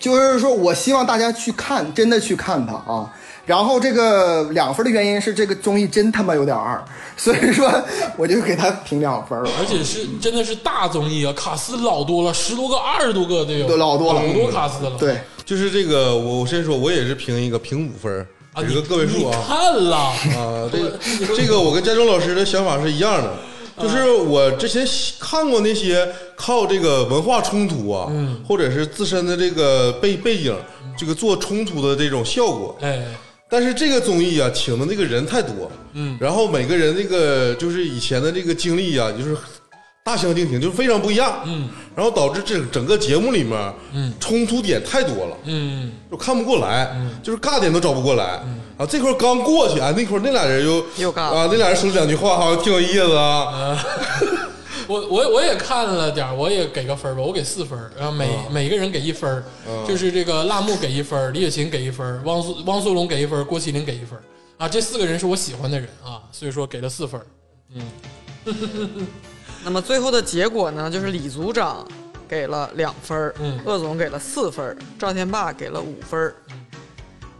[0.00, 3.10] 就是说我希望大家去看，真的去看他啊。
[3.44, 6.82] 然后这个两分的原因是这个综艺真他妈有点二，
[7.16, 7.68] 所以说
[8.16, 9.50] 我就给他评两分了。
[9.58, 14.92] 而且是真的是大综艺啊，卡斯老多了，十多个、二十多个都有，都老多了老多卡斯了。
[14.98, 19.38] 对，就是这个，我我先说，我也是评一个评五分儿，啊，给个个位数啊。
[19.48, 20.98] 看了，啊，这个
[21.34, 23.32] 这个我跟佳忠老师的想法是一样的，
[23.80, 24.86] 就是我之前
[25.18, 26.06] 看过那些
[26.36, 28.12] 靠这个文化冲突啊，
[28.46, 30.54] 或者是自身的这个背背景，
[30.96, 33.04] 这个做冲突的这种效果，哎，
[33.48, 39.36] 但是这个综艺啊，请的那个人太多，嗯，然后每个人那个就是以前的这个经历啊，就是
[40.08, 48.40] 大相径庭，就是非常不一样，嗯，然后导致这整个节目里面，嗯，冲突点太多了，嗯，就看不过来，就是尬点都找不过来。
[48.78, 51.40] 啊，这块儿刚过去，啊，那块儿那俩人又又尬了。
[51.40, 53.76] 啊，那俩人说了两句话，好像挺有意思啊。
[54.88, 59.44] 我我我也看了点，我也给个分儿吧，我给四分儿，然后每、每个人给一分儿，
[59.86, 64.18] 就是这个辣目给一分，李雪琴给一分，汪苏汪苏泷给一分，郭麒麟给一分
[64.56, 67.26] 啊，这四个人是我喜欢的人啊，所以说给了四分儿。
[67.74, 67.82] 嗯，
[69.64, 71.86] 那么最后的结果呢，就是李组长
[72.28, 76.34] 给了两分儿，嗯鄂总给了四分儿，赵天霸给了五分儿。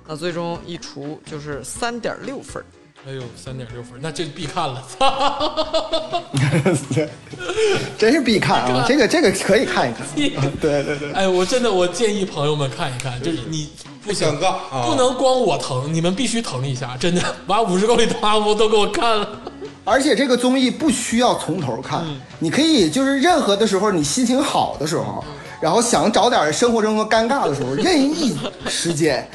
[0.07, 2.67] 那最终一除就是三点六分儿。
[3.07, 4.83] 哎呦，三点六分，那这必看了。
[7.97, 8.85] 真是必看啊！
[8.89, 10.05] 这个这个可以看一看。
[10.61, 13.71] 对对对，哎，我真的我建议朋友们看一看，就是你
[14.05, 14.47] 不行尴尬
[14.77, 19.41] 啊不能光我疼，你们必须疼一下，真的把五十公里的阿乌都给我看了。
[19.89, 22.05] 而且这个综艺不需要从头看，
[22.39, 25.25] 你可以就是任何的时候你心情好的时候，
[25.61, 28.37] 然后想找点生活中的尴尬的时候，任意
[28.69, 29.29] 时间。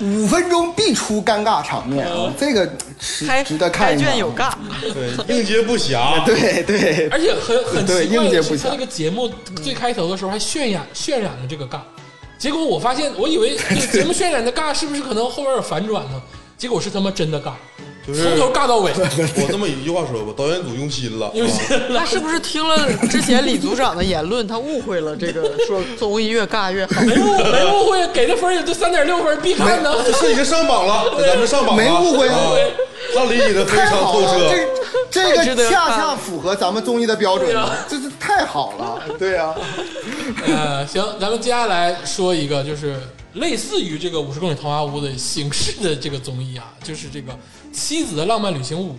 [0.00, 2.28] 五分钟必出尴尬场面啊！
[2.36, 2.66] 这个
[2.98, 4.04] 值值得看开一看。
[4.04, 4.52] 卷有尬，
[4.92, 6.22] 对，应接不暇。
[6.26, 9.30] 对对，而且很很对奇怪应接不暇的是，他那个节目
[9.62, 11.78] 最开头的时候还渲染渲染了这个尬，
[12.36, 16.20] 结果我发现，我以为这个节目渲染的尬是不是可能后边有反转呢？
[16.58, 17.52] 结果是他妈真的尬，
[18.06, 21.98] 就是从头尬到尾， 我这么一句话说吧，导演组用心了，有啊心了。
[21.98, 27.00] 他是不是听了之前李组长的言论，他误会了这个说综艺越尬越好？
[27.02, 29.94] 没误没误会，给的分也就三点六分，必看呢。
[30.04, 32.38] 这是已经上榜了，咱们上榜了，没误会啊
[33.14, 34.50] 他理解的非太常透彻。
[35.10, 39.54] 这这个恰恰符合咱们综艺的标准啊了，这是太好了，对啊。
[40.46, 42.96] 呃，行，咱们接下来说一个，就是
[43.34, 47.32] 类似于这个《五十公里桃花坞》的形式的这个综艺啊，就是这个
[47.74, 48.92] 《妻子的浪漫旅行五》。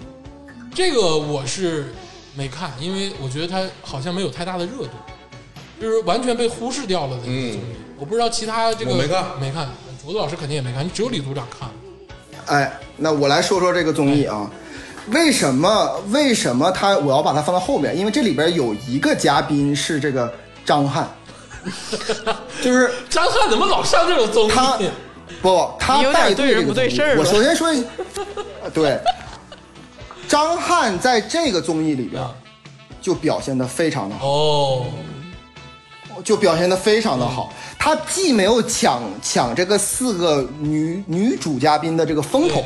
[0.73, 1.93] 这个我是
[2.35, 4.89] 没看，因为我觉得它好像没有太大的热度，
[5.81, 7.76] 就是完全被忽视掉了的一个综艺。
[7.97, 9.69] 我不知道其他这个我没看没看，
[10.03, 11.69] 竹子老师肯定也没看，只有李组长看。
[12.47, 14.52] 哎，那我来说说这个综艺啊，
[15.11, 17.97] 为什么为什么他我要把它放到后面？
[17.97, 20.31] 因为这里边有一个嘉宾是这个
[20.65, 21.10] 张翰，
[22.61, 24.89] 就是张翰怎么老上这种综他艺？
[25.41, 27.72] 不，他带队这个综艺对事儿我首先说
[28.73, 28.99] 对，
[30.27, 32.23] 张翰在这个综艺里边
[33.02, 34.27] 就表现的非常的好。
[34.27, 34.85] 哦，
[36.23, 37.53] 就表现的非常的好。
[37.77, 42.64] 他既没有抢抢这个四个女女主嘉宾的这个风头，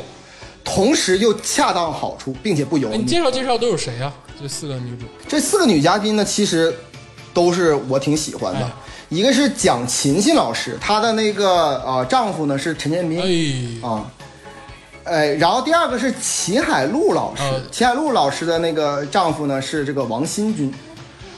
[0.64, 3.08] 同时又恰当好处，并且不油腻你腻。
[3.08, 4.10] 介绍介绍都有谁啊？
[4.40, 5.04] 这四个女主。
[5.28, 6.74] 这四个女嘉宾呢，其实
[7.34, 8.60] 都是我挺喜欢的。
[8.60, 8.72] 哎
[9.10, 14.10] 一个是蒋勤勤老师，她的那个呃丈夫呢是陈建斌哎，啊。
[15.02, 20.72] 哎，然后第二个是秦海璐老师，呃齐海璐老师的那个丈夫呢是这个王新军，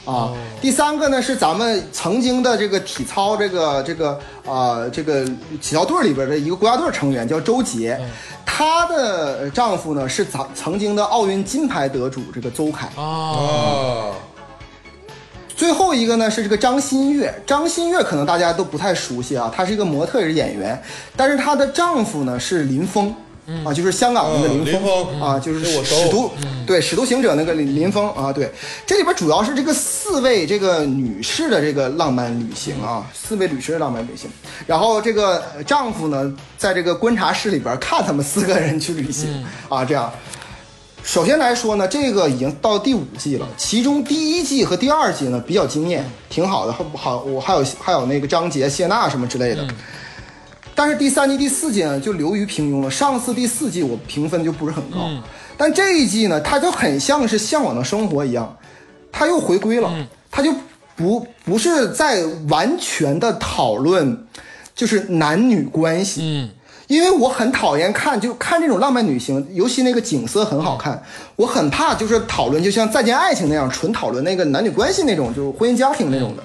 [0.05, 0.37] 啊，哦。
[0.61, 5.25] 第三个呢是咱们曾经的这个体操这个这个啊、这个
[5.59, 8.07] 体操队里边的一个国家队成员叫周杰，嗯。
[8.45, 14.11] 她的丈夫呢是曾曾经的奥运金牌得主这个邹凯，啊，啊，
[15.55, 20.81] 最后一个呢是这个张馨月，张馨月可能大家都不太熟悉啊，她是一个模特也是演员，
[21.15, 23.13] 但是她的丈夫呢是林峰。
[23.65, 25.97] 啊，就是香港那个林峰、峰啊，就是我熟。
[25.97, 26.31] 使徒，
[26.65, 28.49] 对使徒行者那个林林峰啊，对，
[28.85, 34.29] 这里边主要是这个四位这个女士的这个浪漫旅行啊，四位女士的浪漫旅行，
[34.65, 40.09] 然后这个呃丈夫呢，在这个观察室里边看他们四个人去旅行、啊，这样，
[41.03, 49.67] 首先来说呢，这个已经到第五季了，其中第一季和第二季呢比较惊艳，挺好的，好好我还有还有那个张杰、谢娜什么之类的。
[50.73, 52.89] 但是第三季、第四季呢就流于平庸了。
[52.89, 55.09] 上次第四季我评分就不是很高，
[55.55, 58.57] 但这一季呢，它就很像是《向往的生活》一样，
[59.11, 59.93] 它又回归了，
[60.31, 60.51] 它就
[60.95, 64.25] 不不是在完全的讨论
[64.73, 66.49] 就是男女关系，嗯，
[66.87, 71.01] 因为我很讨厌看，就看这种浪漫旅行，尤其那个景色很好看，
[71.35, 76.43] 我很怕就是讨论，就像《再见爱情》那样，纯讨论那个男女关系那种，就是婚姻家庭那种的。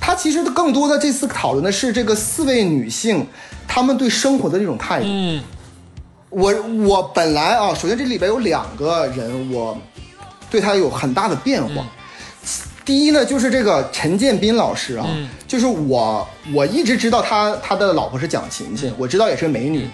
[0.00, 3.26] 他其实更多的这次讨论的是这个四位女性，
[3.66, 5.06] 她们对生活的这种态度。
[5.08, 5.42] 嗯，
[6.30, 6.54] 我
[6.86, 9.76] 我本来啊，首先这里边有两个人，我
[10.50, 11.84] 对他有很大的变化。
[12.86, 15.04] 第一呢，就是这个陈建斌老师啊，
[15.46, 19.88] 就是我我一直知道他他的老婆是蒋勤勤，我知道也是个美女。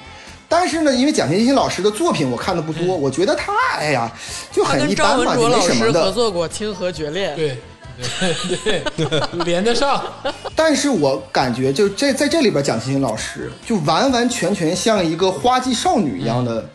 [0.47, 4.13] 但是呢，因为蒋勤勤老师的作品我看的不多，我觉得他哎呀
[4.53, 6.05] 就很一般嘛，就没什么的。
[6.05, 7.57] 合作过《清河决裂》，对
[8.63, 10.05] 对 对， 连得上。
[10.55, 16.69] 但是我感觉就这在这里边，蒋勤勤老师就完完全全像一个花季少女一样的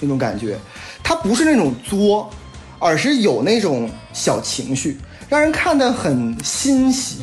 [0.00, 0.56] 那种感觉，
[1.02, 2.30] 她不是那种作，
[2.78, 4.98] 而是有那种小情绪，
[5.30, 7.22] 让人看得很欣喜。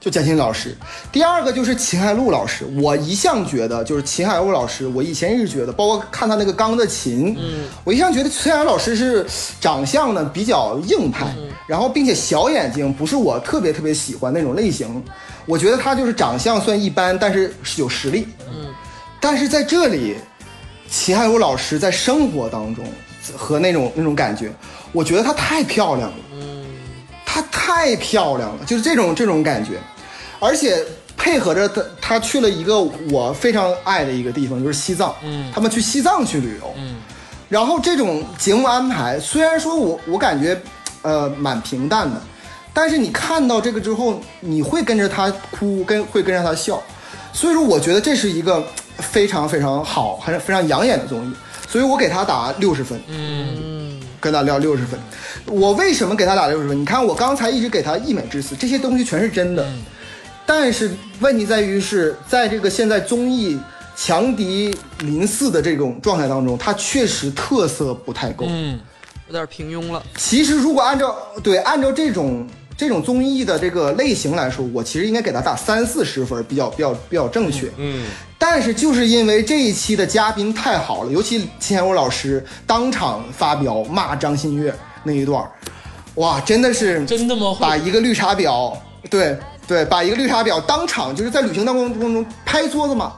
[0.00, 0.76] 就蒋勤勤老师，
[1.12, 2.64] 第二个就是秦海璐老师。
[2.82, 9.24] 我一向觉得，就是秦海璐老师，我以前一直觉得，包括看他那个《钢的琴》，嗯，我一向觉得秦海璐老师是
[9.60, 11.32] 长相呢比较硬派，
[11.68, 15.00] 然后并且小眼睛不是我特别特别喜欢那种类型。
[15.46, 18.26] 我觉得他就是长相算一般，但是是有实力。
[18.48, 18.74] 嗯，
[19.20, 20.16] 但是在这里，
[20.90, 22.84] 秦海璐老师在生活当中
[23.36, 24.50] 和那种那种感觉，
[24.90, 26.16] 我觉得她太漂亮了。
[27.50, 29.78] 太漂亮了，就是这种这种感觉，
[30.40, 30.84] 而且
[31.16, 32.80] 配合着她，她去了一个
[33.10, 35.14] 我非常爱的一个地方，就是西藏。
[35.22, 35.50] 嗯。
[35.54, 36.74] 他们去西藏去旅游。
[36.76, 36.96] 嗯。
[37.48, 40.60] 然后这种节目安排，虽然说我我感觉，
[41.02, 42.20] 呃，蛮平淡的，
[42.74, 46.82] 但是你看到这个之后，你会跟着她哭，跟会跟着她笑，
[47.32, 48.66] 所以说我觉得这是一个
[48.98, 51.32] 非常非常好，还是非常养眼的综艺，
[51.68, 54.98] 所以我给他打六十分，嗯跟他聊六十分。
[55.46, 56.80] 我为什么给他打六十分？
[56.80, 59.66] 你看我刚才一直给他溢美之词，这些东西全是真的，
[60.46, 63.58] 但是问题在于是在这个现在综艺
[63.96, 68.46] 强敌林四的这种状态当中，他确实特色不太够。
[68.48, 68.78] 嗯
[69.28, 70.02] 有点平庸了。
[70.16, 72.46] 其实如果按照对按照这种
[72.82, 77.70] 这种综艺的这个类型来说，我其实应该给他打三四十分，比较比较比较正确。
[77.76, 78.06] 嗯，
[78.36, 85.48] 但是就是因为这一期的嘉宾太好了，尤其秦海璐老师当场发飙骂张馨月那一段儿，
[86.16, 87.56] 哇，真的是真的吗？
[87.60, 88.76] 把一个绿茶婊，
[89.08, 89.38] 对
[89.68, 93.12] 对，把一个绿茶婊当场就是在旅行当中当中拍桌子骂。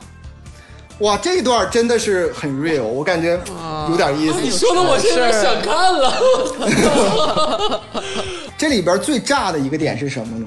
[1.00, 3.38] 哇，这一段真的是很 real，我感觉
[3.90, 4.40] 有点意思。
[4.40, 7.82] 你说的我现在想看了。
[8.56, 10.46] 这里边最炸的一个点是什么呢？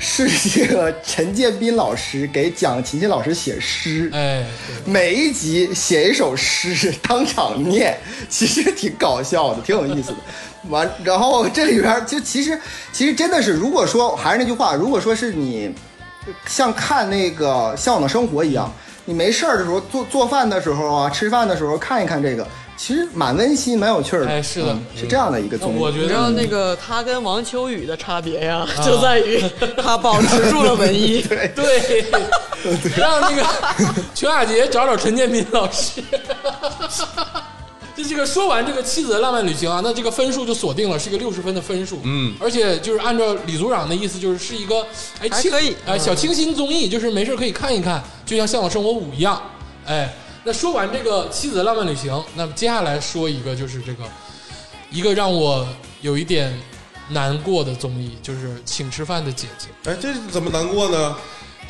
[0.00, 4.46] 是这个陈建斌老师给蒋勤勤老师写诗，哎，
[4.84, 7.98] 每一集写一首诗，当场念，
[8.28, 10.16] 其实挺搞笑的，挺有意思的。
[10.68, 12.56] 完，然后这里边就其实
[12.92, 15.74] 其实真的是，如果说还是那句话，如果说是你
[16.46, 18.72] 像看那个《向往的生活》一样，
[19.08, 24.28] 你没事儿的时候做做饭的时候啊，吃饭的时候看一看这个，其实蛮温馨，蛮有趣儿的。
[24.28, 25.78] 哎是的嗯是这样的一个综艺。
[25.78, 29.42] 我觉你知道得那个他跟王秋雨的差别呀，就在于
[29.82, 31.22] 他保持住了文艺。
[31.56, 32.04] 对，
[32.98, 33.46] 让那个
[34.14, 36.02] 全雅洁找找陈建斌老师。
[37.98, 42.32] 就这个说完这个妻子的浪漫旅行啊，那这个分数就锁定了是一个六十分的分数，嗯。
[42.38, 44.86] 而且就是按照李组长的意思，就是是一个
[45.18, 49.42] 哎清还可以哎小清新综艺，就是没事可以看一看，就像《向往生活五》一样，
[49.84, 50.14] 哎，
[50.44, 54.04] 那说完这个妻子的浪漫旅行，那么接下来说一个就是这个
[54.92, 55.66] 一个让我
[56.00, 56.56] 有一点
[57.08, 59.90] 难过的综艺，就是《请吃饭的姐姐。
[59.90, 61.10] 哎，这怎么难过呢？》，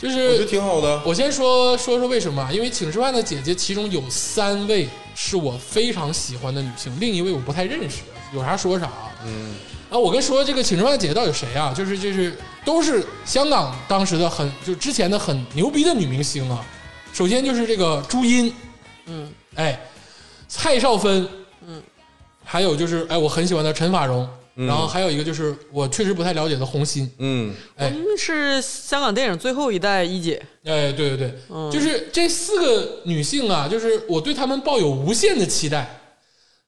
[0.00, 1.02] 就是我觉得挺好的。
[1.04, 8.02] 我先说说说为什么啊，因为《请吃饭的姐姐》其中有三位是我非常喜欢的女性，另一位我不太认识，
[8.32, 9.10] 有啥说啥啊。
[9.24, 9.56] 嗯
[9.90, 11.72] 啊，我跟说这个《请吃饭的姐姐》到底有谁啊？
[11.74, 16.64] 就是就是都是香港当时的很就之前的很牛逼的女明星啊。
[17.12, 18.52] 首先就是这个朱茵，
[19.06, 19.80] 嗯，哎，
[20.46, 21.26] 蔡少芬，
[21.66, 21.82] 嗯，
[22.44, 24.28] 还有就是哎我很喜欢的陈法蓉，
[24.66, 30.42] 然后还有一个就是我确实不太了解的洪欣，嗯，哎嗯，是香港电影最后一代一姐。
[30.64, 31.32] 哎，对对对，
[31.70, 35.94] 就是这四个女性啊，就是我对她们抱有无限的期待。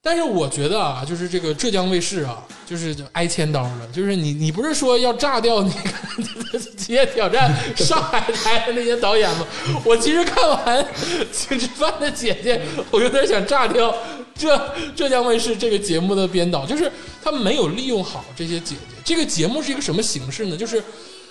[0.02, 3.86] 但是我觉得啊，就是这个浙江卫视啊，就是挨千刀了。
[3.92, 7.54] 就是你，你不是说要炸掉那个《极限挑战》
[7.84, 9.46] 上海台的那些导演吗？
[9.84, 10.82] 我其实看完
[11.30, 12.56] 《请吃饭的姐姐》，
[12.90, 13.94] 我有点想炸掉
[14.40, 16.90] 浙浙江卫视这个节目的编导，就是
[17.22, 18.96] 他没有利用好这些姐姐。
[19.04, 20.56] 这个节目是一个什么形式呢？
[20.56, 20.82] 就是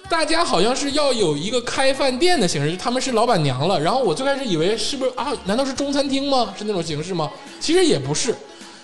[0.07, 3.79] 大家好像是要有一个开饭店的形式，他们是老板娘了。
[3.79, 5.33] 然后我最开始以为是不是啊？
[5.45, 6.53] 难道是中餐厅吗？
[6.55, 7.31] 是那种形式吗？
[7.59, 8.35] 其实也不是，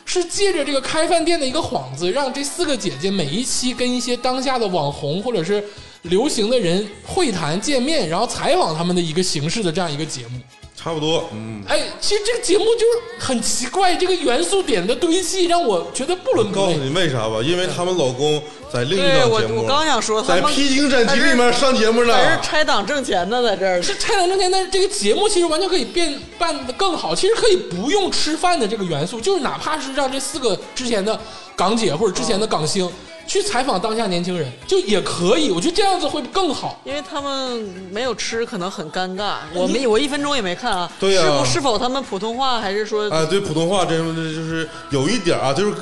[0.06, 5.64] 是借着这个开饭店的一个幌子，让这四个姐姐每一期跟一些当下的网红或者是
[6.04, 10.40] 流行的人会谈见面，然后采访他们的一个形式的这样一个节目。
[10.86, 11.28] 差不多。
[11.34, 16.62] 嗯，哎，其实这个节目就是很奇怪，这个元素点的堆砌让我觉得不伦不类。
[16.62, 17.42] 告诉你为啥吧？
[17.44, 18.40] 因为他们老公
[18.72, 22.48] 在另一对我档节目，我刚想说他在们《披荆斩棘》里面上节目还呢是。
[22.48, 23.82] 拆档挣钱呢，在这儿。
[23.82, 31.20] 是拆档挣钱，但是这个节目其实完全可以变办的更好，其实可以不用吃饭的这个元素，就是哪怕是让这四个之前的
[31.56, 32.88] 港姐或者之前的港星
[33.28, 36.80] 去采访当下年轻人，就也可以，我觉得这样子会更好。
[36.84, 37.58] 因为他们
[37.92, 39.36] 没有吃，可能很尴尬。
[39.54, 40.92] 我没，我一分钟也没看啊。
[41.00, 43.10] 对呀是不是否他们普通话还是说？
[43.10, 45.74] 啊，对普通话真的就是有一点啊，就是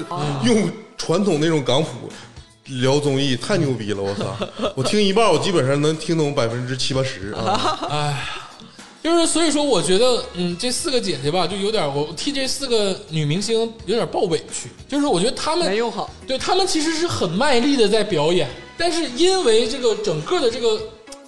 [0.44, 2.10] 用传统那种港普
[2.80, 4.36] 聊综艺太牛逼了，我操！
[4.74, 7.78] 我听一半，我基本上能听懂百分之七八十啊。
[7.90, 8.26] 哎，
[9.03, 16.09] 就是所以说，我觉得，嗯，这四个姐姐吧，就有点我替这四个女明星有点抱委屈，就是我觉得她们没用好。
[16.25, 18.47] 对她们其实是很卖力的在表演，
[18.77, 20.80] 但是因为这个整个的这个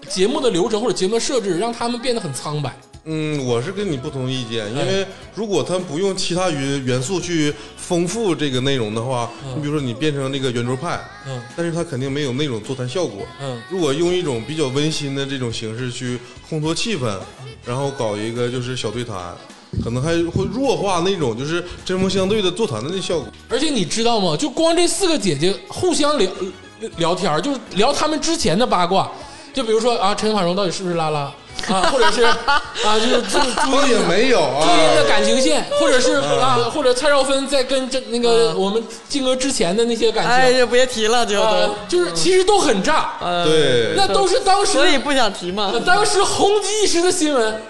[0.07, 2.73] 节目的流程或者节目的设置，让她们变得很苍白。
[3.07, 5.05] 嗯，我是跟你不同意见，因为
[5.35, 13.21] 如果他不用其他元元素去丰富这个内容的话，你比如说你变成那个圆桌派，嗯但是他肯定没有那种座谈效果。
[13.39, 16.19] 嗯如果用一种比较温馨的这种形式去
[16.49, 17.15] 烘托气氛，
[17.63, 19.35] 然后搞一个就是小对谈，
[19.83, 23.27] 可能还会弱化那种就是针锋相对的座谈的那效果。
[23.49, 24.35] 而且你知道吗？
[24.35, 26.31] 就光这四个姐姐互相聊
[26.97, 29.11] 聊天儿，就是聊他们之前的八卦，
[29.53, 31.31] 就比如说啊，陈婉容到底是不是拉拉
[31.67, 32.61] 啊，或者是 啊，
[32.99, 45.73] 就是就是朱也茵没有朱茵的啊，感情线，或者是啊，或者蔡少芬在跟这那个我们靖哥之前的那些感情，哎呀，别提了，就啊都，就是其实都很炸，呃，对，那都是当时所以不想提嘛。
[45.85, 47.61] 当时红极一时的新闻，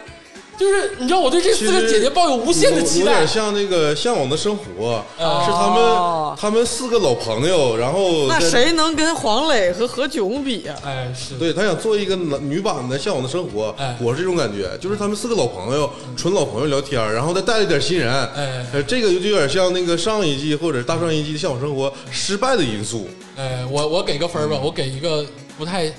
[0.58, 3.28] 就是你知道我对这四个姐姐抱有无限的期待有有点。
[3.28, 5.04] 像那个《向往的生活》，
[5.46, 23.10] 是他哦们他们四个老朋友，然后那谁能跟黄磊和何炅比呀、哎，是对他想做一个男女版的《向往的生活》哎，我是这种感觉，就是他们四个老朋友，纯老朋友聊天，然后再带了点新人，哎呃，这个就有点像那个上一季或者大上一季的《向往生活》失败的因素。
[23.36, 25.26] 哎，我我给个分儿吧，我给一个
[25.58, 25.92] 不太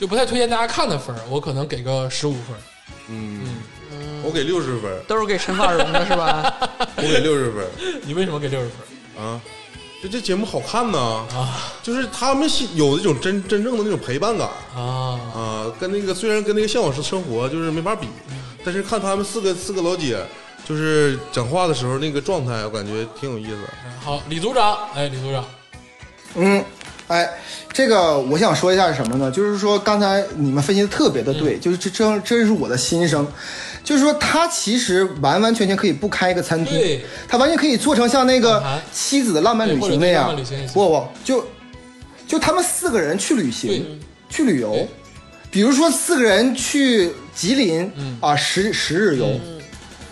[0.00, 2.58] 就不太推荐大家看的分儿，我可能给个十五分儿。
[3.08, 3.42] 嗯，
[4.24, 6.54] 我给六十分，都是给陈法蓉的是吧？
[6.96, 7.64] 我给六十分
[8.04, 9.40] 你为什么给六十分啊！
[10.02, 10.98] 就这节目好看呐，
[11.32, 15.18] 啊就是他们喜有那种真真正的那种陪伴感啊？
[15.34, 18.06] 啊，跟那个虽然跟那个《向往式生活》就是没法比，
[18.64, 20.18] 但是看他们四个四个老姐，
[20.66, 23.56] 就是讲话的时候那个状态，我感觉挺有意思。
[24.00, 25.44] 好，李组长，哎，李组长，
[26.34, 26.62] 嗯，
[27.08, 27.30] 哎，
[27.72, 29.30] 这个我想说一下是什么呢？
[29.30, 33.26] 就是说刚才你们分析的特别的对，就是这这这是我的心声，
[33.84, 40.34] 就是说他其实完完全全可以不开一个餐厅对，他完全可以做成像那个妻子的浪漫旅行那样。
[40.72, 41.46] 不不就
[42.26, 44.00] 就他们四个人去旅行，
[44.30, 44.88] 去旅游，
[45.50, 48.16] 比如说四个人去吉林嗯。
[48.20, 49.28] 啊十十日游。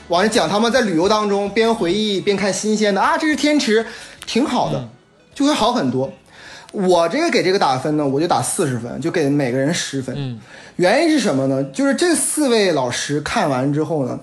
[0.08, 3.86] 完了讲他们在旅游当中边回忆边看新鲜的啊，这是天池，
[4.26, 4.88] 挺好的，
[5.34, 6.12] 就会好很多。
[6.72, 10.14] 我这个给这个打分呢，我就打四十分，就给每个人十分。
[10.18, 10.40] 嗯
[10.76, 11.62] 原因是什么呢？
[11.64, 14.18] 就是这四位老师看完之后呢，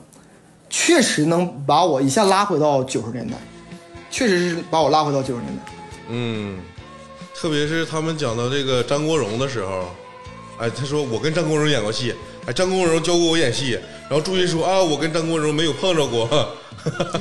[0.68, 3.36] 确实能把我一下拉回到九十年代，
[4.10, 5.62] 确实是把我拉回到九十年代。
[6.10, 6.58] 嗯，
[7.36, 9.86] 特别是他们讲到这个张国荣的时候，
[10.58, 12.16] 哎，他说我跟张国荣演过戏，
[12.48, 16.28] 哎，张国荣教过我演戏，然后朱茵说啊，我跟张国荣没有碰着过，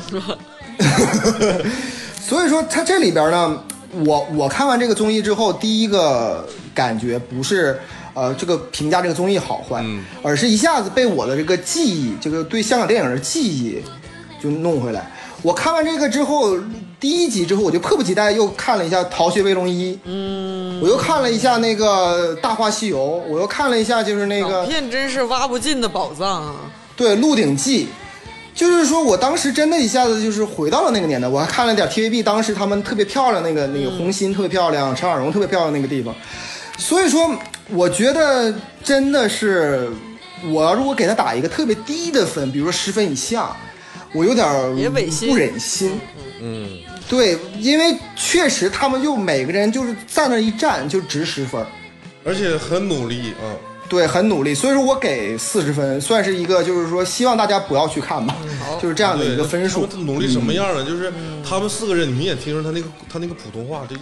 [2.19, 3.63] 所以说，他这里边呢，
[4.05, 7.79] 我我看完这个综艺之后，第一个感觉不是
[8.15, 13.83] 呃这个评价这个综艺好坏，嗯而是一下子被我的这个记忆，这个对香港电影的记忆
[14.43, 15.11] 就弄回来。
[15.43, 16.59] 我看完这个之后，
[16.99, 22.99] 第一集之后，我就迫不及待又看了一下《逃学威龙一》，嗯，我又看了一下那个《大话西游》，
[23.31, 26.55] 我又看了一下就是那个港片真是挖不尽的宝藏啊！
[26.97, 27.85] 对《鹿鼎记》，
[28.59, 36.13] 就是说我当时真的一下子就是回到了那个年代，我还看了点 TVB 当时他们特别漂亮那个那个红心特别漂亮，陈婉容特别漂亮那个地方，
[36.77, 37.33] 所以说
[37.69, 38.53] 我觉得
[38.83, 39.89] 真的是，
[40.51, 43.57] 我要如果给他打一个特别低的分，比如说十分以下，
[44.13, 44.45] 我有点
[45.29, 46.01] 不忍心。
[46.43, 51.65] 嗯，对，因为确实他们就每个人就是在那一站就值十分。
[52.25, 53.55] 而且很努力啊。
[53.89, 58.37] 对，很努力，所以说我给四十分，算是一个就是说希望大家不要去看吧，
[58.81, 59.87] 就是这样的一个分数。
[59.87, 60.85] 他们努力什么样呢？
[60.85, 61.13] 就是
[61.49, 63.97] 他们四个人，你明显听出他那个他那个普通话，这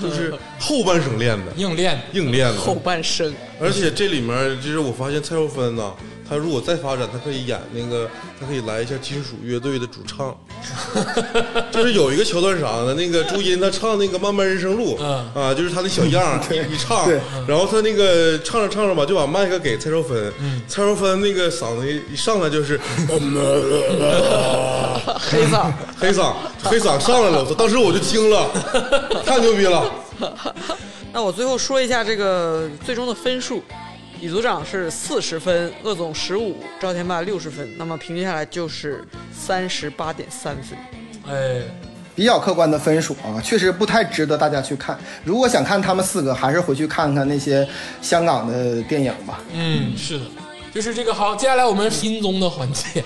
[0.00, 2.56] 就是 后半生练的，硬练，硬练的。
[2.60, 5.92] 后半生，而且这里面就是我发现蔡少芬呐，
[6.28, 8.08] 她如果再发展，她可以演那个，
[8.40, 10.36] 她可以来一下金属乐队的主唱。
[11.72, 12.94] 就是有一个桥段啥呢？
[12.94, 22.78] 那个朱茵她唱那个《漫漫人生路》，嗯啊，就是她那小样儿 一一唱对，然后她那个唱着唱着吧，就把麦克给蔡少芬，嗯蔡少芬那个嗓子一上来就是
[25.18, 26.32] 黑嗓，黑嗓，
[26.62, 27.54] 黑嗓上来了，我操！
[27.54, 28.46] 当时我就惊了，
[29.24, 29.84] 太牛逼了。
[31.12, 33.62] 那我最后说一下这个最终的分数，
[34.22, 39.04] 李组长是四十分，鄂总十五，赵天霸六十分，那么平均下来就是
[39.36, 40.78] 三十八点三分。
[41.26, 41.60] 哎，
[42.14, 44.96] 比较客观的分数啊，确实不太值得大家去看。
[45.24, 47.68] 如果想看他们四个，还是回去看看那些
[48.00, 49.40] 香港的电影吧。
[49.52, 50.24] 嗯，是的，
[50.72, 51.34] 就是这个好。
[51.34, 53.02] 接下来我们音综的环节，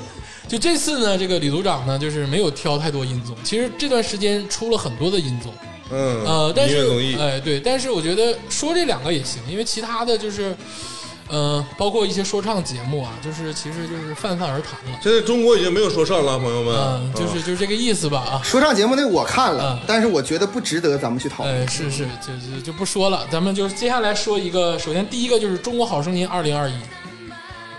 [0.46, 3.34] 就这次呢，这个李组长呢，就是没有挑太多音综。
[3.42, 5.50] 其实这段时间出了很多的音综，
[5.92, 6.86] 嗯，呃，但是
[7.18, 10.54] 哎，对，但是我觉得说这两个也行，因为其他的就是，
[11.28, 18.40] 呃，包括一些说唱节目啊，就是其实就是泛泛而谈了，现在中国已经没有说唱了，朋友们，嗯，就是就是这个意思吧啊。
[18.44, 19.84] 说唱节目那我看了，嗯。
[19.86, 21.62] 但是我觉得不值得咱们去讨论。
[21.62, 26.72] 哎，是是，就就就不说了，咱们就接下来说一个，首先第一个就是《中国好声音二零二一》，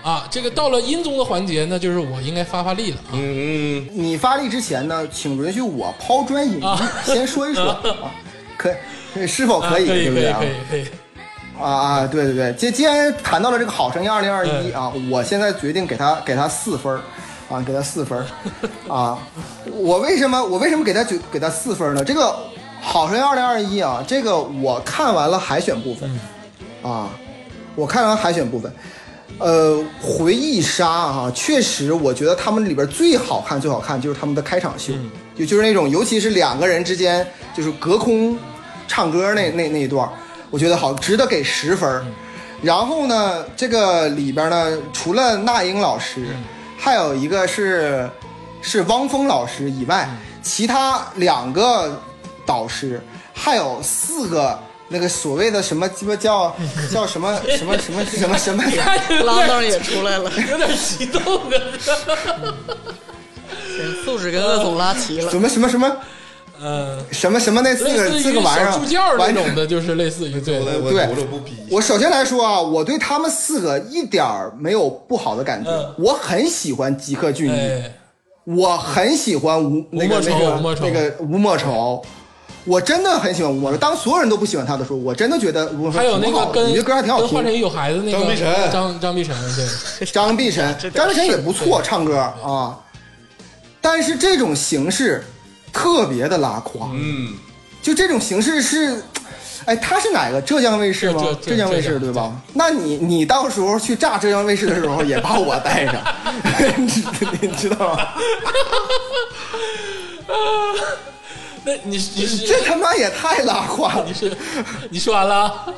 [0.02, 3.12] 啊，这个到了音综的环节，那就是我应该发发力了啊。
[3.14, 6.62] 嗯嗯，你发力之前呢，请允许我抛砖引玉，
[7.04, 7.64] 先说一说
[8.02, 8.12] 啊，
[8.56, 8.70] 可
[9.26, 10.38] 是否可以，啊可以可以对不对啊？
[10.38, 10.44] 可？
[10.44, 10.86] 以可以，
[11.60, 17.00] 啊啊，对对对，既既然谈到了这个好声音二零二一嗯啊，我现在决定给他给他四分儿
[17.50, 18.24] 啊，给他四分儿
[18.92, 19.18] 啊。
[19.72, 22.04] 我为什么我为什么给他九给他四分呢？
[22.04, 22.36] 这个
[22.80, 26.20] 好声音二零二一啊，这个我看完了海选部分，
[26.82, 27.10] 啊，
[27.74, 28.72] 我看完海选部分，
[29.38, 34.92] 呃，回忆杀啊，确实我觉得他们里边最好看最好看就是他们的开场秀，
[35.36, 38.38] 就就是那种尤其是两个人之间就是隔空
[38.86, 40.08] 唱歌那那那一段，
[40.50, 42.04] 我觉得好值得给十分儿。
[42.60, 46.26] 然后呢，这个里边呢，除了那英老师，
[46.76, 48.08] 还有一个是
[48.60, 50.08] 是汪峰老师以外，
[50.42, 52.00] 其他两个
[52.44, 53.00] 导师，
[53.32, 54.58] 还有四个
[54.88, 56.52] 那个所谓的什么鸡巴叫
[56.90, 58.64] 叫什么什么什么什么什么，
[59.24, 61.52] 郎当也出来了， 有点激动啊！
[64.04, 65.30] 素质跟鄂总拉齐了。
[65.30, 65.96] 什么什么什么
[66.60, 70.58] 嗯，什么什么那四个四个玩意儿助教那种的，就是类似于对。
[70.58, 71.08] 我来我对。
[71.70, 75.94] 我首先来说啊，我对他们四个一点儿没有不好的感觉，嗯。
[75.98, 77.92] 我很喜欢吉克隽逸，哎，
[78.44, 80.80] 我很喜欢吴那个莫愁。
[80.82, 82.02] 那个那个吴莫愁，
[82.64, 83.76] 我真的很喜欢吴莫愁。
[83.76, 87.58] 当所有人都不喜欢他的时候，我真的觉得吴莫愁还有那挺好的个跟你这歌还挺好跟华晨听。
[87.58, 88.70] 宇有孩子那个张碧晨。
[88.72, 89.36] 张张碧晨，
[90.00, 92.78] 对， 张碧晨，张碧晨也不错，唱歌啊，
[93.80, 95.24] 但是这种形式
[95.72, 97.34] 特别的拉胯，嗯，
[97.82, 99.02] 就这种形式是。
[99.64, 100.40] 哎，他是哪个？
[100.40, 101.54] 浙江卫视吗浙？
[101.54, 102.32] 江卫视对吧？
[102.54, 105.94] 那你你到时候去炸浙江卫视的时候，也把我带上，
[107.42, 108.08] 你知道吗？
[111.64, 114.14] 那你你是这他妈也太拉胯了你！
[114.14, 114.34] 是
[114.88, 115.74] 你说完了？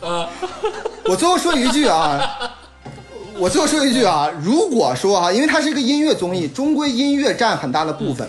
[0.00, 0.26] 啊，
[1.04, 2.56] 我最后说一句啊，
[3.36, 8.26] 我最后说一句啊，如果说啊，因为它是一个音乐综艺，终归音乐占很大的部分。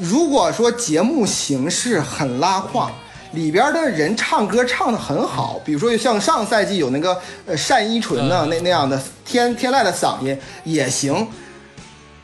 [0.00, 2.90] 如果说节目形式很拉胯，
[3.32, 7.16] 里边的人唱歌唱的很好，比如说像上赛季有那个
[7.46, 11.26] 呃单依纯呢，那那样的天天籁的嗓音也行。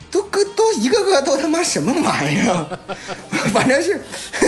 [0.09, 2.67] 都个都一个个都他妈什么玩意儿啊？
[3.53, 3.97] 反正是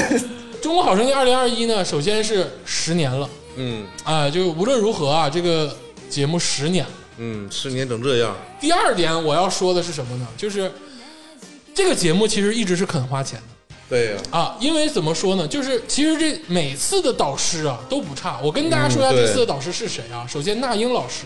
[0.62, 5.74] 中国好声音二零二一呢，首先是十年了嗯啊、就无论如何啊，这个
[6.10, 6.92] 节目十年了。
[7.18, 10.28] 嗯，十年整这样，第二点我要说的是什么呢？
[10.36, 10.70] 就是
[11.74, 13.76] 这个节目其实一直是肯花钱的。
[13.90, 18.40] 对呀、啊，因为怎么说呢，就是其实这每次的导师啊都不差。
[18.42, 20.26] 我跟大家说一下这次的导师是谁啊？
[20.28, 21.26] 首先那英老师，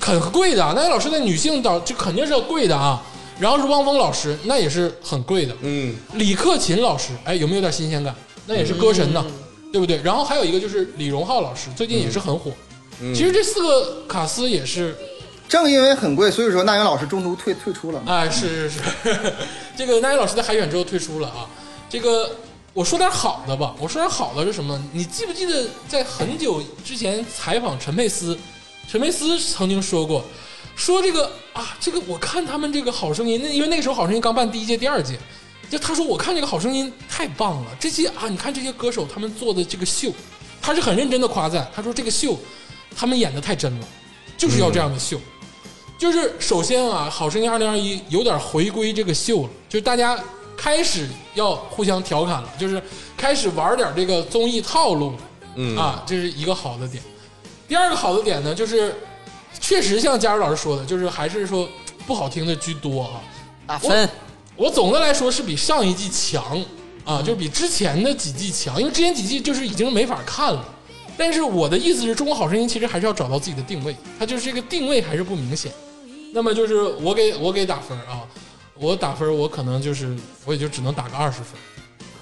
[0.00, 3.02] 很贵的啊，那英老师的女性导就肯定是要贵的啊。
[3.38, 5.54] 然后是汪峰老师，那也是很贵的。
[5.60, 8.12] 嗯，李克勤老师，哎，有没有点新鲜感？
[8.46, 9.24] 那也是歌神呢，
[9.70, 10.00] 对不对？
[10.02, 12.50] 然后还有一个就是李荣浩老师，最近也是很火。
[13.14, 14.96] 其实这四个卡司也是
[15.48, 18.02] 正因为很贵，所以说那英老师中途退退出了。
[18.06, 18.80] 哎，是是是，
[19.74, 21.48] 这个那英老师在海选之后退出了啊。
[21.88, 22.30] 这个
[22.74, 24.78] 我说点好的吧，我说点好的是什么？
[24.92, 28.38] 你记不记得在很久之前采访陈佩斯，
[28.86, 30.22] 陈佩斯曾经说过，
[30.76, 35.18] 说这个啊，这个我看他们这个好声音，那因为那个时候好声音刚办第一届、第二届，
[35.70, 40.12] 就他说我看这个好声音太棒了，这些啊，你看这些歌手他们做的这个秀，
[40.60, 42.38] 他是很认真的夸赞，他说这个秀
[42.94, 43.86] 他们演的太真了，
[44.36, 45.18] 就是要这样的秀。
[45.98, 50.16] 就是首先啊，《好声音二零二一》有点回归这个秀了，就是大家
[50.56, 52.80] 开始要互相调侃了，就是
[53.16, 55.12] 开始玩点这个综艺套路，
[55.56, 57.02] 嗯啊，这是一个好的点。
[57.66, 58.94] 第二个好的点呢，就是
[59.58, 61.68] 确实像佳茹老师说的，就是还是说
[62.06, 63.20] 不好听的居多啊。
[63.66, 64.08] 打分，
[64.54, 66.64] 我总的来说是比上一季强
[67.04, 70.64] 啊，就是比之前的几季强，因为之前几季就是已经没法看了。
[71.16, 75.72] 但是我的意思是，中国好声音其实还是要找到自己的定位，它就是这个定位还是不明显。
[76.32, 78.22] 那么就是我给我给打分啊，
[78.78, 80.14] 我打分我可能就是
[80.44, 81.46] 我也就只能打个二十分。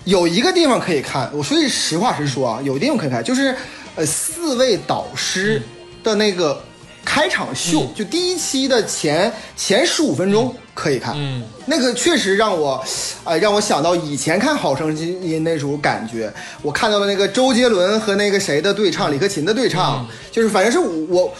[0.04, 3.54] 有一个地方可以看，我说句实话实说啊，有地方可以看，就是
[3.96, 5.60] 呃四位导师
[6.04, 6.62] 的那个
[7.04, 7.94] 开场秀，嗯。
[7.94, 12.80] 就第一期的前前十五分钟可以看，嗯，那个确实让我，
[13.24, 20.16] 呃，让我想到以前看《好声音》那种感觉，我看到了那个周杰伦和那个谁的对唱，李克勤的对唱，嗯。
[20.30, 21.34] 就是反正是我，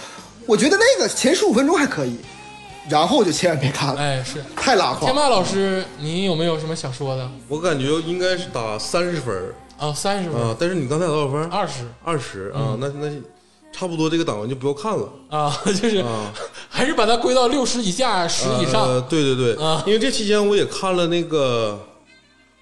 [0.45, 2.17] 我觉得那个前十五分钟还可以，
[2.89, 5.15] 然后就千万别看了，哎，是太拉胯天。
[5.15, 7.29] 霸老师，你有没有什么想说的？
[7.49, 11.45] 我感觉应该是打三十分儿啊，三十分，啊，但是你刚才打多少分？
[11.51, 13.11] 二十二十啊，那那
[13.73, 15.09] 差不多这个档就不要看了。
[15.29, 16.33] 啊， 就是啊
[16.71, 18.83] 还是把它归到六十以下、十以上。
[18.85, 21.79] 呃，对对对，啊因为这期间我也看了那个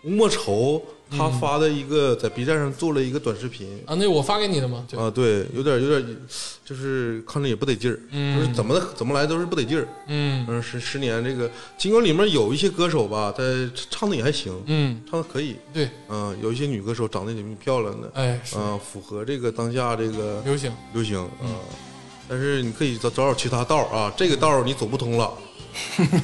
[0.05, 3.69] 吴莫愁他发的一个在 B 站上做了一个短视频。
[3.87, 4.87] 啊，那我发给你的吗？
[4.97, 6.17] 啊，对，有点有点，
[6.65, 9.87] 就是看着也不得劲儿，嗯就是怎么怎么来都是不得劲儿。
[10.09, 13.43] 嗯嗯，十十年这个，尽管里面有一些歌手吧，他
[13.91, 20.73] 唱的也还行，嗯，唱的可以，对，嗯，有一些女歌手长得也挺漂亮的，哎，是嗯，符合这个当下这个流行。
[20.93, 21.61] 流行啊。
[22.27, 25.31] 但是你可以找找找其他道儿啊，这个道儿你走不通了。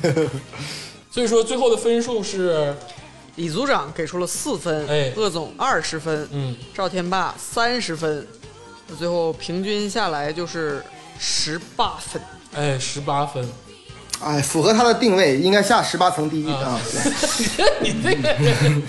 [1.10, 2.74] 所以说最后的分数是
[3.40, 5.10] 李组长给出了四分，哎。
[5.16, 8.26] 鄂总二十分，嗯，赵天霸三十分，
[8.86, 10.84] 那最后平均下来就是
[11.18, 12.20] 十八分。
[12.54, 13.48] 哎，十八分，
[14.22, 16.50] 哎，符合他的定位，应该下十八层地狱。
[16.50, 16.78] 啊。
[17.80, 18.28] 你这个。
[18.30, 18.82] 人，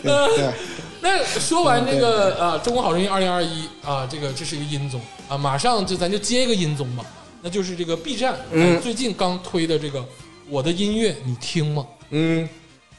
[0.00, 0.52] 对，
[1.00, 7.04] 那说完这个啊，《中国好声音二零二一》啊，这个这是一个音综啊，马上就咱就接一个音综吧，
[7.42, 8.38] 那就是这个 B 站、
[8.80, 9.98] 最近刚推的这个
[10.48, 11.82] 《我的音乐你听吗》？
[12.10, 12.48] 嗯，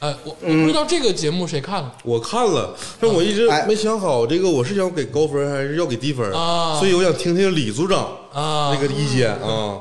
[0.00, 8.72] 哎，我我不知道这个节目谁看了我看了，但我一直哎没想好这个我是想给高分还是要给低分啊所以我想听听李组长啊？
[8.74, 9.80] 那个意见啊。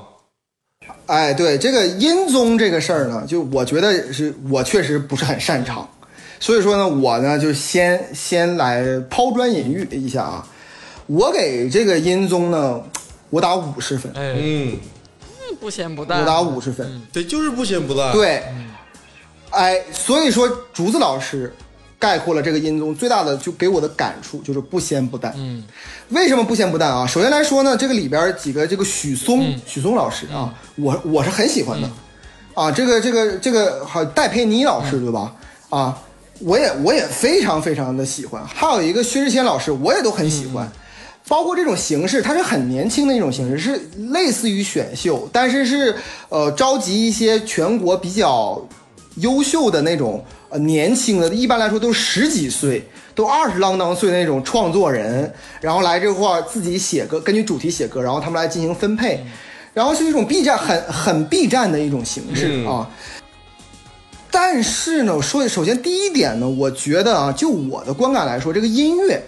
[1.08, 5.88] 哎，对这个音综这个事儿呢，就我觉得是我确实不是很擅长，
[6.40, 10.48] 所以说呢，我呢就先先来抛砖引玉一下啊。
[11.08, 12.82] 我给这个音综呢，
[13.30, 14.80] 我打五十分，哎，嗯，
[15.60, 17.02] 不咸不淡，我打五十分。
[17.14, 18.44] 对，就是不咸不淡。，对，
[19.56, 21.54] 哎，所以说竹子老师
[21.98, 25.34] 概括了这个音综最大的就给我的感触就是不咸不淡。
[25.38, 25.64] 嗯，
[26.10, 27.08] 为什么不咸不淡啊？
[27.08, 31.90] 首先来说呢，这个里边几个这个许嵩、嗯许嵩老师啊，我我是很喜欢的。
[32.54, 35.34] 啊，这个这个这个好，戴佩妮老师对吧？
[35.70, 35.98] 啊，
[36.40, 38.46] 我也我也非常非常的喜欢。
[38.46, 40.70] 还有一个薛之谦老师，我也都很喜欢。
[41.28, 45.96] 包括这种形式，它是很年轻的一种形式，是类似于选秀，但是是
[46.30, 48.64] 呃召集一些全国比较
[49.16, 59.24] 优秀的那种呃年轻的，一般来说都是十几岁，都二十啷当岁那种创作人，然后来这块儿自己写歌，根据主题写歌，然后他们来进行分配，
[59.74, 62.90] 然后是一种 B 站很很 B 站的一种形式嗯啊。
[64.30, 69.24] 但是呢，我说首先第一点呢，我觉得啊，就我的观感来说，这个音乐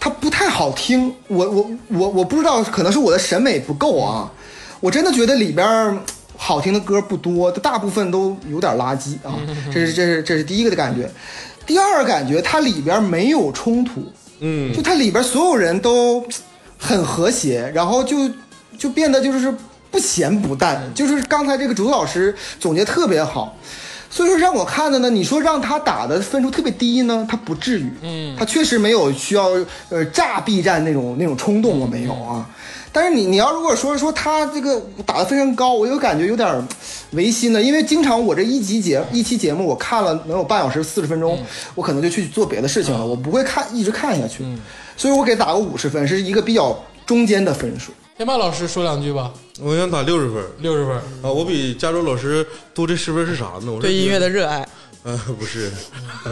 [0.00, 1.14] 它不太好听。
[1.28, 4.32] 我我我我不知道，可能是我的审美不够啊。
[4.80, 5.98] 我真的觉得里边儿
[6.36, 9.34] 好听的歌不多，大部分都有点垃圾啊。
[9.72, 11.10] 这是这是这是第一个的感觉。
[11.66, 14.00] 第二个感觉，它里边没有冲突，
[14.40, 16.24] 嗯就它里边所有人都
[16.78, 18.16] 很和谐，然后就
[18.78, 19.52] 就变得就是
[19.90, 23.56] 不咸不淡，就是刚才这个竹子老师总结特别好。
[24.08, 29.50] 所以说让我看的呢，你说让他打的分数特别低呢，他不至于，嗯他确实没有需要
[29.90, 32.48] 呃炸 B 站那种那种冲动，我没有啊。
[32.96, 36.66] 但是你你要如果说说他这个打的非常高，我就感觉有点
[37.10, 41.38] 违心的，因为经常我这一集节一期节目我看了能有半小时四十分钟，
[41.74, 44.42] 我可能就去做别的事情了，我不会看一直看下去，
[44.96, 47.92] 所以我给打个五十分，是一个比较中间的分数。
[48.16, 50.96] 天霸老师说两句吧，我想打六十分六十分。
[50.96, 53.72] 啊，我比加州老师多这十分是啥呢？
[53.72, 54.66] 我对音乐的热爱。
[55.02, 55.70] 呃不是，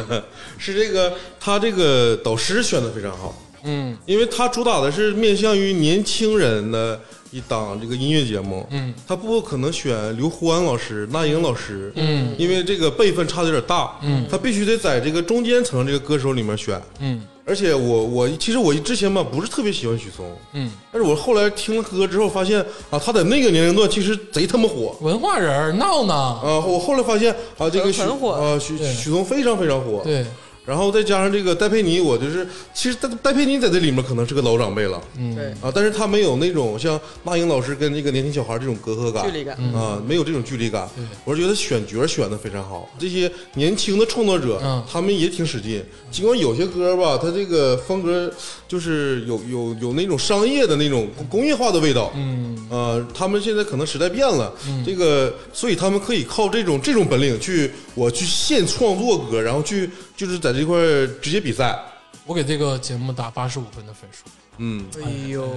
[0.58, 3.32] 是这个他这个导师选的非常好，
[3.64, 3.96] 嗯。
[4.06, 7.00] 因为他主打的是面向于年轻人的
[7.30, 12.34] 一档这个音乐节目，嗯，他不可能选刘欢老师、那英老师，嗯。
[12.38, 14.24] 因为这个辈分差的有点大，嗯。
[14.30, 17.22] 他必须得在这个中间层这个歌手里面选，嗯。
[17.46, 20.24] 而且我我其实我之前吧不是特别喜欢许嵩，
[20.54, 22.58] 嗯，但是我后来听了歌之后发现
[22.88, 24.96] 啊，他在那个年龄段其实贼他妈火。
[25.02, 26.14] 文化人闹呢。
[26.14, 28.30] 啊，我后来发现啊，这个许火。
[28.30, 30.24] 啊许许嵩非常非常火，对，
[30.66, 35.02] 然后再加上这个戴佩妮，我就是其实戴戴佩妮在这里面可能是个老长辈了。
[35.18, 35.34] 嗯。
[35.34, 39.56] 对，啊，但是她没有那种像那英老师跟这个年轻小孩这种隔阂感，距离感。
[39.74, 40.88] 啊，没有这种距离感。
[40.96, 41.04] 对。
[41.24, 44.82] 我是觉得选角选的非常好，这些年轻的创作者，嗯。
[44.90, 45.84] 他们也挺使劲。
[46.10, 48.32] 尽管有些歌吧，它这个风格
[48.66, 52.56] 就是有有有那种商业的那种工业化的味道，嗯。
[52.70, 54.52] 呃，他们现在可能时代变了，
[54.84, 61.78] 这个，所以他们可以靠这种这种本领去，我去现创作歌，然后去就是在这块儿直接比赛，
[62.26, 64.24] 我给这个节目打八十五分的分数，
[64.58, 64.86] 嗯。
[65.04, 65.48] 哎呦，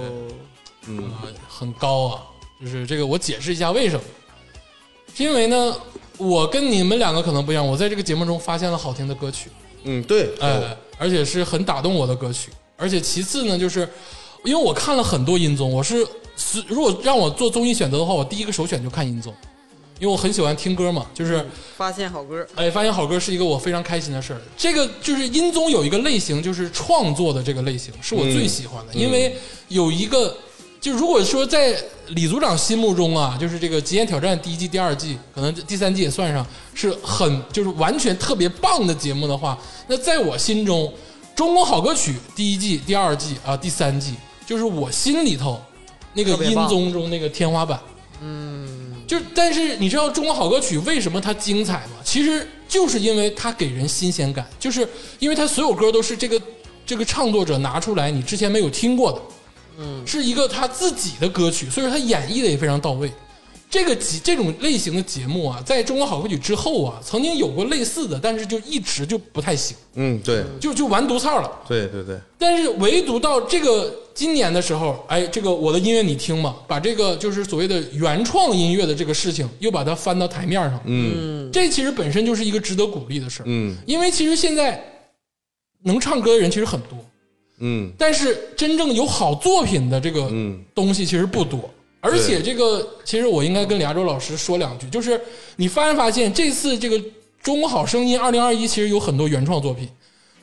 [0.86, 1.04] 嗯。
[1.04, 2.22] 啊，很高啊。
[2.60, 4.02] 就是这个，我解释一下为什么，
[5.14, 5.76] 是因为呢，
[6.16, 9.48] 我跟你们两个可能不一样，我在这个节目中发现了好听的歌曲，
[9.84, 12.50] 嗯，对，哎，而且是很打动我的歌曲。
[12.76, 13.88] 而且其次呢，就是
[14.44, 16.04] 因为我看了很多音综，我是
[16.36, 19.32] 是如果让我做综艺选择的话，我第一个首选就看音综，
[19.98, 21.44] 因为我很喜欢听歌嘛，就是。
[21.76, 24.40] 发现好歌，哎，发现好歌是一个我非常开心的事儿。
[24.56, 29.36] 这个就是音综有一个类型，就是创作的这个类型，是我最喜欢的，因为
[29.68, 30.36] 有一个，
[30.80, 36.44] 就如果说在李组长心目中啊，就是这个《极限挑战》第一季、第二季，可能第三季也算上，
[36.74, 39.56] 是很就是完全特别棒的节目的话，
[39.86, 40.82] 那在我心中，
[41.36, 44.14] 《中国好歌曲》第一季、第二季啊、第三季，
[44.44, 45.60] 就是我心里头
[46.14, 47.80] 那个音综中那个天花板。
[49.08, 51.96] 就但是你知道《中国好歌曲》为什么它精彩吗？
[52.04, 54.86] 其实就是因为它给人新鲜感，就是
[55.18, 56.40] 因为它所有歌都是这个
[56.84, 59.20] 这个唱作者拿出来你之前没有听过的，
[59.78, 63.10] 嗯，是一个他自己的歌曲，所以说他演绎的也非常到位。
[63.70, 71.52] 这个节这种类型的节目啊，在中国好歌曲之后啊，曾经有过类似的，但是就一直就不太行，嗯，对就就完犊操了。
[71.68, 80.80] 对对对，但是唯独到这个今年的时候，哎，这个我的音乐你听吗，把这个就是所谓的原创音乐的这个事情，又把它翻到台面上。
[80.86, 83.44] 嗯这其实本身就是一个值得鼓励的事儿。
[83.46, 84.82] 嗯因为其实现在
[85.84, 86.98] 能唱歌的人其实很多，
[87.60, 91.68] 嗯但是真正有好作品的这个嗯东西其实不多。
[92.00, 95.20] 而且这个，其实我应该跟李亚洲老师说两句，就是
[95.56, 96.96] 你发没发现这次这个
[97.42, 99.88] 《中国好声音》二零二一其实有很多原创作品。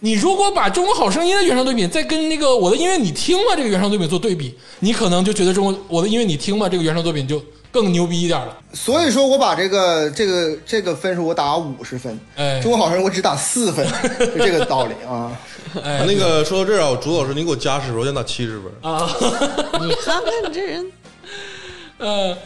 [0.01, 7.41] 你如果把《中国好声音》的原创作品再跟那个《我的音乐你听吗》这个原创作品做对比，你可能就觉得中国《我的音乐你听吗》这个原创作品就
[7.71, 8.55] 更牛逼一点了。
[8.73, 13.87] 所以说我把这个这个这个分数我打五十分，哎中国好声音我只打四分，
[14.19, 15.31] 就这个道理啊。
[15.81, 18.91] 哎，那个说到这儿啊，朱老师，你给我加十分，我想打七十分。
[18.91, 19.09] 啊，
[19.81, 20.91] 你看看你这人，
[22.05, 22.37] 呃，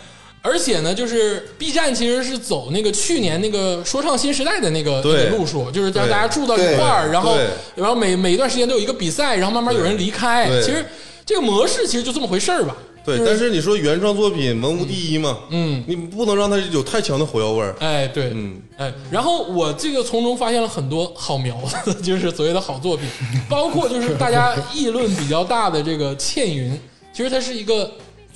[0.42, 7.36] 而且呢，就是 B 站其实是走那个去年那个说唱新时代的那个那对个路数，就是让大家住到一块儿，然后
[7.76, 10.50] 然后每每一段时间都有一个比赛，然后慢慢有人离开。
[10.62, 10.86] 其实
[11.26, 12.76] 这个模式其实就这么回事儿吧。
[13.06, 17.74] 对，但是你说原创作品文无第一嘛，嗯，你不能让它有太强的火药味儿。
[17.80, 23.08] 哎，对，嗯，哎，然后我这个从中发现了很多好苗子， 就是所谓的好作品，
[23.50, 26.80] 包括就是大家议论比较大的这个倩云，
[27.12, 27.90] 其实它是一个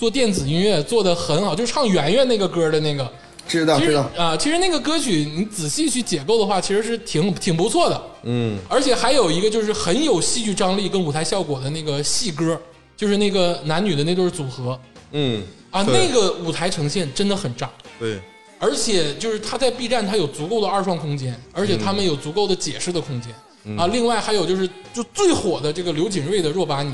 [0.04, 3.10] 做电子音乐做的很好，就是唱圆圆那个歌的那个。
[3.48, 8.02] 知道知道，啊、其实那个歌曲你仔细去解构的话，其实是挺挺不错的。
[8.24, 12.60] 嗯，而且还有一个就是很有戏剧张力跟舞台效果的那个戏歌，
[12.98, 14.78] 就是那个男女的那对组合
[15.14, 17.70] 嗯啊，那个舞台呈现真的很炸。
[17.98, 18.20] 对，
[18.60, 23.34] 而且就是他在 B 站，他有足够的二创空间，而且他们有足够的解释的空间、
[23.78, 23.88] 啊。
[23.88, 26.92] 另外还有就是，就最火的这个刘锦瑞的《若把你》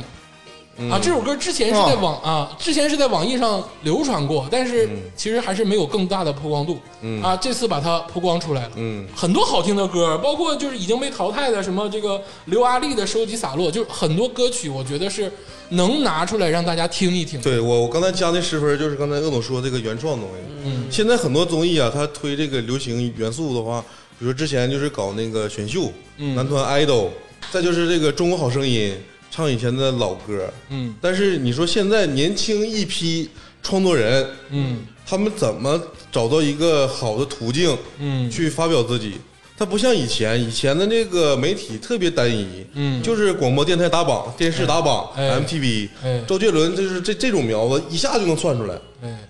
[0.90, 6.80] 啊，这首歌之前是在网啊，之前是在网易上流传过，但是其实还是没有更大的曝光度
[7.22, 7.36] 啊。
[7.36, 15.32] 这次把它曝光出来了，嗯很多好听的歌，包括就是已经被淘汰的什么这个刘阿丽的《收集洒落》，就是很多歌曲，我觉得是
[15.70, 17.42] 能拿出来让大家听一听。
[17.42, 20.36] 对我我刚才加那十分，就是刚才鄂总说这个原创东西。
[20.64, 23.82] 嗯，现在很多综艺啊，他推这个流行元素的话，
[24.18, 27.10] 比如说之前就是搞那个选秀，嗯男团 idol，
[27.52, 28.94] 再就是这个中国好声音，
[29.32, 30.52] 唱以前的老歌。
[30.70, 30.96] 嗯。
[31.02, 33.30] 但是你说现在年轻一批
[33.62, 34.86] 创作人，嗯。
[35.06, 35.82] 他们怎么
[36.12, 38.30] 找到一个好的途径嗯。
[38.30, 39.16] 去发表自己？
[39.58, 43.02] 他不像以前，以前的那个媒体特别单一，嗯。
[43.04, 45.32] 就是广播电台打榜、电视打榜、哎。
[45.40, 46.22] MTV，、哎。
[46.28, 48.76] 周杰伦就是这这种苗子一下就能窜出来。
[49.02, 49.30] 哎，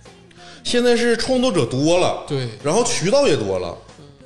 [0.63, 2.47] 现在是创作者多了，对。
[2.63, 3.75] 然后渠道也多了。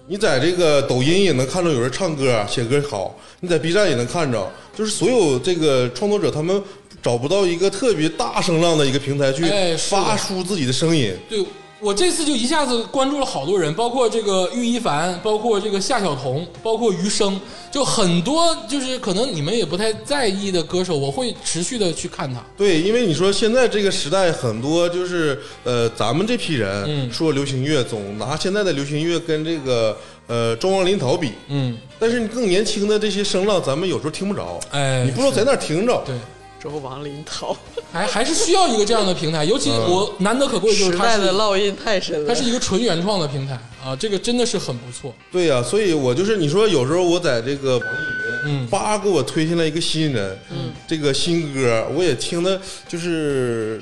[0.06, 6.62] 你在这个抖音也能看着有人唱歌、写歌好，你在 B 站也能看着，就是所有这个创作者他们
[7.02, 9.44] 找不到一个特别大声浪的一个平台去
[9.78, 11.16] 发出自己的声音。
[11.30, 11.40] 对
[11.84, 17.38] 我这次就一下子关注了好多人，包括这个郁一凡，包括这个夏小彤，包括余生，
[17.70, 22.42] 就很多就是可能你们也不太在意的歌手，我会持续的去看他。
[22.56, 29.98] 对，因为你说现在这个时代，很多就是呃，咱们这批人、嗯说流行乐，总拿现在的流行乐跟这个
[30.28, 36.02] 呃中王林涛比，嗯，但是你更年轻的这些声浪，咱们有时候听不着，哎你不知道在哪儿听着。
[36.06, 36.16] 对，
[36.64, 37.54] 周王林涛，
[37.92, 39.92] 还还是需要一个这样的平台，尤其嗯。
[39.92, 42.28] 我难得可贵就是时代它是的烙印太深了。
[42.28, 45.14] 它是一个纯原创的平台啊，这个真的是很不错。
[45.30, 48.68] 对呀、所以我就是你说有时候我在这个网易云，嗯。
[48.68, 53.82] 叭给我推进来一个新人，嗯，这个新歌我也听的就是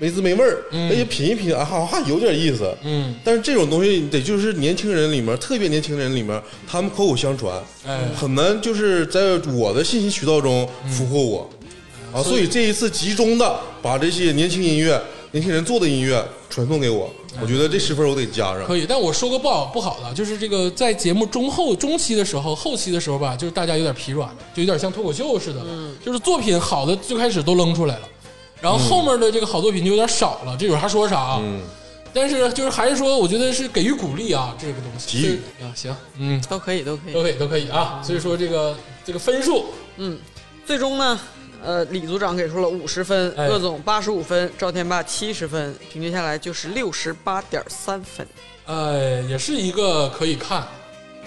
[0.00, 0.90] 没滋没味儿，嗯。
[0.90, 11.50] 哎呀品一品啊，哈哈有点意思，嗯，但是这种东西得就是年轻人里面，特别年轻人里面，他们口口相传，哎，很难就是在我的信息渠道中俘获我，
[12.12, 15.00] 啊，所以这一次集中的把这些年轻音乐、
[15.32, 18.64] 年轻人做的音乐传送给我，我觉得这十分我得加上。
[18.64, 25.60] 可以，但我说个不好不好的，就是这个在节目中后中期的时候，后期的时候吧，就是大家有点疲软了，就有点像脱口秀似的，
[26.04, 28.08] 就是作品好的最开始都扔出来了，
[28.60, 31.38] 然后后面的这个好作品就有点少了，这有啥说啥啊。
[31.42, 31.60] 嗯，
[32.12, 35.18] 但是就是还是说，我觉得是给予鼓励啊，这个东西。
[35.18, 37.22] 给予就是啊，行，嗯，都可以，都可以都。
[37.22, 38.00] 可以，都可以啊。
[38.02, 39.66] 所以说这个这个分数，
[39.98, 40.18] 嗯
[40.66, 41.18] 最终呢，
[41.64, 48.26] 呃，李组长给出了五十分，哎鄂总八十五分，赵天霸七十分，平均下来就是六十八点三分。
[48.66, 50.66] 呃，也是一个可以看。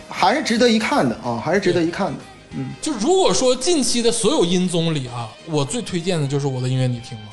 [0.10, 2.20] 还是值得一看的啊，还是值得一看的。
[2.54, 7.24] 嗯就如果说近期的所有音综里啊，我最推荐的就是我的音乐你听吗？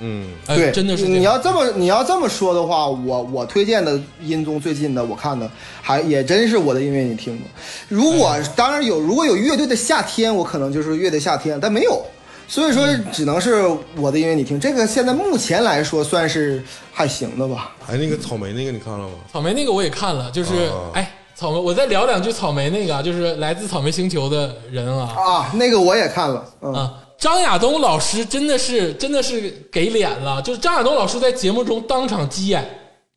[0.00, 5.50] 嗯，哎，对，真的是这样你要这么你要这么说的话，我我推荐的音综最近的我看的
[5.82, 7.42] 还也真是我的音乐你听吗。
[7.88, 12.04] 如果、哎当然有，如果有乐队的夏天，我可能就是乐队夏天，但没有。
[12.48, 13.62] 所以说只能是
[13.94, 16.62] 我的音乐你听，这个现在目前来说算是
[16.92, 17.72] 还行的吧。
[17.86, 19.12] 哎，那个草莓那个你看了吗？
[19.30, 32.66] 草莓那个我也看了，就是啊哎，草莓，我再聊两句草莓那个啊，就是来自草莓星球的人啊啊，那个我也看了，嗯，啊，张亚东老师真的是真的是给脸了，就是张亚东老师在节目中当场急眼，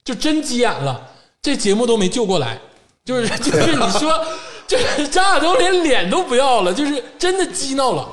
[0.03, 1.01] 就真急眼了，
[1.41, 2.59] 这节目都没救过来，
[3.05, 4.21] 就是就是你说，
[4.67, 8.07] 就是张亚东连脸都不要了，就是真的激闹了，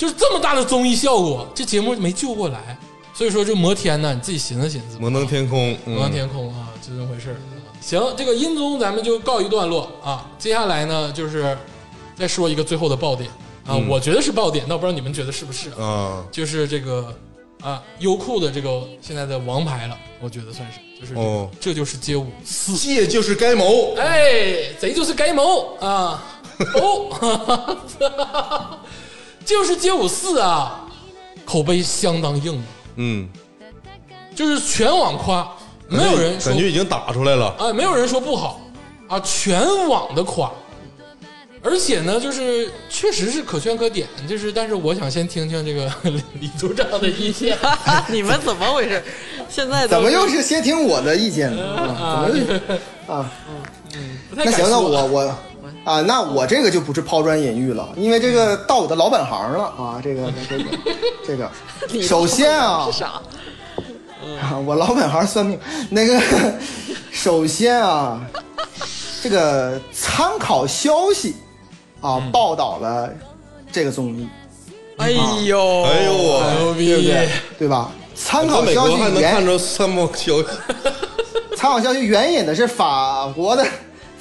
[0.00, 2.74] 就是这么大的综艺效果，这节目没救过来，
[3.12, 4.96] 所以说这摩天呢，你自己寻思寻思。
[4.98, 7.36] 摩登天空，嗯摩登天空啊，就这么回事儿。
[7.82, 10.26] 行，这个音综咱们就告一段落啊。
[10.38, 11.54] 接下来呢，就是
[12.16, 13.28] 再说一个最后的爆点
[13.66, 15.84] 啊，嗯我觉得是爆点，那我不知道你们觉得是不是啊？
[15.84, 17.14] 啊，就是这个
[17.60, 22.74] 啊，优酷的这个现在的王牌了，我觉得算是，就是这个哦这就是街舞四。
[22.74, 26.24] 借就是该谋，哎，贼就是该谋啊！
[26.80, 27.76] 哦，
[29.44, 30.80] 就是街舞四啊，
[31.44, 32.62] 口碑相当硬，
[32.96, 33.28] 嗯，
[34.34, 35.48] 就是全网夸，
[35.88, 38.60] 没有人说感觉已经打出来了，啊，没有人说不好
[39.08, 40.50] 啊，全网的夸，
[41.62, 47.58] 而且呢，就是确实是可圈可点，就是但是我想先听听这个李 李组长的意见
[48.08, 49.02] 你们怎么回事？
[49.48, 51.62] 现在都怎么又是先听我的意见呢？
[51.74, 52.60] 啊，怎啊么，又是
[53.08, 53.32] 啊？
[54.30, 55.36] 不太那行，那敢说我我
[55.84, 60.64] 啊，那我这个就不是抛砖引玉了，因为这个到我的老本行了啊，这个这个
[61.26, 61.50] 这个，
[62.02, 63.06] 首先啊是，啥？
[64.42, 65.58] 啊，我老本行算命，
[65.88, 66.20] 那个
[67.10, 68.20] 首先啊，
[69.22, 71.36] 这个参考消息
[72.00, 73.10] 啊报道了
[73.72, 74.28] 这个综艺，
[74.98, 77.28] 哎呦，哎呦我，牛逼对不对？
[77.60, 77.90] 对吧？
[78.14, 80.46] 参考消息还能看原着三毛消息，
[81.56, 83.66] 参考消息援引的是法国的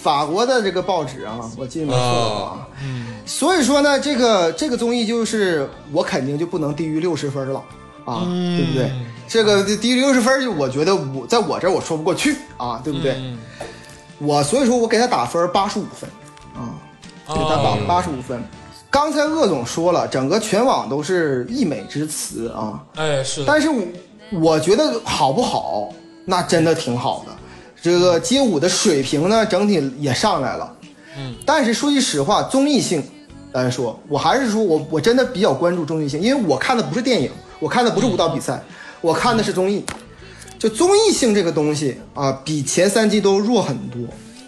[0.02, 2.68] 法国的这个报纸啊，我记得没错的话。
[2.84, 7.62] 嗯，所以说呢，这个这个综艺就是我肯定就不能低于六十分了
[8.06, 8.92] 啊，对不对？
[9.28, 13.14] 这个低于六十分，就我觉得我在我这儿我说不过去啊，对不对？
[13.18, 13.38] 嗯
[14.22, 16.10] 我所以说我给他打分八十五分
[16.54, 16.76] 啊，
[17.28, 18.44] 给他打哦八十五分。
[18.90, 23.82] 刚才鄂总说了，整个全网都是溢美之词啊，哎，是，但是我
[24.42, 25.88] 我觉得好不好，
[26.26, 27.32] 那真的挺好的。
[27.81, 30.76] 这个街舞的水平呢，整体也上来了。
[31.18, 33.03] 嗯，但是说句实话，综艺性
[33.51, 38.61] 来说，我还是说我我真的比较关注综艺性，因为我看的不是电影，我看的不是舞蹈比赛，
[39.01, 39.84] 我看的是综艺。
[40.57, 44.01] 就综艺性这个东西啊，比前三季都弱很多。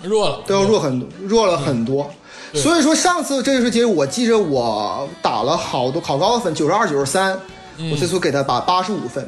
[0.03, 2.09] 弱了，都要弱很多，弱了很多。
[2.53, 7.39] 所以说上次这次节目，我记着我打了好多考高的分，九十二、九十三，
[7.89, 9.25] 我最初给他打八十五分。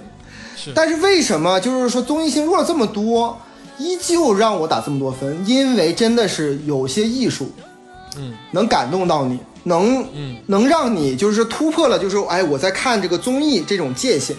[0.58, 3.40] 是但是为什么就是说综艺性弱了这么多，
[3.78, 5.44] 依旧让我打这么多分？
[5.48, 7.52] 因为真的是有些艺术，
[8.18, 10.38] 嗯，能感动到你，能嗯。
[10.48, 14.36] 能让你就是突破了，就是哎我在看这个综艺这种界限，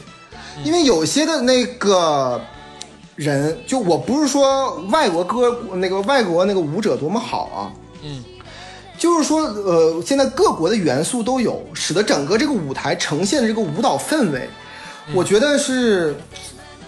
[0.65, 2.41] 因为有些的那个
[3.17, 7.59] 人，就我不是说外国歌那个外国那个舞者多么好啊，
[8.03, 8.23] 嗯，
[8.99, 14.49] 就是说呃现在各国的元素都有，使得整个这个舞台呈现的这个舞蹈氛围，
[15.15, 16.15] 我觉得是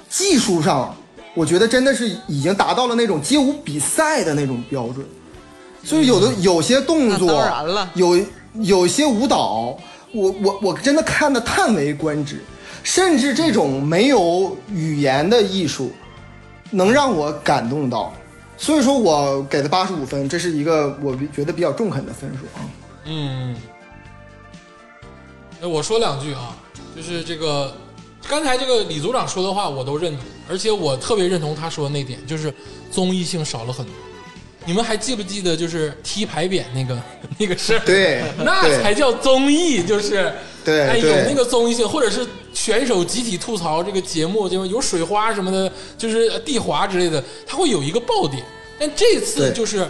[0.08, 0.94] 技术上，
[1.36, 5.06] 我觉得真的是已经达到了那种街舞比赛的那种标准。
[5.84, 8.18] 所以有的有些动作，当然了有
[8.54, 9.78] 有些舞蹈，
[10.12, 12.42] 我我我真的看的叹为观止，
[12.82, 15.92] 甚至这种没有语言的艺术，
[16.70, 18.12] 能让我感动到。
[18.56, 22.64] 所以说我给的八十五分，这是一个我比觉得比较中肯的分数啊。
[23.04, 23.54] 嗯，
[25.60, 26.56] 那我说两句啊，
[26.96, 27.72] 就是这个
[28.26, 32.52] 刚才这个李组长说的话我都认同，而且我特别认同他说的那点，就是
[32.90, 33.94] 综艺性少了很多。
[34.64, 37.00] 你们还记不记得就是踢牌匾那个
[37.38, 37.80] 那个事儿？
[37.86, 40.32] 对那才叫综艺，就是
[40.66, 48.42] 哎有对对那个综艺性，或者是选手集体吐槽这个节目，就是有水花什么的，就是地滑之类的，他会有一个爆点。
[48.78, 49.86] 但这次就是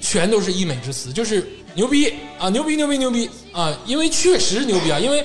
[0.00, 3.78] 全都是溢美之词，就是牛逼啊，牛逼牛逼牛逼啊！
[3.84, 5.24] 因为确实牛逼啊，因为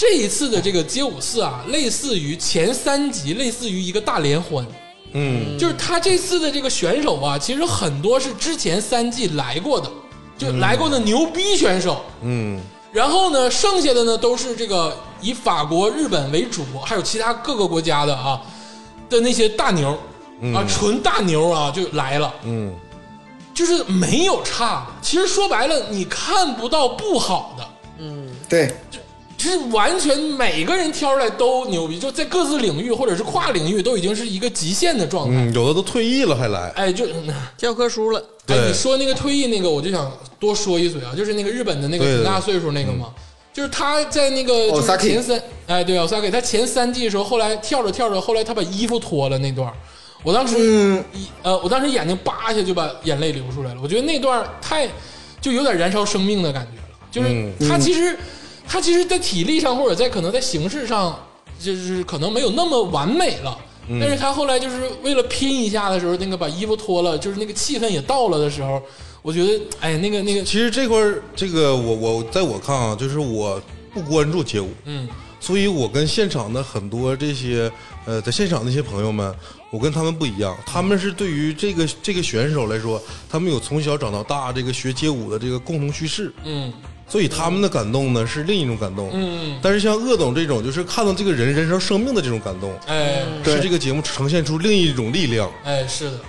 [0.00, 4.66] 这一次的这个街舞四啊，类似于前三集，类似于一个大联欢。
[5.12, 9.90] 嗯，就是他这次的这个选手啊，其实很多是之前三季来过的，
[10.38, 12.02] 就来过的牛逼选手。
[12.22, 12.58] 嗯，
[12.90, 18.40] 然后呢，剩下的呢都是这个以法国、日本为主，还有其他各个国家的啊
[19.10, 19.90] 的那些大牛
[20.54, 22.74] 啊，纯大牛啊就来了，嗯，
[23.52, 24.86] 就是没有差。
[25.02, 27.68] 其实说白了，你看不到不好的，
[27.98, 28.26] 嗯。
[28.48, 28.74] 对，
[29.40, 35.34] 就是完全每个人挑出来都牛逼，就在各自领域或者是跨领域都已经是一个极限的状态。
[35.34, 37.06] 嗯，有的都退役了还来，哎，就
[37.56, 38.68] 教科书了，哎，对。
[38.68, 43.06] 你说那个退役那个，我就想多说一嘴啊，就是那个日本的那个挺大岁数那个嘛，
[43.50, 49.72] 就是他在那个就是 Osaki 前三，哎，对，Osaki，他前三季的时候，后来跳着跳着，后来他把衣服脱了那段，
[50.22, 51.02] 我当时
[51.42, 53.80] 呃，我当时眼睛叭一下就把眼泪流出来了。
[53.82, 54.86] 我觉得那段太
[55.40, 57.68] 就有点燃烧生命的感觉了，就是嗯。
[57.68, 58.18] 他其实、
[58.70, 61.18] 他其实，在体力上或者在可能在形式上，
[61.58, 63.58] 就是可能没有那么完美了。
[64.00, 68.80] 但是他后来就是为了拼一下的时候，那个把衣服脱了，就是那个气氛也到了的时候，
[69.22, 73.60] 我觉得，哎，那个那个，其实这块儿，这个我我在我看啊，就是我
[73.92, 75.08] 不关注街舞，嗯。
[75.42, 77.72] 所以我跟现场的很多这些
[78.04, 79.34] 呃，在现场那些朋友们，
[79.70, 86.70] 我跟他们不一样，他们是对于这个这个选手来说，他们有从小长到大这个学街舞的这个共同叙事，嗯
[87.10, 89.10] 所以他们的感动呢是另一种感动。
[89.12, 93.26] 嗯，但是像鄂总这种，就是看到这个人人生生命的这种感动，哎。
[93.44, 95.50] 是这个节目呈现出另一种力量。
[95.64, 96.20] 哎，是的，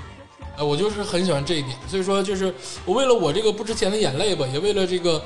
[0.57, 2.51] 哎，我就是很喜欢这一点，所以说就是
[2.83, 5.21] 我为了我这个不值钱的眼泪吧，也为了这个，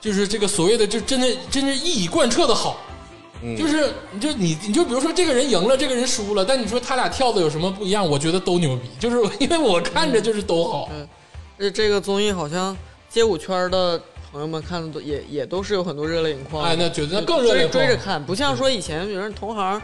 [0.00, 2.80] 就是这个所谓的就真的真是一以贯彻的好，
[3.56, 8.04] 就是你就你你就比如说这个人赢了，这个人输了，但你说他俩跳的有什么不一样？
[8.04, 10.90] 我觉得都牛逼，就是 因为我看着就是都好，
[11.56, 12.76] 这这个综艺好像
[13.08, 14.00] 街舞圈的
[14.32, 16.70] 朋友们看的都也也都是有很多热泪盈眶的。
[16.70, 19.80] 哎，那觉得那更热泪追追盈眶着看，不像说以前有人同行，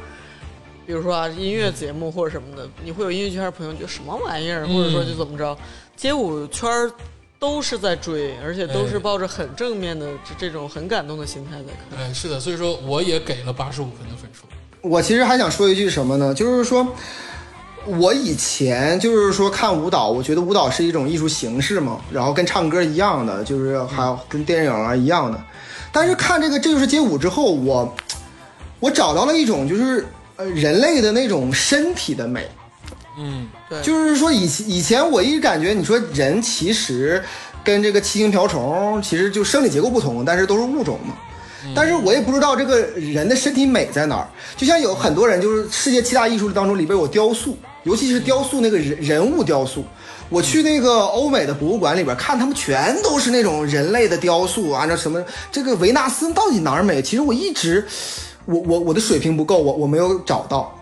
[0.87, 5.57] 比如说啊音乐节目或者什么的，你会有音乐圈的朋友觉得什么玩意儿，嗯或者说就怎么着，
[5.95, 6.91] 街舞圈
[7.39, 12.07] 都是在追，而且都是哎抱着很正面的这这种很感动的心态在看。
[12.07, 14.47] 哎，是的，所以说我也给了八十五分的分数，
[14.81, 16.33] 我其实还想说一句什么呢？
[16.33, 16.85] 就是说，
[17.99, 25.43] 我以前就是说看舞蹈，我觉得舞蹈是一种艺术形式嘛，然后跟唱歌一样的，就是还有跟电影啊一样的。
[25.91, 27.95] 但是看这个《这就是街舞》之后，我
[28.79, 30.07] 我找到了一种就是
[30.37, 32.47] 呃人类的那种身体的美。
[33.19, 37.21] 嗯对，就是说以前以前我一直感觉，你说人其实
[37.65, 41.15] 跟这个七星瓢虫其实就生理结构不同，但是都是物种嘛。
[41.75, 44.29] 但是我也不知道这个人的身体美在哪儿。
[44.57, 47.59] 就像有很多人，就是世界七大艺术当中里边有雕塑，
[47.89, 49.83] 尤其是雕塑那个人人物雕塑。
[50.29, 57.01] 我去那个欧美的博物馆里边看，他们全都是那种人类的雕塑，按照什么这个维纳斯到底哪儿美？
[57.01, 57.83] 其实我一直，
[58.45, 60.79] 我我我的水平不够，我我没有找到。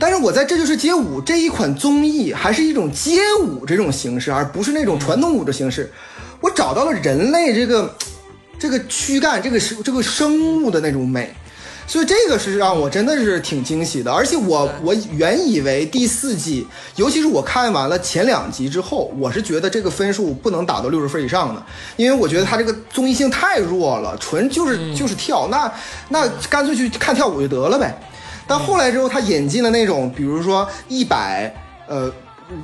[0.00, 5.88] 但是我在这就是街舞这一款综艺，还是一种街舞这种形式，而不是那种传统舞的形式。
[6.40, 7.94] 我找到了人类这个
[8.58, 11.32] 这个躯干，这个是这个生物的那种美，
[11.90, 14.12] 所以这个是让我真的是挺惊喜的。
[14.12, 16.64] 而且我我原以为第四季，
[16.94, 21.60] 尤其是我看完了前两集之后，我是觉得这个分数不能打到六十分以上的，
[21.96, 25.68] 因为我觉得它这个综艺性太弱了，纯就是就是跳，那
[26.10, 27.92] 那干脆去看跳舞就得了呗。
[28.46, 31.52] 但后来之后，他引进了那种，比如说一百，
[31.88, 32.08] 呃，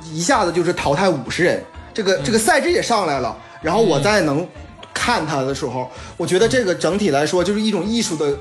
[0.09, 1.61] 一下子就是淘汰五十人，
[1.93, 3.37] 这个这个赛制也上来了。
[3.61, 4.47] 然后我再能
[4.93, 8.33] 看他的时候，我觉得这个整体来说就是一种艺术的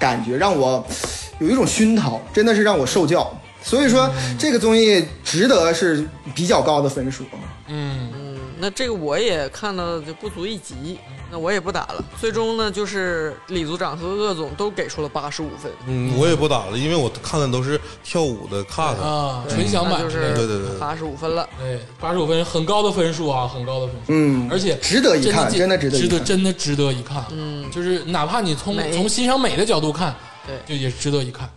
[0.00, 0.84] 感觉，让我
[1.38, 3.30] 有一种熏陶，真的是让我受教。
[3.62, 7.24] 所以说，这个综艺值得是比较高的分数。
[7.68, 8.10] 嗯，
[8.60, 10.98] 那这个我也看了就不足一集，
[11.30, 12.04] 那我也不打了。
[12.20, 18.96] 最终呢，就是李组长和鄂总都给出了八十五分，嗯，我也不打了，因为我看的都是跳舞的 cut。
[18.96, 21.48] 啊，纯享版对对对八十五分了。
[21.58, 24.02] 对，八十五分很高的分数啊，很高的分数。
[24.08, 27.24] 嗯而且值得一看真真的值得值得，真的值得一看。
[27.30, 30.14] 嗯，就是哪怕你从从欣赏美的角度看，
[30.46, 31.48] 对就也值得一看。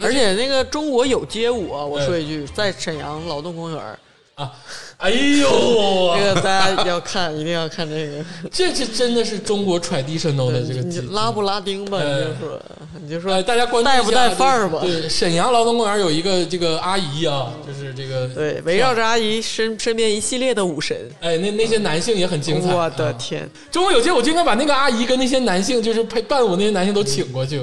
[0.00, 3.96] 而且那个中国有街舞啊，我说一句，在沈阳劳动公园儿，
[4.34, 4.50] 啊，
[4.96, 8.24] 哎呦，这个大家要看，一定要看这个。
[8.50, 11.98] 这是真的是中国 traditional 的这个你拉不拉丁吧？
[11.98, 12.60] 哎你就说，
[13.02, 20.96] 你就说呃，大家关注带不带范儿吧对，沈阳劳动公园有一个这个阿姨啊，就是这个对，围绕着阿姨身身边一系列的舞神。
[21.20, 22.72] 哎，那那些男性也很精彩。
[22.74, 23.48] 我的啊天！
[23.70, 27.60] 中国有街舞就应该把那个阿姨跟那些男性，就是陪伴舞那些男性都请过去。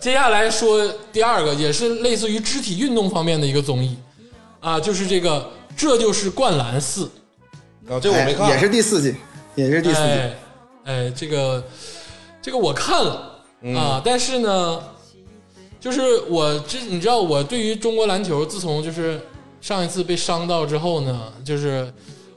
[0.00, 3.96] 接下来说第二个，也是类似于肢体运动方面的一个综艺，
[4.60, 7.08] 啊，就是这个，这就是灌篮四。
[7.88, 9.14] 啊，这我没看，哎也是第四季，
[9.54, 10.02] 也是第四季。
[10.02, 10.36] 哎，
[10.84, 11.64] 哎，这个
[12.42, 13.40] 这个我看了、
[13.74, 14.82] 啊，但是呢，
[15.80, 19.18] 就是我这你知道，我对于中国篮球，自从就是
[19.60, 21.90] 上一次被伤到之后呢，就是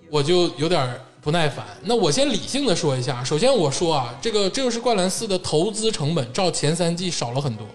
[0.10, 1.66] 我就有点不耐烦。
[1.84, 7.68] 那我先理性的说一下，首先我说啊，这个这就是灌篮四的投资成本照前三季少了很多，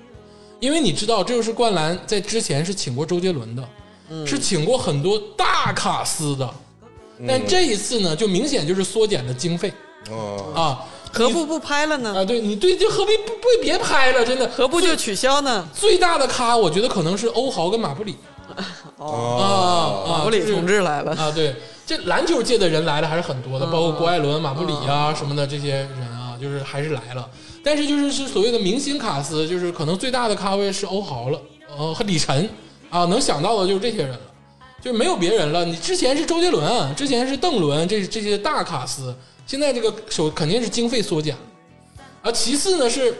[0.60, 3.62] 因为你知道，这就是灌篮在之前是请过周杰伦的，
[4.26, 6.48] 是请过很多大卡司的。
[7.26, 9.72] 但这一次呢，就明显就是缩减了经费
[10.10, 12.14] 哦，啊何不不拍了呢？
[12.14, 12.22] 啊！
[12.22, 14.22] 对你对，就何必不不别拍了？
[14.22, 15.66] 真的，何不就取消呢？
[15.72, 18.16] 最大的咖，我觉得可能是欧豪跟马布里
[18.98, 21.56] 哦马布里同志来了，啊，对，
[21.86, 27.26] 这篮球界的人来的还是很多的，包括郭艾伦、马布里啊什么的这些人啊，就是还是来了。
[27.64, 31.40] 但是就是是所谓的明星卡司，就是可能最大的咖位是欧豪了，
[31.78, 32.46] 呃和李晨
[32.90, 34.20] 啊，能想到的就是这些人了，
[34.80, 35.64] 就是没有别人了。
[35.64, 39.14] 你之前是周杰伦，之前是邓伦，这这些大卡司，
[39.46, 41.42] 现在这个手肯定是经费缩减了。
[42.22, 43.14] 啊，其次呢是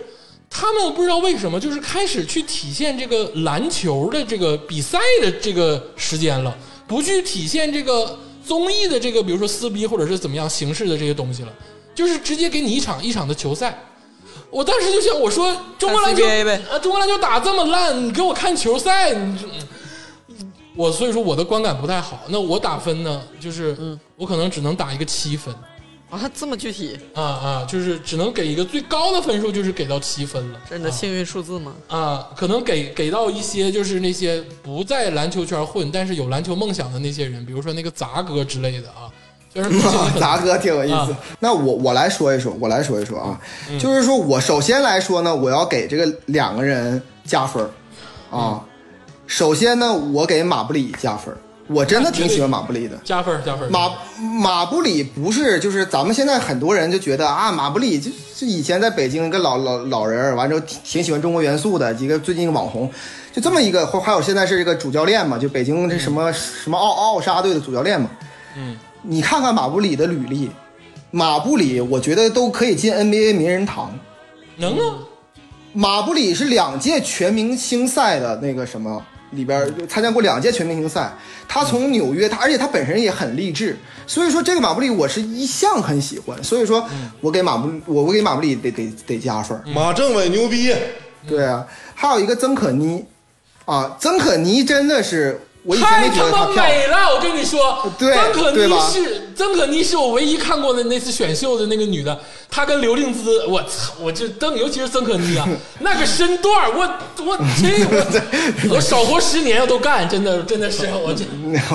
[0.49, 6.57] 他们不知道为什么，就是开始去体现这个篮球的这个比赛的这个时间了，
[6.87, 11.53] 不去体现这个综艺的这个，比如说撕逼或者是怎么样形式的这些东西了，
[11.95, 13.79] 就是直接给你一场一场的球赛。
[14.57, 19.15] 我当时就想，我说中国篮球呗啊，中国篮球打这么烂，你给我看球赛，
[20.75, 22.23] 我所以说我的观感不太好。
[22.29, 23.77] 那我打分呢，就是
[24.17, 25.55] 我可能只能打一个七分。
[26.09, 30.61] 啊，这么具体，啊啊，就是只能给一个最高的分数，就是给到七分了。
[30.67, 31.75] 这是你的幸运数字吗？
[31.89, 39.11] 啊，可能给给到一些就是那些不在篮球圈混，但是有篮球梦想的那些人，比如说那个杂哥之类的啊，
[39.63, 41.19] 虽然个性很杂哥挺有意思啊。
[41.41, 43.41] 那我我来说一说，我来说一说啊，
[43.81, 48.63] 就是说我首先来说呢，我要给这个两个人加分儿啊。
[49.27, 52.97] 首先呢，我给马布里加分儿，我真的挺喜欢马布里的。
[53.03, 53.69] 加分加分。
[53.73, 62.89] 马马布里不是，就是咱们现在很多人就觉得啊，马布里就就以前在北京一个老老老人儿，完之后挺挺喜欢中国元素的一个最近一个网红，
[63.33, 68.09] 就这么一个，或还有现在是一个主教练嘛，就北京这什么、什么奥奥沙队的主教练嘛。
[68.57, 68.77] 嗯，
[69.09, 70.51] 你看看马布里的履历，
[71.13, 73.97] 马布里我觉得都可以进 NBA 名人堂。
[74.57, 74.99] 能啊，
[75.73, 79.01] 马布里是两届全明星赛的那个什么
[79.31, 81.13] 里边儿参加过两届全明星赛，
[81.47, 83.77] 他从纽约，他而且他本身也很励志，
[84.07, 86.85] 所以说这个马布里我是一向很喜欢，所以说
[87.21, 89.57] 我给马布我我给马布里得得得加分。
[89.67, 90.75] 马政委牛逼，
[91.29, 91.65] 对啊，
[91.95, 93.05] 还有一个曾可妮，
[93.67, 97.13] 啊，曾可妮真的是我以前太他妈美了！
[97.13, 102.17] 我跟你说，对曾可妮是曾可妮是我唯一看过的那次选秀的那个女的，
[102.49, 105.47] 她跟刘令姿，我操，我就曾，尤其是曾可妮啊，
[105.81, 106.89] 那个身段，我
[107.25, 107.85] 我这
[108.71, 111.25] 我 我少活十年我都干，真的真的是我这。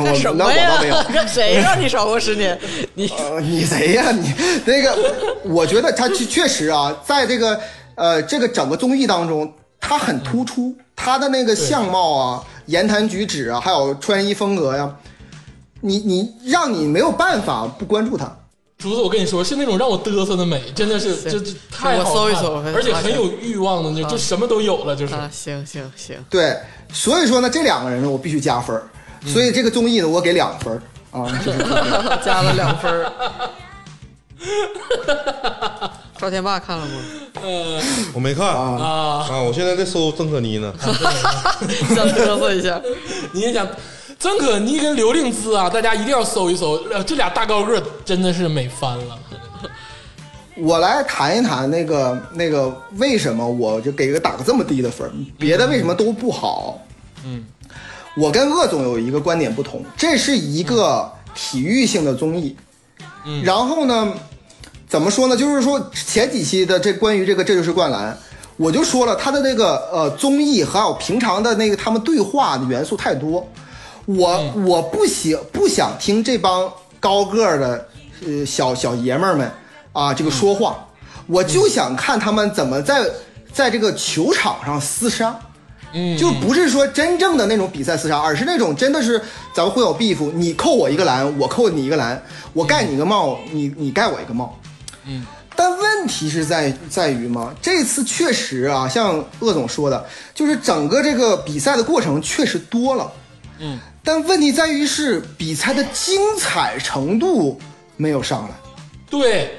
[0.01, 1.27] 我 什那我么呀倒没有。？
[1.27, 2.57] 谁让你少活十年？
[2.93, 4.33] 你呃，你谁呀、你
[4.65, 4.97] 那个，
[5.43, 7.59] 我觉得她确确实啊，在这个
[7.95, 14.89] 呃这个整个综艺当中，她很突出，她的那个相貌啊、言谈举止啊，还有穿衣风格呀、
[15.81, 18.35] 你你让你没有办法不关注他。
[18.77, 25.13] 竹子，我跟你说，是那种让我嘚瑟的美，真的是这这太我好搜一搜看了而且很有欲望的，就就什么都有了，就是。
[25.13, 26.57] 啊，行行行，对，
[26.91, 28.81] 所以说呢，这两个人呢，我必须加分儿，
[29.27, 30.81] 所以这个综艺呢，我给两分儿
[31.11, 31.29] 啊。
[32.25, 33.11] 加了两分儿。
[36.17, 36.91] 赵天霸看了吗？
[37.41, 37.81] 呃
[38.13, 38.85] 我没看啊啊，
[39.27, 40.71] 啊，我现在在搜曾可妮呢。
[41.95, 42.79] 想嘚瑟一下。
[43.31, 43.67] 你也想，
[44.19, 49.17] 曾可妮跟刘令姿啊，大家一定要搜一搜，呃这俩大高个儿真的是美翻了。
[50.57, 56.79] 我来谈一谈那个那个为什么我就给个打个这么低的分，别的为什么都不好？
[57.25, 57.43] 嗯，
[58.15, 62.55] 我跟鄂总有一个观点不同，这是一个体育性的综艺。
[62.59, 62.65] 嗯
[63.43, 64.13] 然后呢，
[64.87, 65.37] 怎么说呢？
[65.37, 68.17] 就是说前几期的这关于这个这就是灌篮，
[68.57, 73.47] 我就说了他的那个呃综艺还有平常的那个他们对话的元素太多，
[74.05, 77.87] 我、我不喜不想听这帮高个儿的
[78.25, 79.51] 呃小小爷们儿们
[79.93, 80.87] 啊这个说话，
[81.27, 83.03] 我就想看他们怎么在
[83.53, 85.39] 在这个球场上厮杀。
[85.93, 89.21] 嗯，就不是说真正的那种比赛厮杀，而是那种真的是
[89.53, 92.21] 咱们会有 beef，你扣我一个篮，我扣你一个篮，
[92.53, 94.57] 我盖你一个帽，你你盖我一个帽。
[95.05, 103.11] 嗯，但问题是在在于吗，这次确实啊，像鄂总说的，就是整个这个比赛的过程确实多了，
[103.59, 107.59] 嗯，但问题在于是比赛的精彩程度
[107.97, 108.55] 没有上来。
[109.09, 109.51] 对，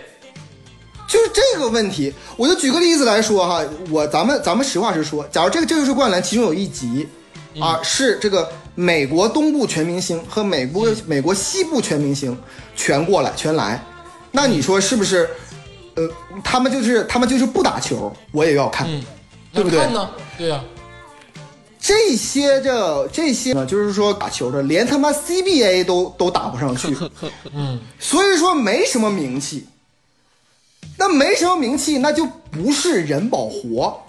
[1.13, 7.07] 就是这个问题，我就举个例子来说哈，我咱们咱们实话实说，假如这个这就是灌篮，其中有一集
[7.61, 12.35] 啊、是这个美国东部全明星和美国、美国西部全明星
[12.75, 13.79] 全过来全来，
[14.31, 15.29] 那你说是不是？
[15.97, 16.09] 呃，
[16.43, 19.05] 他们就是他们就是不打球，我也要看，嗯，
[19.53, 20.09] 对不对看呢？
[20.39, 20.65] 对呀、
[21.79, 26.97] 这些这这些呢，就是说打球的，连他妈 CBA 都都打不上去，
[27.53, 29.67] 嗯，所以说没什么名气。
[31.03, 34.01] 那没什么名气，那就不是人保活，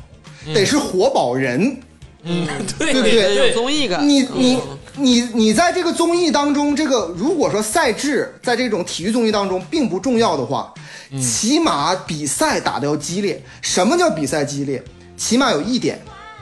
[0.53, 1.75] 得是活保人。
[2.21, 2.47] 嗯，
[2.77, 4.07] 对对不对有综艺感。
[4.07, 4.59] 你你
[4.95, 10.71] 你你在这个综艺当中，这个如果说赛制在这种体育综艺当中并不重要的话，
[11.19, 13.41] 起码比赛打的要激烈。
[13.59, 14.83] 什么叫比赛激烈？
[15.17, 15.99] 起码有一点，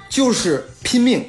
[0.10, 1.26] 就是拼命。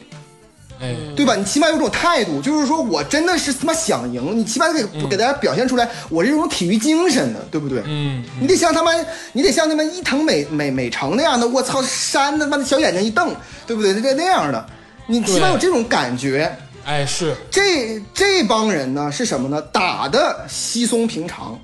[0.82, 1.36] 哎，对吧？
[1.36, 7.80] 你起码有种态度，就是说我真的是他妈想赢，你起码给给大家表现出来我这种体育精神的，对不对？
[7.86, 8.90] 嗯，你得像他妈，
[9.32, 13.32] 你得像他妈伊藤美美美诚那样的，我操，扇他妈的小眼睛一瞪，
[13.66, 13.92] 对不对？
[13.94, 14.66] 那那样的，
[15.06, 16.52] 你起码有这种感觉。
[16.84, 19.62] 哎是，这这帮人呢是什么呢？
[19.72, 21.56] 打的稀松平常，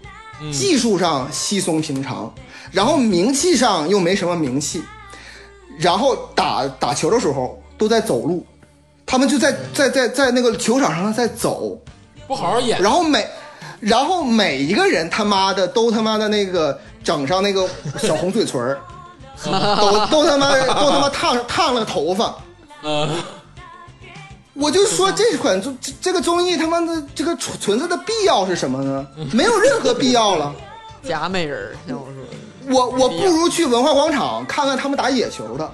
[0.52, 2.32] 技术上稀松平常，
[2.70, 4.80] 然后名气上又没什么名气，
[5.76, 8.46] 然后打打球的时候都在走路，
[9.08, 11.80] 他们就在在在在那个球场上在走，
[12.26, 13.26] 不好好演，然后每
[13.80, 17.66] 然后每一个人他妈的都他妈的那个整上那个
[17.96, 18.78] 小红嘴唇儿，
[19.42, 22.36] 都都他妈都他妈烫烫了头发。
[22.82, 23.08] 呃，
[24.52, 29.06] 我就说这款综这这个综艺他妈的这个存存在的必要是什么呢？
[29.32, 30.54] 没有任何必要了。
[31.02, 31.94] 假美人我
[32.68, 35.72] 说，我我不如去文化广场看看他们打野球的，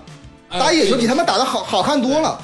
[0.50, 2.40] 哎打野球比他们打的好好看多了。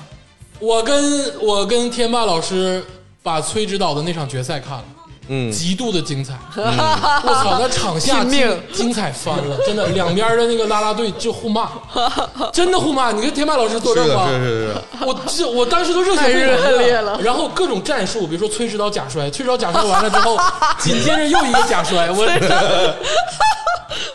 [0.60, 2.84] 我跟我跟天霸老师
[3.22, 4.84] 把崔指导的那场决赛看了。
[5.28, 8.62] 嗯，极度的精彩， 我操，那场下 精命。
[8.72, 11.70] 精彩翻了，真的，两边的那个啦啦队就互骂，
[12.52, 13.12] 真的互骂。
[13.12, 14.26] 你跟天霸老师作是的，证吧？
[14.28, 17.20] 是是是，我这我当时都热血沸腾热烈了。
[17.22, 20.36] 然后各种战术，比如说崔指导假摔，崔指导假摔完了之后，
[20.78, 22.26] 紧接着又一个假摔，我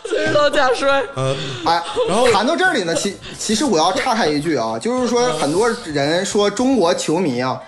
[0.08, 1.34] 崔指导假摔，嗯，
[1.64, 7.58] 哎，然后谈到这里呢，其其实我要岔开一句啊，就是说很多人说中国球迷啊，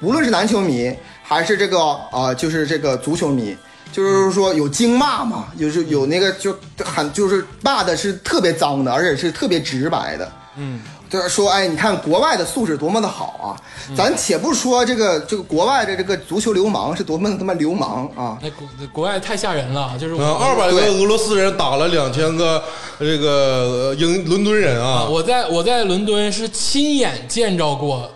[0.00, 0.94] 无论是男球迷
[1.26, 3.56] 还是这个啊、呃就是这个足球迷，
[3.90, 10.30] 就是说有经骂嘛，就是有那个就喊就是骂的是特别脏的，而且是特别直白的。
[10.56, 13.58] 嗯，就是说，哎，你看国外的素质多么的好啊！
[13.96, 18.38] 咱且不说这个这个国外的这个足球流氓是多么他妈流氓啊！
[18.40, 22.62] 那国国外太吓人了，就是我啊，二百个俄罗斯人打了两千个
[23.00, 28.08] 这个呃英伦敦人啊，啊，我在我在伦敦是亲眼见着过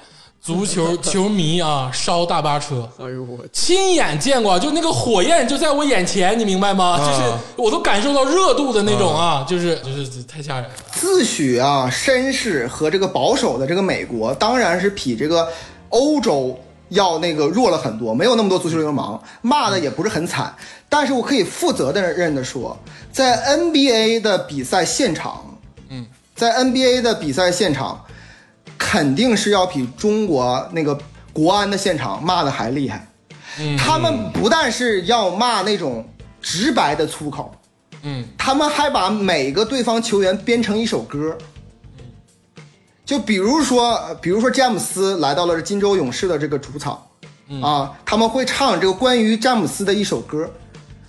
[0.49, 6.97] 足球球迷啊烧大巴车，哎呦我亲眼见过，就那个火焰就在我眼前，你明白吗？
[6.97, 10.71] 就是我都感受到热度的那种啊，就是就是太吓人了。
[10.91, 15.47] 自诩啊绅士和这个保守的这个美国，当然是比这个
[15.91, 16.59] 欧洲
[16.89, 20.55] 要那个弱了很多，没有那么多足球流氓，骂的也不是很惨。
[20.89, 22.75] 但是我可以负责的任的说，
[23.13, 25.59] 在 NBA 的比赛现场，
[25.91, 28.03] 嗯，在 NBA 的比赛现场，
[28.79, 30.97] 肯定是要比中国那个
[31.33, 33.07] 国安的现场骂的还厉害。
[33.59, 33.77] 嗯。
[33.77, 36.09] 他们不但是要骂那种
[36.41, 37.53] 直白的粗口，
[38.03, 38.25] 嗯。
[38.39, 41.37] 他们还把每个对方球员编成一首歌。
[43.05, 47.03] 就比如说，呃比如说詹姆斯来到了金州勇士的这个主场，
[47.63, 50.53] 啊，他们会唱这个关于詹姆斯的一首歌，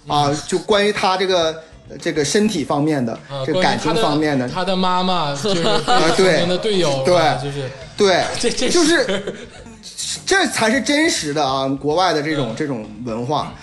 [0.07, 1.61] 啊，就关于他这个
[2.01, 9.35] 这个身体方面的、啊，这个感情方面的，他的妈妈就是啊曾对经的队友，对啊就是对， 这这就是
[10.25, 11.67] 这才是真实的啊！
[11.81, 13.53] 国外的这种这种文化，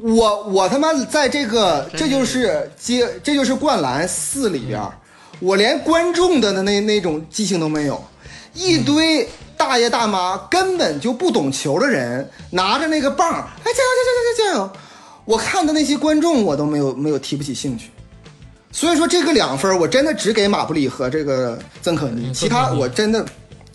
[0.00, 4.92] 我我他妈在这个这就是接这就是《灌篮四》里边儿，
[5.40, 8.02] 我连观众的那那种激情都没有，
[8.54, 14.70] 一堆大爷大妈根本就不懂球的人拿着那个棒儿，哎加油加油加油加油！
[15.24, 17.90] 我看的那些观众我都没有没有提不起兴趣。
[18.70, 23.24] 所以说这个两分我真的只给马布里和这个曾可妮，其他我真的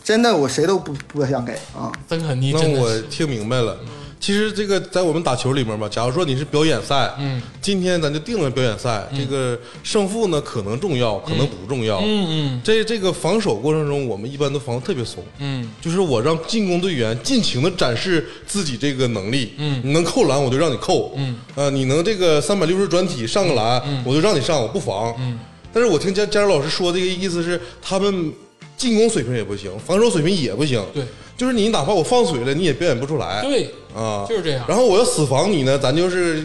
[0.03, 1.91] 真的我谁都不不想给啊。
[2.09, 3.77] 曾可妮那我听明白了。
[4.19, 11.99] 其实这个在我们打球里面吧，假如说你是表演赛，嗯，今天咱就定了表演赛，这个胜负呢可能重要，可能不重要。
[11.99, 12.61] 嗯嗯。
[12.63, 15.69] 这这个防守过程中，我们一般都防得特别松，嗯。
[15.81, 19.81] 就是我让进攻队员尽情的展示自己这个能力，嗯。
[19.83, 25.39] 你能扣篮我就让你扣，嗯，呃，你能这个三百六十转体上个篮，我就让你上，我不防，嗯。
[25.71, 28.33] 但是我听佳佳茹老师说这个意思是，他们
[28.75, 31.03] 进攻水平也不行，防守水平也不行，对，
[31.37, 34.65] 就是你哪怕我放水了，你也表演不出来，对，啊，就是这样。
[34.67, 36.43] 然后我要死防你呢，咱就是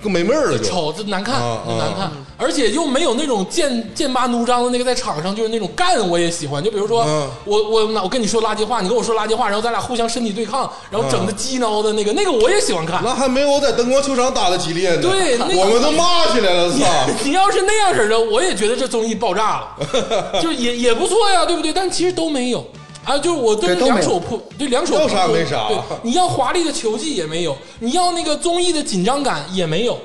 [0.00, 1.40] 更没味儿了就，瞅着难看，
[1.78, 6.62] 难看，而且又没有那种剑剑拔弩张的那个在场上就是那种干，我也喜欢。
[6.62, 7.28] 就比如说嗯。
[7.44, 13.00] 我我我跟你说垃圾话，你跟我说垃圾话，然后咱俩互相身体对抗，然后整的鸡挠的那个，那个我也喜欢看。
[13.02, 16.78] 那还没有我在灯光球场打的激烈呢，对那个我们都骂起来了，操！
[17.24, 21.72] 你要是那样式的，我也觉得这综艺爆炸了， 就也也不错呀，对不对？
[21.72, 22.64] 但其实都没有
[23.08, 29.98] 啊，就是我对两手破，对两手要啥没啥对，你要华丽的球技也没有，你要那个综艺的紧张感也没有。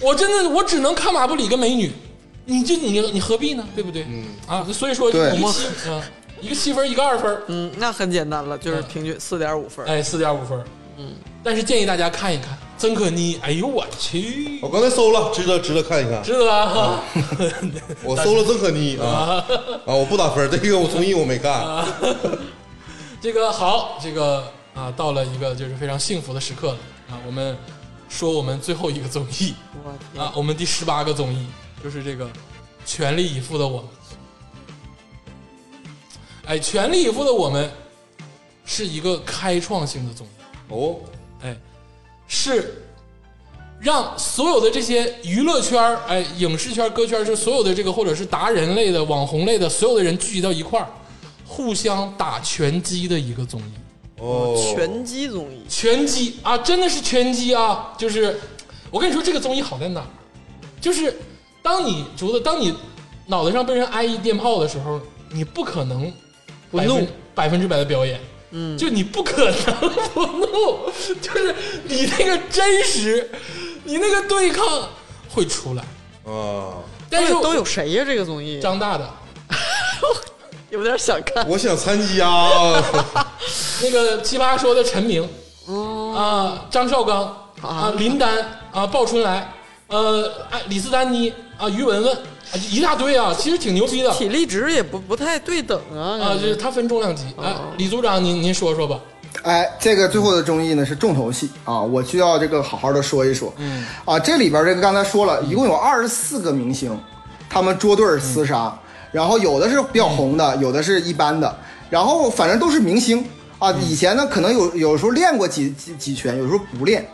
[0.00, 1.92] 我真的我只能看马布里跟美女，
[2.46, 3.68] 你就你你何必呢？
[3.74, 4.06] 对不对？
[4.08, 6.02] 嗯啊，所以说对一个七啊，
[6.40, 9.84] 一个七分，一个二分，嗯，那很简单了，就是平均四点五分。
[9.86, 10.58] 哎，四点五分。
[10.96, 16.22] 嗯，但是建议大家看一看曾可妮，哎呦我去，我刚才搜了，值得值得看一看。
[16.22, 17.04] 知道吧？
[18.04, 19.44] 我搜了曾可妮 啊
[19.86, 19.94] 啊！
[19.94, 21.86] 我不打分，这个我综艺我没看。
[23.22, 26.78] 这个好，这个啊，到了一个就是非常幸福的时刻了
[27.10, 27.20] 啊！
[27.26, 27.56] 我们
[28.08, 29.54] 说我们最后一个综艺
[30.16, 31.46] 啊，我们第十八个综艺
[31.82, 32.26] 就是这个
[32.84, 33.86] 《全力以赴的我们》。
[36.46, 37.66] 哎，《全力以赴的我们》
[38.66, 40.30] 是一个开创性的综艺。
[40.68, 40.96] 哦，
[41.42, 41.56] 哎，
[42.34, 42.82] 是
[43.80, 50.88] 让所有的这些娱乐圈儿、哎，影视圈、歌圈，是所有的这个或者是达人类的、网红类的所有的人聚集到一块儿，
[51.46, 53.72] 互相打拳击的一个综艺。
[54.18, 57.92] 哦，拳击综艺，拳击啊，真的是拳击啊！
[57.96, 58.40] 就是
[58.90, 60.06] 我跟你说，这个综艺好在哪儿？
[60.80, 61.16] 就是
[61.62, 62.74] 当你竹子，当你
[63.26, 65.00] 脑袋上被人挨一电炮的时候，
[65.30, 66.12] 你不可能
[66.70, 68.18] 不怒百分百分之百的表演。
[68.56, 69.74] 嗯，就你不可能
[70.14, 71.54] 不怒，就是
[71.88, 73.28] 你那个真实，
[73.82, 74.88] 你那个对抗
[75.28, 75.82] 会出来。
[76.24, 76.78] 啊，
[77.10, 78.04] 但是都有谁呀？
[78.06, 78.60] 这个综艺？
[78.60, 79.10] 张大的。
[80.70, 81.46] 有点想看。
[81.48, 82.28] 我想参加。
[82.28, 83.36] 啊，
[83.82, 85.28] 那个奇葩说的陈明，
[86.16, 87.50] 啊，张绍刚。
[87.60, 88.60] 啊，林丹。
[88.72, 89.52] 啊，鲍春来，
[89.94, 96.18] 呃，哎，李斯丹妮啊，于文文啊，一大堆啊，其实挺牛逼的体力值也不不太对等啊。
[96.20, 97.22] 啊，就是他分重量级。
[97.40, 98.98] 哎，李组长，您您说说吧。
[99.44, 103.54] 哎，这个最后的综艺呢是重头戏啊，我需要这个好好的说一说。
[103.58, 106.98] 嗯，啊，这里边这个刚才说了一共有二十四个明星，
[107.48, 108.76] 他们捉对儿厮杀，
[109.12, 111.56] 然后有的是比较红的，有的是一般的，
[111.88, 113.24] 然后反正都是明星
[113.60, 113.70] 啊。
[113.74, 117.08] 以前呢可能有有时候练过几几几拳，有时候不练。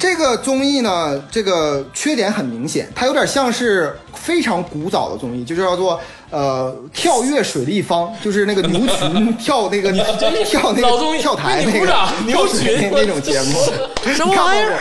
[0.00, 6.00] 这个综艺呢，这个缺点很明显，它有点像是非常古早的综艺，就是叫做
[6.30, 9.92] 呃跳跃水立方，就是那个牛群跳那个
[10.46, 13.60] 跳那老综艺个跳台那个跳水 牛群那那种节目，
[14.14, 14.78] 什么玩意儿？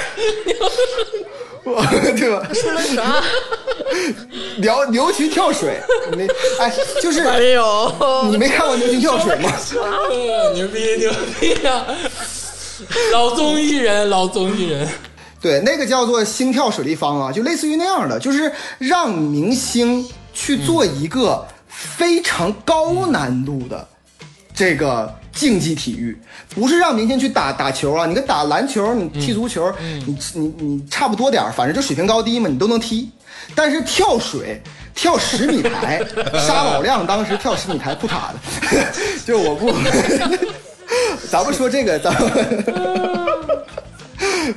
[1.65, 1.85] 我
[2.17, 2.47] 对吧？
[2.53, 3.21] 说了啥？
[4.59, 5.81] 聊牛群跳水，
[6.15, 6.25] 没
[6.61, 7.93] 哎，就是没有。
[8.31, 9.51] 你没看过牛群跳水吗？
[9.75, 11.85] 呃牛逼牛逼呀！
[13.11, 14.87] 老综艺人，老综艺人，
[15.41, 23.87] 对，那个叫做星跳水立方啊，就类似于那样的，就是让明星去做一个非常高难度的
[24.53, 26.19] 这个竞技体育，
[26.53, 33.09] 不是让明星去打打球啊，你跟打篮球、你踢足球，你你你差不多点儿，反正就水平高低嘛，你都能踢。
[33.55, 34.61] 但是跳水、
[34.93, 36.01] 跳十米台，
[36.33, 38.93] 沙宝亮当时跳十米台裤衩的，
[39.25, 39.73] 就我不，
[41.31, 42.29] 咱们说这个，咱们。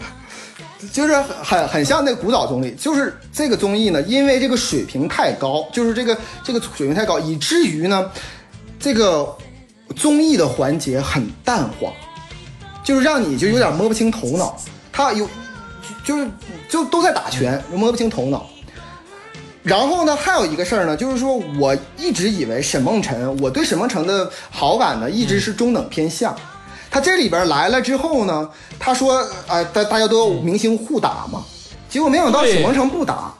[0.90, 8.10] 就是很很像那个古早综艺，就是这个综艺呢，因为这个水平太高，就是这个这个水平太高，以至于呢，
[8.80, 9.36] 这个
[9.94, 11.92] 综艺的环节很淡化，
[12.82, 14.59] 就是让你就有点摸不清头脑。
[14.90, 15.28] 他有
[16.04, 16.28] 就是
[16.68, 18.46] 就都在打拳，摸不清头脑。
[19.62, 26.36] 然后呢，还有一个事儿呢，就是说我一直以为沈梦辰，我对沈梦辰的好感呢一直是中等偏向。
[26.93, 28.47] 他这里边来了之后呢，
[28.78, 31.43] 他说，呃，大大家都有明星互打嘛，
[31.89, 33.32] 结果没想到对沈梦辰不打，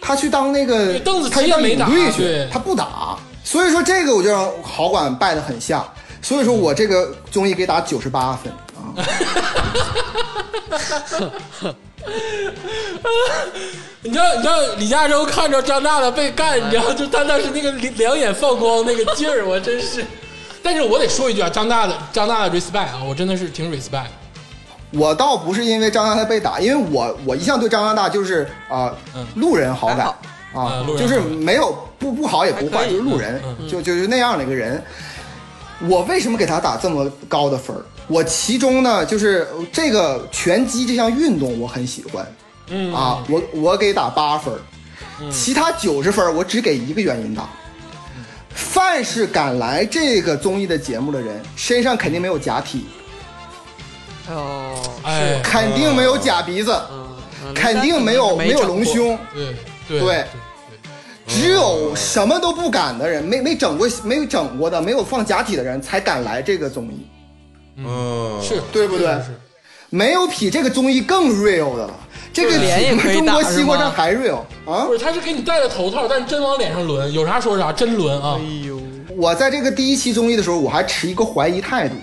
[0.00, 5.84] 他去当那个他去当也没打领队去对，他不打，所以说这个我就让好感败得很下，
[6.22, 8.94] 所以说我这个综艺给打九十八分啊。
[14.02, 20.04] 你知道，你知道李嘉洲看着张大大被干，你知道，就他当时那个两眼放光那个劲儿，我真是。
[20.62, 24.06] 但是我得说一句啊，张大的张大的 respect 啊，我真的是挺 respect。
[24.92, 30.16] 我倒不是因为张大大被打，因为我我一向对张大大就是啊、嗯路人好感啊
[30.52, 34.82] 啊路，人就是没有不不好也不坏，就是路人，嗯就就是那样的一个人。
[35.88, 37.80] 我为什么给他打这么高的分儿？
[38.08, 42.26] 我其中呢，就是这个拳击这项运动我很喜欢，
[42.68, 44.58] 嗯啊，我我给打八分儿，
[45.30, 47.48] 其他九十分儿我只给一个原因打。
[48.60, 52.86] 凡是敢来这个综艺的节目的人，身上肯定没有假体，
[54.28, 59.56] 哦，哎，肯定没有假鼻子，嗯肯定没有没有隆，胸，对
[59.88, 60.24] 对对
[61.26, 67.06] 只有什么都不敢的人，没没整过没整过的，没有放假体的人才敢来这个综艺，
[67.78, 69.40] 嗯，是对不对是是
[69.88, 71.94] 没有比这个综艺更 real 的了。
[72.32, 74.92] 这个脸也可以比中国打是吗西瓜上还 real 啊不！
[74.92, 78.38] 是，他是给你戴了头套，但是真往脸上抡，有啥说啥，真抡啊！
[78.38, 78.80] 哎呦，
[79.16, 81.94] 我在这个第一期综艺的时候，我还持一个怀疑态度。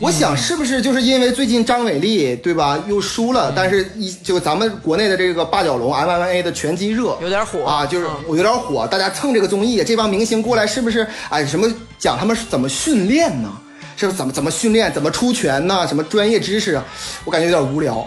[0.00, 13.52] 我想是不是就是因为最近张伟丽对吧又输了，但是一就咱们国内的这个八角笼 MMA 的拳击热有点火啊，就是嗯我有点火，大家蹭这个综艺，这帮明星过来是不是哎什么讲他们是怎么训练呢？
[13.96, 15.86] 是不是怎么怎么训练，怎么出拳呢？
[15.86, 16.84] 什么专业知识啊？
[17.24, 18.04] 我感觉有点无聊。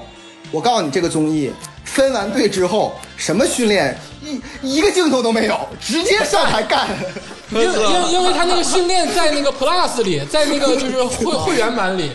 [0.52, 1.52] 我告诉你，这个综艺
[1.98, 4.00] 分完队之后，什么训练，
[4.62, 6.88] 一一个镜头都没有，直接上台干。
[7.50, 12.12] 因因因为他那个训练在那个 Plus 里，在那个就是会 会员版里，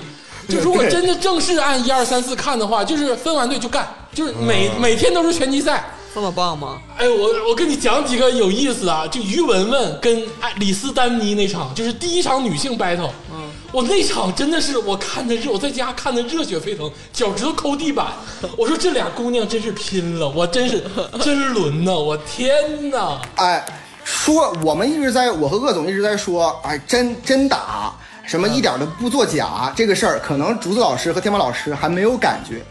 [0.49, 5.85] 就如果真的正式按一二三四看的话，就是分完队就干，就是每每天都是拳击赛。
[6.15, 6.79] 这么棒吗？
[6.99, 13.32] 哎，我我跟你讲几个有意思啊，就于文文跟哎李斯丹妮那场，就是第一场女性 battle，嗯，
[13.73, 18.09] 我那场真的是我看的热，我在家看的热血沸腾，脚趾头抠地板。
[18.57, 20.85] 我说这俩姑娘真是拼了，我真是
[21.25, 23.19] 真轮呐，我天呐！
[23.37, 23.65] 哎，
[24.05, 27.95] 说我们一直在，我和鄂总一直在说，哎，真真打
[28.27, 32.63] 什么一点都不作假这个事儿，可能竹子老师和天马老师还没有感觉。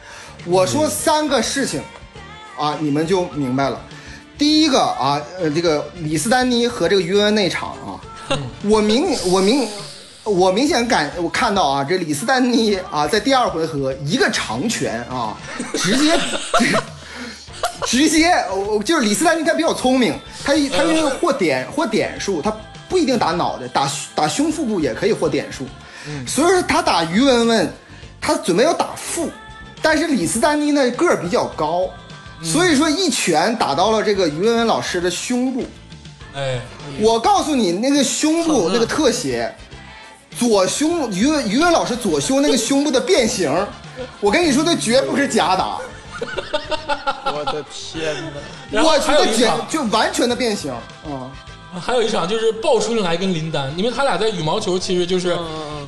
[0.45, 1.81] 我说三个事情，
[2.57, 3.81] 啊，你们就明白了。
[4.37, 7.99] 第一个啊，呃，这个李斯丹妮和这个于文文那场啊，
[8.63, 9.67] 我明我明
[10.23, 15.35] 我明显感我看到啊，这李斯丹妮啊，在第二回合一个长拳啊，
[15.75, 16.17] 直接。
[17.87, 20.13] 直接，我我就是李斯丹妮，他比较聪明，
[20.45, 22.55] 他一他因为获点获点数，他
[22.87, 25.65] 不一定打脑袋，打打胸腹部也可以获点数，
[26.27, 27.73] 所以说他打于文文，
[28.21, 29.29] 他准备要打腹，
[29.81, 31.89] 但是李斯丹妮呢个儿比较高，
[32.43, 35.65] 所以说一拳打到了这个于文文老师的胸部，
[36.35, 36.59] 哎，
[36.99, 39.53] 我告诉你那个胸部那个特写，
[40.37, 43.51] 左胸于文于文老师左胸那个胸部的变形，
[44.19, 45.77] 我跟你说，那绝不是假打。
[47.33, 48.13] 我的天
[48.71, 48.83] 哪！
[48.83, 51.31] 我觉得简还有一场，就完全的变形，啊、
[51.79, 55.35] 还有一场就是鲍春来跟林丹，因为他俩在羽毛球其实就是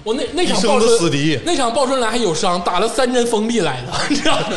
[0.04, 4.48] 我那那场鲍春的死敌那场鲍春来还有伤，打了三针封闭来的，你知道吗？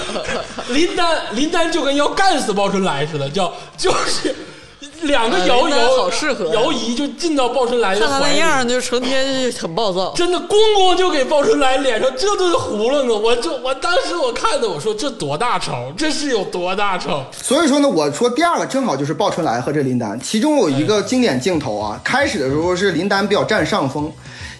[0.71, 4.35] 林丹林丹就跟要干死鲍春来似的，叫就是
[5.03, 8.39] 两个摇摇，好适合呀摇移就进到鲍春来的看他怀里。
[8.39, 10.13] 那样，就成天就很暴躁。
[10.17, 13.15] 真的咣咣就给鲍春来脸上这顿葫芦呢！
[13.15, 17.23] 我就我当时我看的，我说这多大仇，这是有多大仇？
[17.33, 24.11] 所以说呢，我说第二个正好就是鲍春来和这林丹，其中有一个经典镜头啊，开始的时候是林丹比较占上风，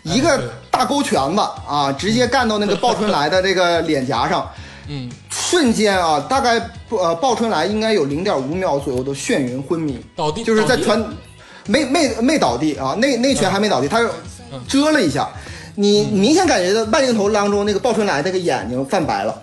[0.03, 0.39] 一个
[0.71, 4.49] 大勾拳子啊，直接干到那个鲍春来的这个脸颊上，
[4.89, 5.11] 嗯，
[5.49, 11.03] 瞬间啊，大概呃鲍春来应该有零点五秒左右的眩晕昏迷，倒地就是在传
[11.67, 14.11] 没没没倒地啊，那那拳还没倒地，他是
[14.67, 15.29] 遮了一下，
[15.77, 19.41] 你明显感觉到慢镜头当中那个鲍春来那个眼睛泛白了。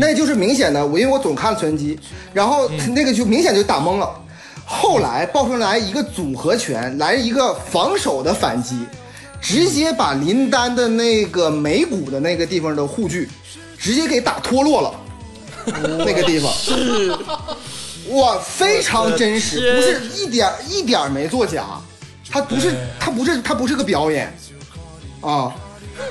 [0.00, 1.98] 那就是明显的，我因为我总看拳击，
[2.32, 4.10] 然后那个就明显就打懵了。
[4.64, 8.76] 后来鲍春来一个组合拳，来一个防守的反击，
[9.40, 13.28] 直接把林丹的那个眉骨的那个地方的护具，
[13.78, 14.92] 直接给打脱落了。
[16.04, 17.10] 那个地方是，
[18.10, 21.64] 哇，非常真实，不是一点一点没作假，
[22.30, 24.34] 他不是对他不是他不是个表演
[25.20, 25.54] 啊。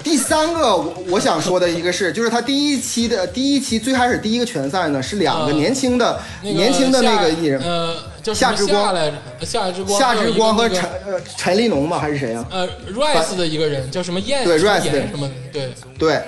[0.03, 9.45] 第三个我我想说的一个是，就是他第一期的第一期最开始第一个拳赛呢是两个嗯年轻的、那个年轻的那个艺人，呃，叫夏之光来着？
[9.45, 11.97] 夏之光，夏之光和陈呃陈立农吗？
[11.97, 12.45] 还是谁啊？
[12.51, 14.43] 呃 Rise 的一个人叫什么燕？
[14.43, 15.33] 对 Rise 的什么的？
[15.53, 16.21] 对，对，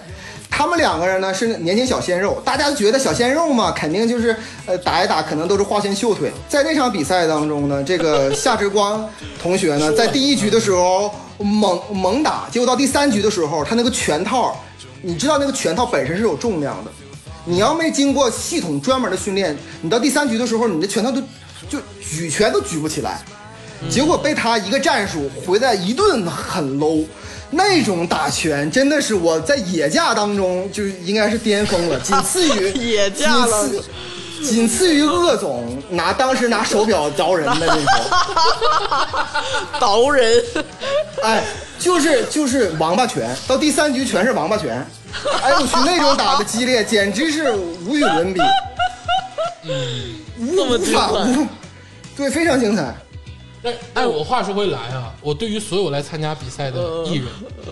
[0.59, 6.29] 他们两个人呢是年轻小鲜肉，大家都觉得小鲜肉嘛，肯定就是呃打一打，可能都是花拳绣腿。
[6.49, 9.09] 在那场比赛当中呢，这个夏之光
[9.41, 14.53] 同学呢，在第一局的时候猛猛打，结果到第三局的时候，他那个拳套，
[15.01, 16.91] 你知道那个拳套本身是有重量的，
[17.45, 21.21] 你要没经过系统专门的训练，你到第三局的时候，你的拳套都
[21.69, 23.21] 就举拳都举不起来。
[23.89, 27.05] 结果被他一个战术回来一顿很 low，
[27.51, 33.67] 那种打拳真的是我在野架当中就应该是巅峰了，仅次于 野架了。
[33.67, 33.89] 仅次
[34.41, 37.83] 仅次于鄂总拿当时拿手表凿人的那种，
[39.81, 40.41] 凿人，
[41.21, 41.43] 哎，
[41.77, 44.85] 就是就是王八拳，到第三局全是王八拳，
[45.43, 48.39] 哎我去那种打的激烈，简直是无与伦比，
[50.55, 51.45] 这么无法无，
[52.15, 52.95] 对，非常精彩。
[53.61, 57.27] 但但我话说回来啊，我对于所有来参加比赛的艺人，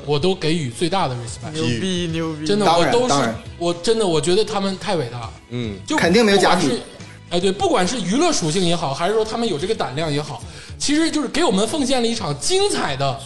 [0.06, 1.52] 我都给予最大的 respect。
[1.54, 2.46] 牛逼牛逼！
[2.46, 3.16] 真的，我都是
[3.58, 5.34] 我真的我觉得他们太伟大了。
[5.50, 6.82] 嗯，就肯定没有假体不管是
[7.30, 10.42] 哎，对，不管是娱乐属性也好，还是说他们有这个胆量也好，
[10.78, 13.20] 其实就是给我们奉献了一场精彩的，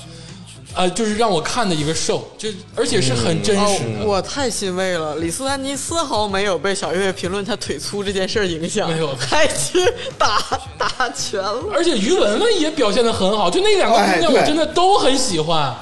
[0.74, 4.02] 呃，就是让我看的一个 show，就而且是很真实的。
[4.02, 5.16] 哦，我太欣慰了。
[5.18, 9.80] 李斯丹妮丝毫没有被小岳评论他腿粗这件事影响，没有还去
[10.18, 10.42] 打
[10.78, 15.76] 打拳了，而且于文文也表现的很好，就那两个姑娘我真的都很喜欢，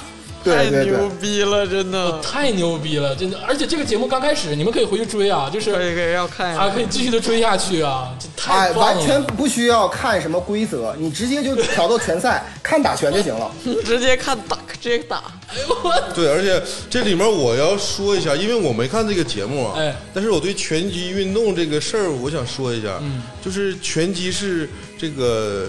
[0.43, 2.19] 太牛，逼了，真的。
[2.22, 3.38] 太牛逼了，真的。
[3.48, 8.95] 而且这个节目刚开始，你们可以回去追啊，就是可以可以要看一啊，下可以继续的追下去啊，这哎，太棒了。
[8.95, 13.51] 完全不需要看什么规则，你直接就调到拳赛 看打拳就行了。
[13.85, 15.24] 直接看打，直接打。
[15.50, 25.68] 哎呦对，而且这里面我要说一下，因为我没看这个节目啊，哎但是我对拳击运动这个事儿，我想说一下，嗯就是拳击是这个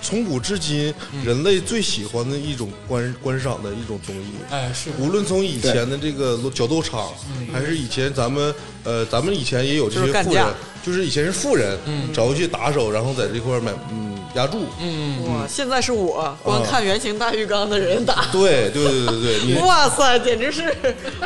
[0.00, 0.92] 从古至今
[1.24, 4.32] 人类最喜欢的一种观观赏的一种综艺。
[4.50, 4.90] 哎，是。
[4.98, 7.08] 无论从以前的这个角斗场，
[7.52, 8.54] 还是以前咱们
[8.84, 10.46] 呃，咱们以前也有这些富人，
[10.84, 11.78] 就是以前是富人，
[12.12, 20.74] 找一些打手，然后在这块儿买嗯压住，嗯，哇，现在是我光看圆形大浴缸的人打，对对对对对， 哇塞，简直是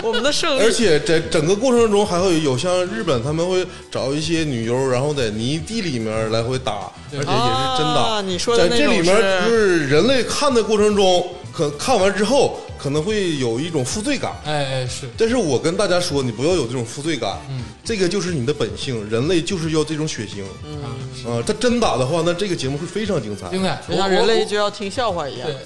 [0.03, 0.63] 我们的胜利。
[0.63, 8.03] 而且在整个过程中还会有像日本他们会找一些女优，然后在泥地里面来回打，而且也是真打。
[8.03, 9.05] 啊你说的在这里面
[9.45, 14.33] 就是人类看的过程中，可看完之后可能会有一种负罪感。
[14.45, 20.83] 哎哎是，但是我跟大家说，你不要有这种负罪感，嗯，这个就是你的本性，人类就是要这种血腥，嗯。
[21.25, 23.49] 啊，他真打的话，那这个节目会非常精彩。
[23.51, 25.57] 精彩，就像人类就要听笑话一样对，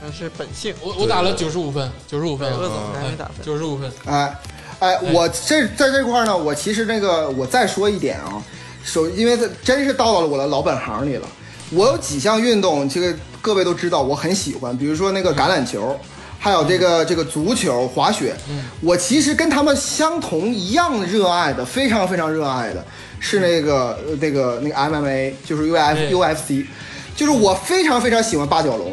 [0.00, 0.74] 那是本性。
[0.80, 4.34] 我我打了九十五分，九十五分，鄂总还没打分，九十五分，哎，
[4.78, 8.42] 哎，我这在这块儿呢，我其实那个我再说一点啊，
[8.82, 11.28] 首因为这真是到了我的老本行里了。
[11.74, 15.98] 我有几项运动，这个各位都知道，我很喜欢，比如说那个橄榄球，
[16.42, 18.34] 还有这个这个足球、滑雪。
[18.80, 22.84] 我其实跟他们相同一样热爱的，非常非常热爱的
[23.20, 26.66] 是那个呃那个那个 MMA，就是 UFC 对 UFC，
[27.14, 28.92] 就是我非常非常喜欢八角笼。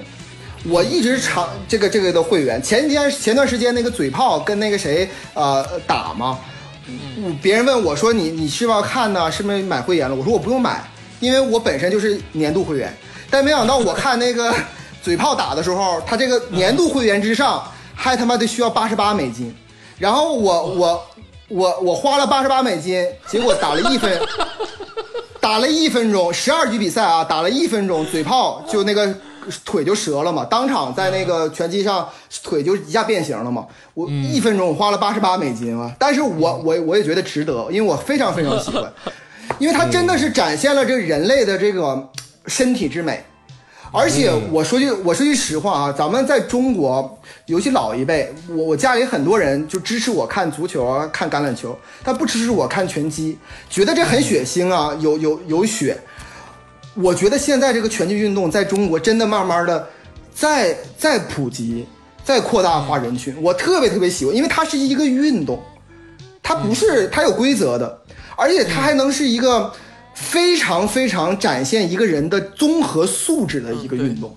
[0.66, 6.38] 我一直长这个这个的会员，前几天前段时间那个嘴炮跟那个谁呃打嘛，
[6.86, 9.32] 嗯别人问我说你你是不是要看呢？
[9.32, 10.16] 是不是买会员了？
[10.16, 10.84] 我说我不用买，
[11.20, 12.96] 因为我本身就是年度会员。
[13.32, 14.54] 但没想到我看那个
[15.02, 17.64] 嘴炮打的时候，他这个年度会员之上
[17.96, 19.54] 还他妈的需要八十八美金，
[19.98, 21.06] 然后我我
[21.48, 24.20] 我我花了八十八美金，结果打了一分。
[25.42, 29.16] 打了一分钟，十二局比赛啊，打了一分钟，嘴炮就那个
[29.64, 32.08] 腿就折了嘛，当场在那个拳击上
[32.44, 33.66] 腿就一下变形了嘛。
[33.94, 38.92] 我一分钟我花了八十八美金啊，但是我我我也觉得值得，因为我非常非常喜欢，
[39.60, 42.10] 因为它真的是展现了这人类的这个
[42.46, 43.24] 身体之美。
[43.92, 53.38] 而且我说句我说句实话啊，咱们在中国，尤其老一辈，我我家里很多人就支持我看足球啊，看橄榄球，他不支持我看拳击，
[53.70, 55.98] 觉得这很血腥啊，有有有血。
[56.94, 59.88] 我觉得现在这个拳击运动在中国真的慢慢的
[60.34, 61.88] 在在普及，
[62.24, 65.60] 在扩大化人群，我特别特别喜欢，因为它是一个运动，
[66.44, 68.02] 它不是它有规则的，
[68.36, 69.72] 而且它还能是一个
[70.20, 74.36] 非常非常展现一个人的综合素质的一个运动。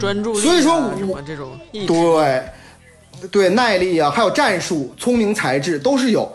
[0.00, 0.74] 专注力啊，所以说
[1.06, 2.42] 我这种意志，对，
[3.30, 6.30] 对，耐力啊，还有战术、聪明才智都是有。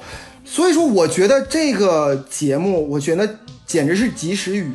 [0.46, 3.28] 所以说，我觉得这个节目，我觉得
[3.66, 4.72] 简直是及时雨，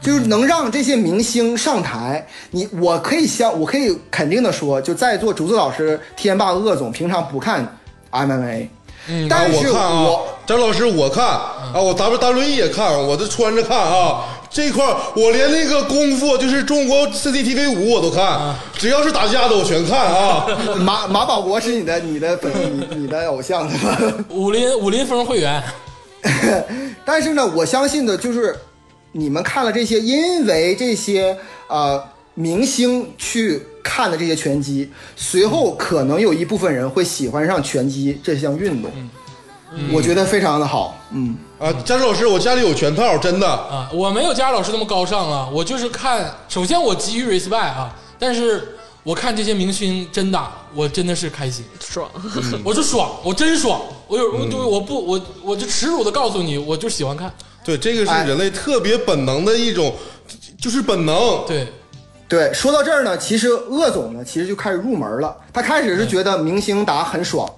[0.00, 2.26] 就是能让这些明星上台。
[2.50, 7.78] 你，我可以相，我可以肯定的说，就在座竹子老师、天霸、鄂总平常不看
[8.10, 8.68] MMA，、
[9.08, 11.24] 嗯但是我看啊我，张老师我看
[11.74, 14.24] 啊，我咱们单轮椅也看，我都穿着看啊。
[14.50, 20.46] 这块儿我连那个功夫，就是中国 CCTV 五我都看，只要是打架的我全看啊。
[20.80, 24.24] 马马保国是你的你的粉你你的偶像对吧？
[24.30, 25.62] 武林武林风会员，
[27.04, 28.56] 但是呢，我相信的就是
[29.12, 31.36] 你们看了这些，因为这些
[31.68, 38.90] 呃明星去看的这些拳击，随后可能有一部分人会喜欢上拳击这项运动。
[39.92, 43.46] 我觉得非常的好，嗯，啊，佳茹老师，我家里有全套，真的。
[43.46, 52.08] 啊，我没有佳老师那么高尚啊，我就是看，首先我给予 respect 啊，但是我看这些明星真打，我真的是开心，爽。
[52.64, 57.32] 我就爽，我真爽，我有，我就我不我我就耻辱的告诉你，我就喜欢看，
[57.64, 59.94] 对，这个是哎人类特别本能的一种，
[60.60, 61.44] 就是本能。
[61.46, 61.68] 对，
[62.28, 62.52] 对。
[62.52, 65.36] 说到这儿呢，其实鄂总呢，其实就开始入门了。
[65.52, 67.48] 他开始是觉得明星打很爽，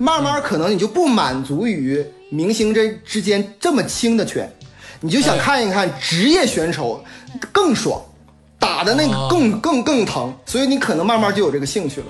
[0.00, 4.50] 慢慢可能你就不满足于明星这之间这么轻的拳，
[4.98, 7.04] 你就想看一看职业选手
[7.52, 8.02] 更爽，
[8.58, 12.06] 打的那个更更更疼，所以你可能慢慢就有这个兴趣了。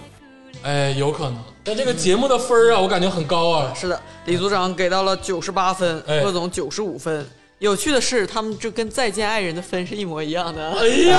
[0.63, 7.27] 哎，有可能，但这个节目的分儿啊，我感觉很高啊，是的，李组长给到了九十八分，贺总九十五分。
[7.61, 10.71] 有趣的是，他们就跟《再见爱人》的分是一模一样的。
[10.73, 11.19] 哎呀，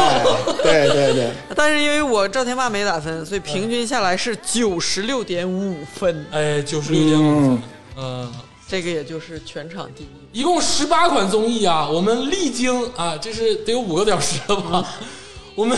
[0.65, 7.63] 哎，对对对， 但是因为我赵天霸没打分，所以平均下来是九十六点五分，哎，九十六点五分，
[7.97, 8.33] 嗯。
[8.67, 10.39] 这个也就是全场第一。
[10.39, 14.93] 一共十八款综艺啊，我们历经啊，这是得有五个小时了吧？
[15.55, 15.77] 我们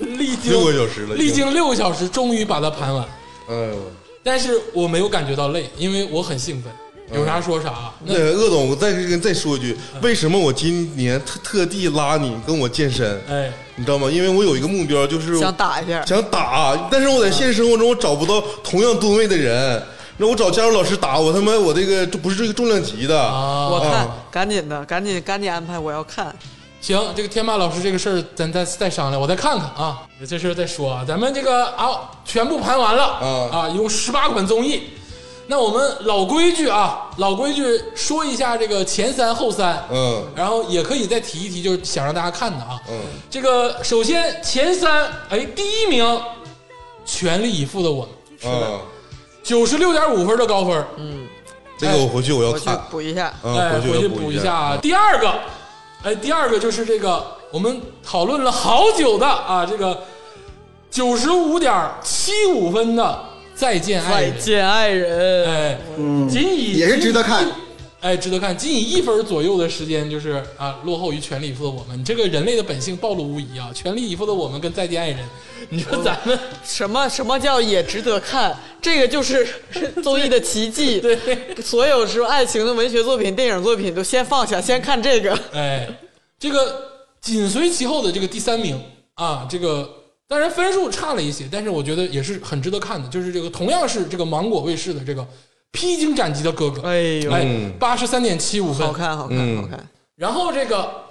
[0.00, 3.04] 历经六个小时了历经六个小时，终于把它盘完。
[3.48, 3.76] 哎呦，
[4.24, 6.72] 但是我没有感觉到累，因为我很兴奋。
[7.14, 7.92] 有啥说啥。
[8.04, 13.20] 那那鄂总，我再跟再说一句，为什么我今年特特地拉你跟我健身？
[13.28, 14.10] 哎，你知道吗？
[14.10, 19.82] 因为我有一个目标，就是想打一下，想打，但是我在现实生活中我找不到同样吨位的人，
[20.16, 26.34] 那我找加入老师打，我他妈我这个这不是这个重量级的，啊，我看啊赶紧的，赶紧赶紧安排，我要看。
[26.80, 31.04] 行，这个天霸老师这个事儿，咱再再商量，我再看看啊，这事儿再说啊。
[31.06, 34.80] 咱们这个啊，全部盘完了啊啊，一共十八款综艺。
[35.48, 37.62] 那我们老规矩啊，老规矩
[37.94, 40.24] 说一下这个前三后三，嗯。
[40.34, 42.80] 然后也可以再提一提，就是想让大家看的啊。
[42.88, 46.20] 嗯，这个首先前三，哎，第一名，
[47.04, 48.08] 全力以赴的我
[48.42, 48.80] 们，啊，
[49.42, 51.26] 九十六点五分的高分，嗯。
[51.76, 53.26] 这个我回去我要看，补一下。
[53.42, 54.54] 啊，哎，回去补一下。
[54.54, 54.78] 啊。
[54.80, 55.34] 第二个，
[56.04, 60.04] 哎，第二个就是这个我们讨论了好久的啊，这个
[60.90, 63.02] 九十五点七五分的
[63.62, 65.46] 《再见爱人》，再见，爱人。
[65.46, 67.46] 哎，嗯，仅以也是值得看
[68.00, 71.94] 哎，值得看，仅以一分左右的时间，就是啊，落后于《全力以赴的我们》。
[71.96, 75.18] 你这个人类的本性暴露无遗啊，《全力以赴的我们》跟《再见爱人》，
[75.68, 78.52] 你说咱们什么什么叫也值得看？
[78.80, 79.46] 这个就是
[80.02, 80.98] 综艺的奇迹。
[81.00, 81.16] 对，
[81.62, 85.38] 所有是爱情的文学作品、电影作品都先放下，先看这个。
[85.52, 85.88] 哎，
[86.36, 86.82] 这个
[87.20, 88.82] 紧随其后的这个第三名
[89.14, 89.88] 啊，这个
[90.28, 95.22] 当然分数差了一些，但是我觉得也是很值得看的，就是这个同样是这个芒果卫视的这个
[95.72, 98.92] 《披荆斩棘的哥哥》，哎呦，哎嗯，八十三点七五分好。
[98.92, 99.88] 看，好看，嗯好看。
[100.16, 101.04] 然后这个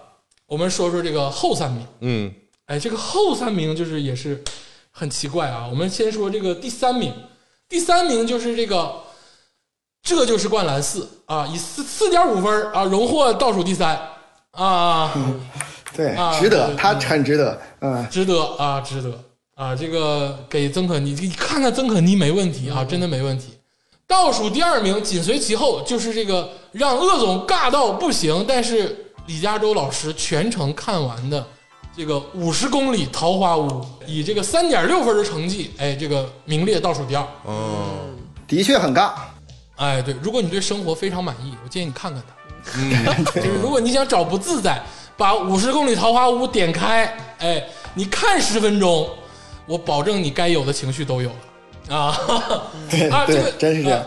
[0.48, 2.33] 我们说说这个后三名，嗯
[2.65, 4.43] 哎，这个后三名就是也是
[4.91, 5.67] 很奇怪啊。
[5.69, 7.14] 我们先说这个第三名，
[7.69, 9.03] 第三名就是这个。
[10.03, 13.95] 这就是灌篮四啊，以四四点五分啊荣获倒数第三
[14.49, 15.14] 啊，
[15.95, 17.61] 对啊，值得，他很值得。
[17.81, 19.11] 嗯，值得啊，值得
[19.55, 19.75] 啊！
[19.75, 23.53] 这个给曾可妮，你看看曾可妮没问题啊，真的没问题。
[24.07, 31.45] 倒数第二名紧随其后就是这个让鄂总尬到不行，但是李嘉洲老师全程看完的
[31.95, 37.25] 这个五十公里桃花坞，以这个三点六分的成绩，哎，这个名列倒数第二。
[37.47, 39.11] 嗯，的确很尬。
[39.75, 42.35] 哎，对，如果你对生活非常满意，我建议你看看它。
[43.33, 44.79] 就是如果你想找不自在，
[45.17, 49.09] 把五十公里桃花坞点开，哎，你看十分钟，
[49.65, 52.17] 我保证你该有的情绪都有了啊
[52.90, 53.25] 对啊！
[53.27, 54.06] 这个，真是这样呃。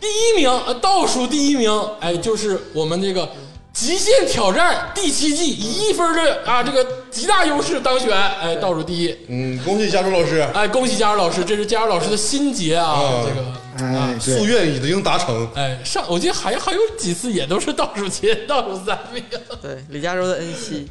[0.00, 3.22] 第一名，呃倒数第一名，哎，就是我们这个
[3.72, 9.16] 《极限挑战》第七季以一分的啊这个极大优势当选，哎，倒数第一。
[9.28, 12.92] 嗯，恭喜加州老师，哎，恭喜佳茹老师，这是佳茹老师的心结啊！
[12.92, 19.24] 啊这个哎，夙，愿已经达成，哎，上我记得还还有几次也都是倒数前、倒数三名。
[19.62, 20.86] 对，李嘉洲的恩熙，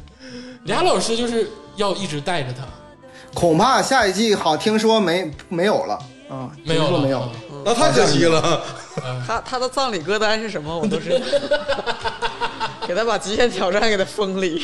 [0.64, 2.64] 俩老师就是要一直带着他，
[3.32, 7.30] 恐怕下一季好听说没没有了啊，没有了，听说没有啊。
[7.64, 8.62] 那太可惜了。
[9.26, 10.76] 他他的葬礼歌单是什么？
[10.76, 11.10] 我都是
[12.86, 14.62] 给他把极限挑战给他封里。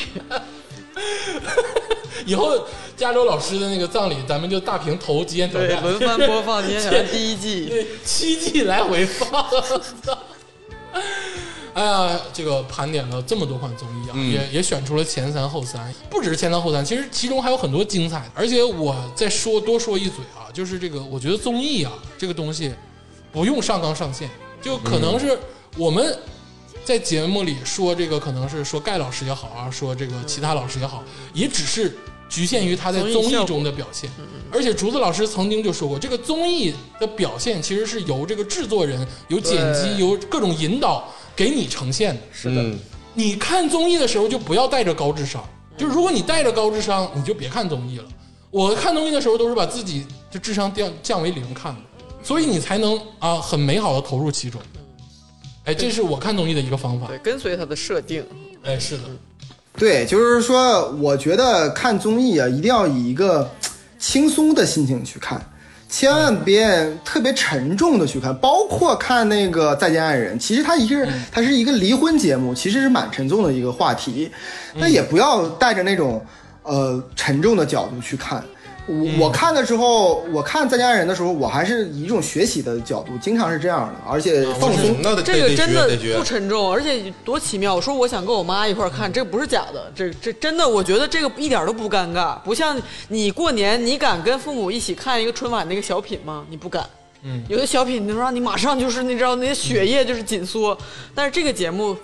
[2.26, 7.66] 以后加州老师的那个葬礼，咱们就大屏投《极限挑，战》，轮番播放《极限挑战》第一季。
[7.66, 9.46] 对，七季来回放。
[11.74, 18.30] 哎呀，这个盘点了这么多款综艺啊，嗯也也选出了前三后三，不只是前三后三，其实其中还有很多精彩的。
[18.34, 22.74] 而且我再说多说一嘴啊，就是这个，我觉得综艺啊这个东西
[23.38, 24.28] 不用上纲上线，
[24.60, 25.38] 就可能是
[25.76, 26.18] 我们
[26.84, 31.96] 在节目里说这个，可能是说盖老师也好啊，说这个其他老师也好，也只是
[32.28, 34.10] 局限于他在综艺中的表现。
[34.50, 40.00] 而且竹子老师曾经就说过，这个综艺的表现其实是由这个制作人、由剪辑、对。
[40.00, 42.20] 由各种引导给你呈现的。
[42.32, 42.76] 是的，
[43.14, 48.04] 你看综艺的时候就不要带着高智商，就如果你带着高智商，你就别看综艺了。
[48.50, 51.80] 我看综艺的时候都是把自己就智商降降为零看的，
[52.22, 54.60] 所以你才能啊很美好的投入其中。
[55.64, 57.06] 哎，这是我看综艺的一个方法。
[57.08, 58.24] 对，跟随它的设定。
[58.64, 59.02] 哎，是的，
[59.76, 63.50] 对，就是说，我觉得看综艺啊，一定要以一个
[63.98, 65.40] 轻松的心情去看，
[65.88, 68.36] 千万别特别沉重的去看。
[68.38, 74.30] 包括看那个《再见爱人》，其实它一个它是一个离婚节目，其实是蛮沉重的一个话题，
[74.74, 76.24] 那也不要带着那种
[76.62, 78.42] 呃沉重的角度去看。
[78.88, 84.96] 我我看的时候，我看《再见爱人》的时候，我还是以一种学习的角度，经常是这样的，而且放松。
[85.22, 87.74] 这个真的不沉重，而且多奇妙。
[87.74, 96.46] 我说我想跟我妈一块儿看，这不是假的，这这真的，我觉得这个一点都不尴尬，不像你过年，你敢跟父母一起看一个春晚那个小品吗？
[96.48, 96.84] 你不敢。
[97.24, 100.78] 嗯，有的小品能让你马上就是你知道那些血液就是紧缩，
[101.14, 101.96] 但是这个节目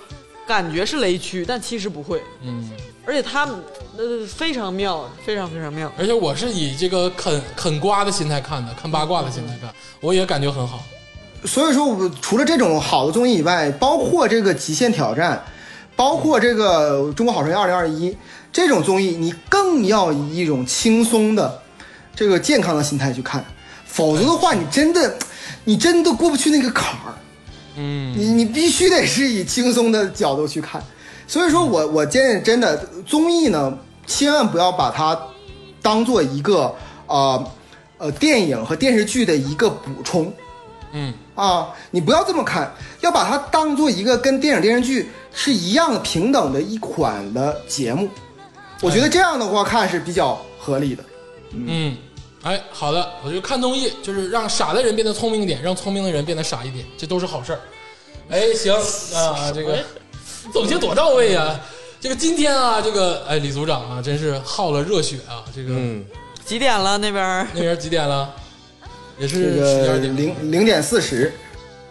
[0.46, 2.68] 感觉是雷区，但其实不会，嗯，
[3.06, 3.54] 而且他们
[3.96, 5.92] 呃非常妙，非常非常妙。
[5.98, 10.82] 而且我是以这个啃啃瓜的心态看的，看八卦的心态看，我也感觉很好。
[11.44, 15.36] 所以说，我除了这种好的综艺以外，包括这个《极限挑战》，
[15.94, 18.10] 包括这个《中国好声音二零二一》
[18.50, 21.60] 这种综艺，你更要以一种轻松的、
[22.16, 23.44] 这个健康的心态去看，
[23.84, 25.14] 否则的话，你真的，
[25.64, 27.14] 你真的过不去那个坎儿。
[27.76, 30.82] 嗯，你你必须得是以轻松的角度去看。
[31.26, 35.18] 所以说我我建议真的综艺呢，千万不要把它
[35.82, 36.74] 当做一个
[37.06, 37.52] 呃
[37.98, 40.32] 呃电影和电视剧的一个补充。
[40.92, 48.08] 嗯啊，你不要这么看，要把它当做一个跟电影电视剧是一样平等的一款的节目。
[48.80, 51.04] 我觉得这样的话看是比较合理的。
[51.50, 51.96] 嗯，
[52.42, 57.60] 哎，好的，我觉得看综艺就是让傻的人变得聪明一点，让聪明的人变得傻一点，这都是好事儿。
[58.30, 58.72] 哎，行
[59.16, 59.84] 啊，这个
[60.52, 61.58] 总结多到位呀、
[62.00, 65.42] 这个今天啊，这个哎，李组长啊，真是耗了热血啊！
[65.54, 66.04] 这个、嗯，
[66.44, 67.46] 几点了那边？
[67.54, 68.30] 那边几点了？
[69.18, 69.98] 也是。
[69.98, 71.32] 零零点四十，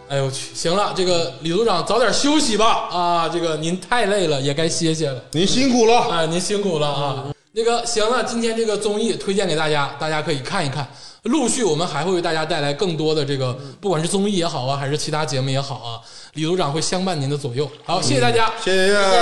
[0.08, 3.28] 哎呦我去，行了，这个李组长早点休息吧啊！
[3.28, 5.20] 这个您太累了，也该歇歇了。
[5.32, 6.08] 您辛苦了。
[6.10, 7.33] 哎，您辛苦了啊！
[7.56, 10.84] 那个行了，今天这个综艺推荐给大家，大家可以看一看。
[11.22, 16.00] 陆续我们还会为大家带来更多的这个，不管是综艺也好啊，还是其他节目也好啊，
[16.34, 17.70] 李组长会相伴您的左右。
[17.84, 18.50] 好，谢谢大家。
[18.60, 18.94] 谢谢。
[18.94, 19.12] 好，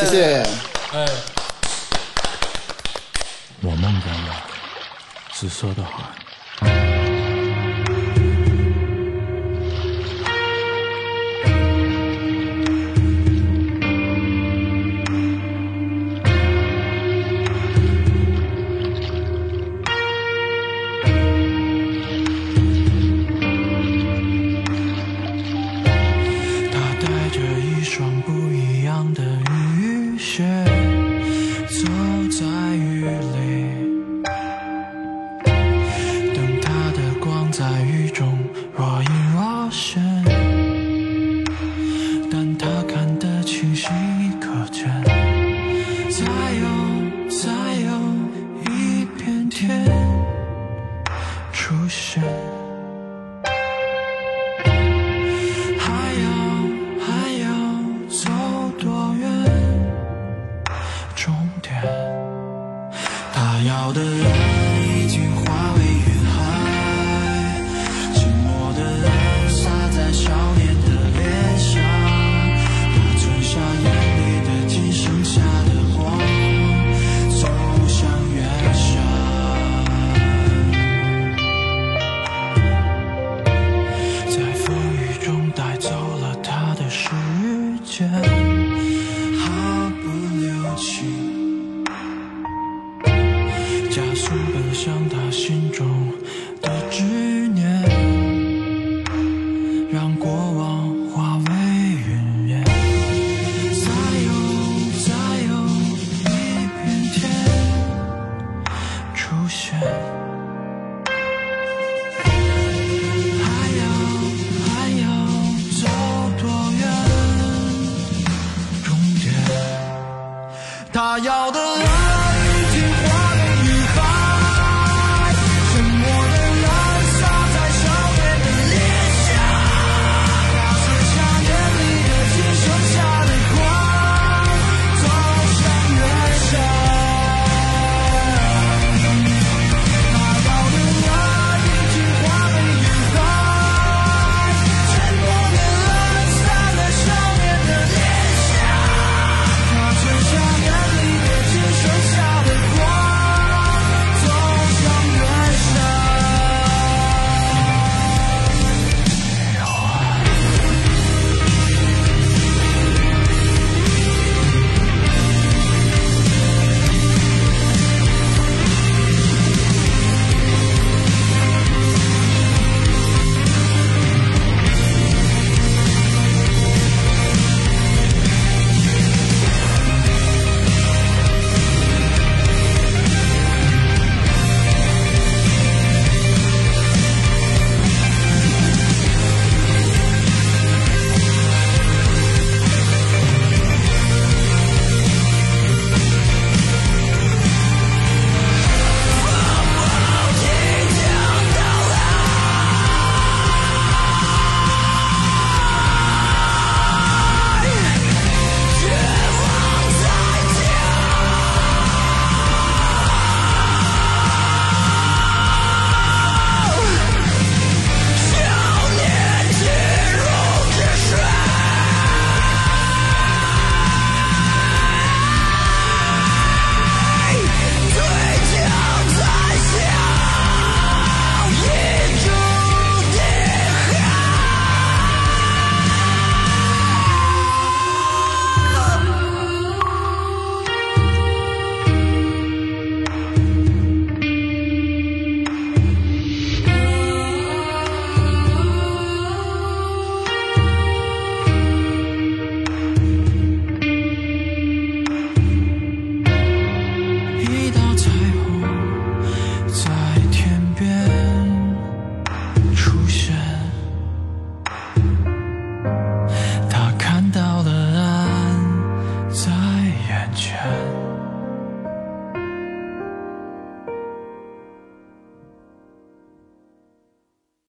[0.00, 0.42] 谢谢。
[0.92, 1.06] 哎。
[3.62, 4.34] 我梦见了
[5.34, 6.25] 紫色的海。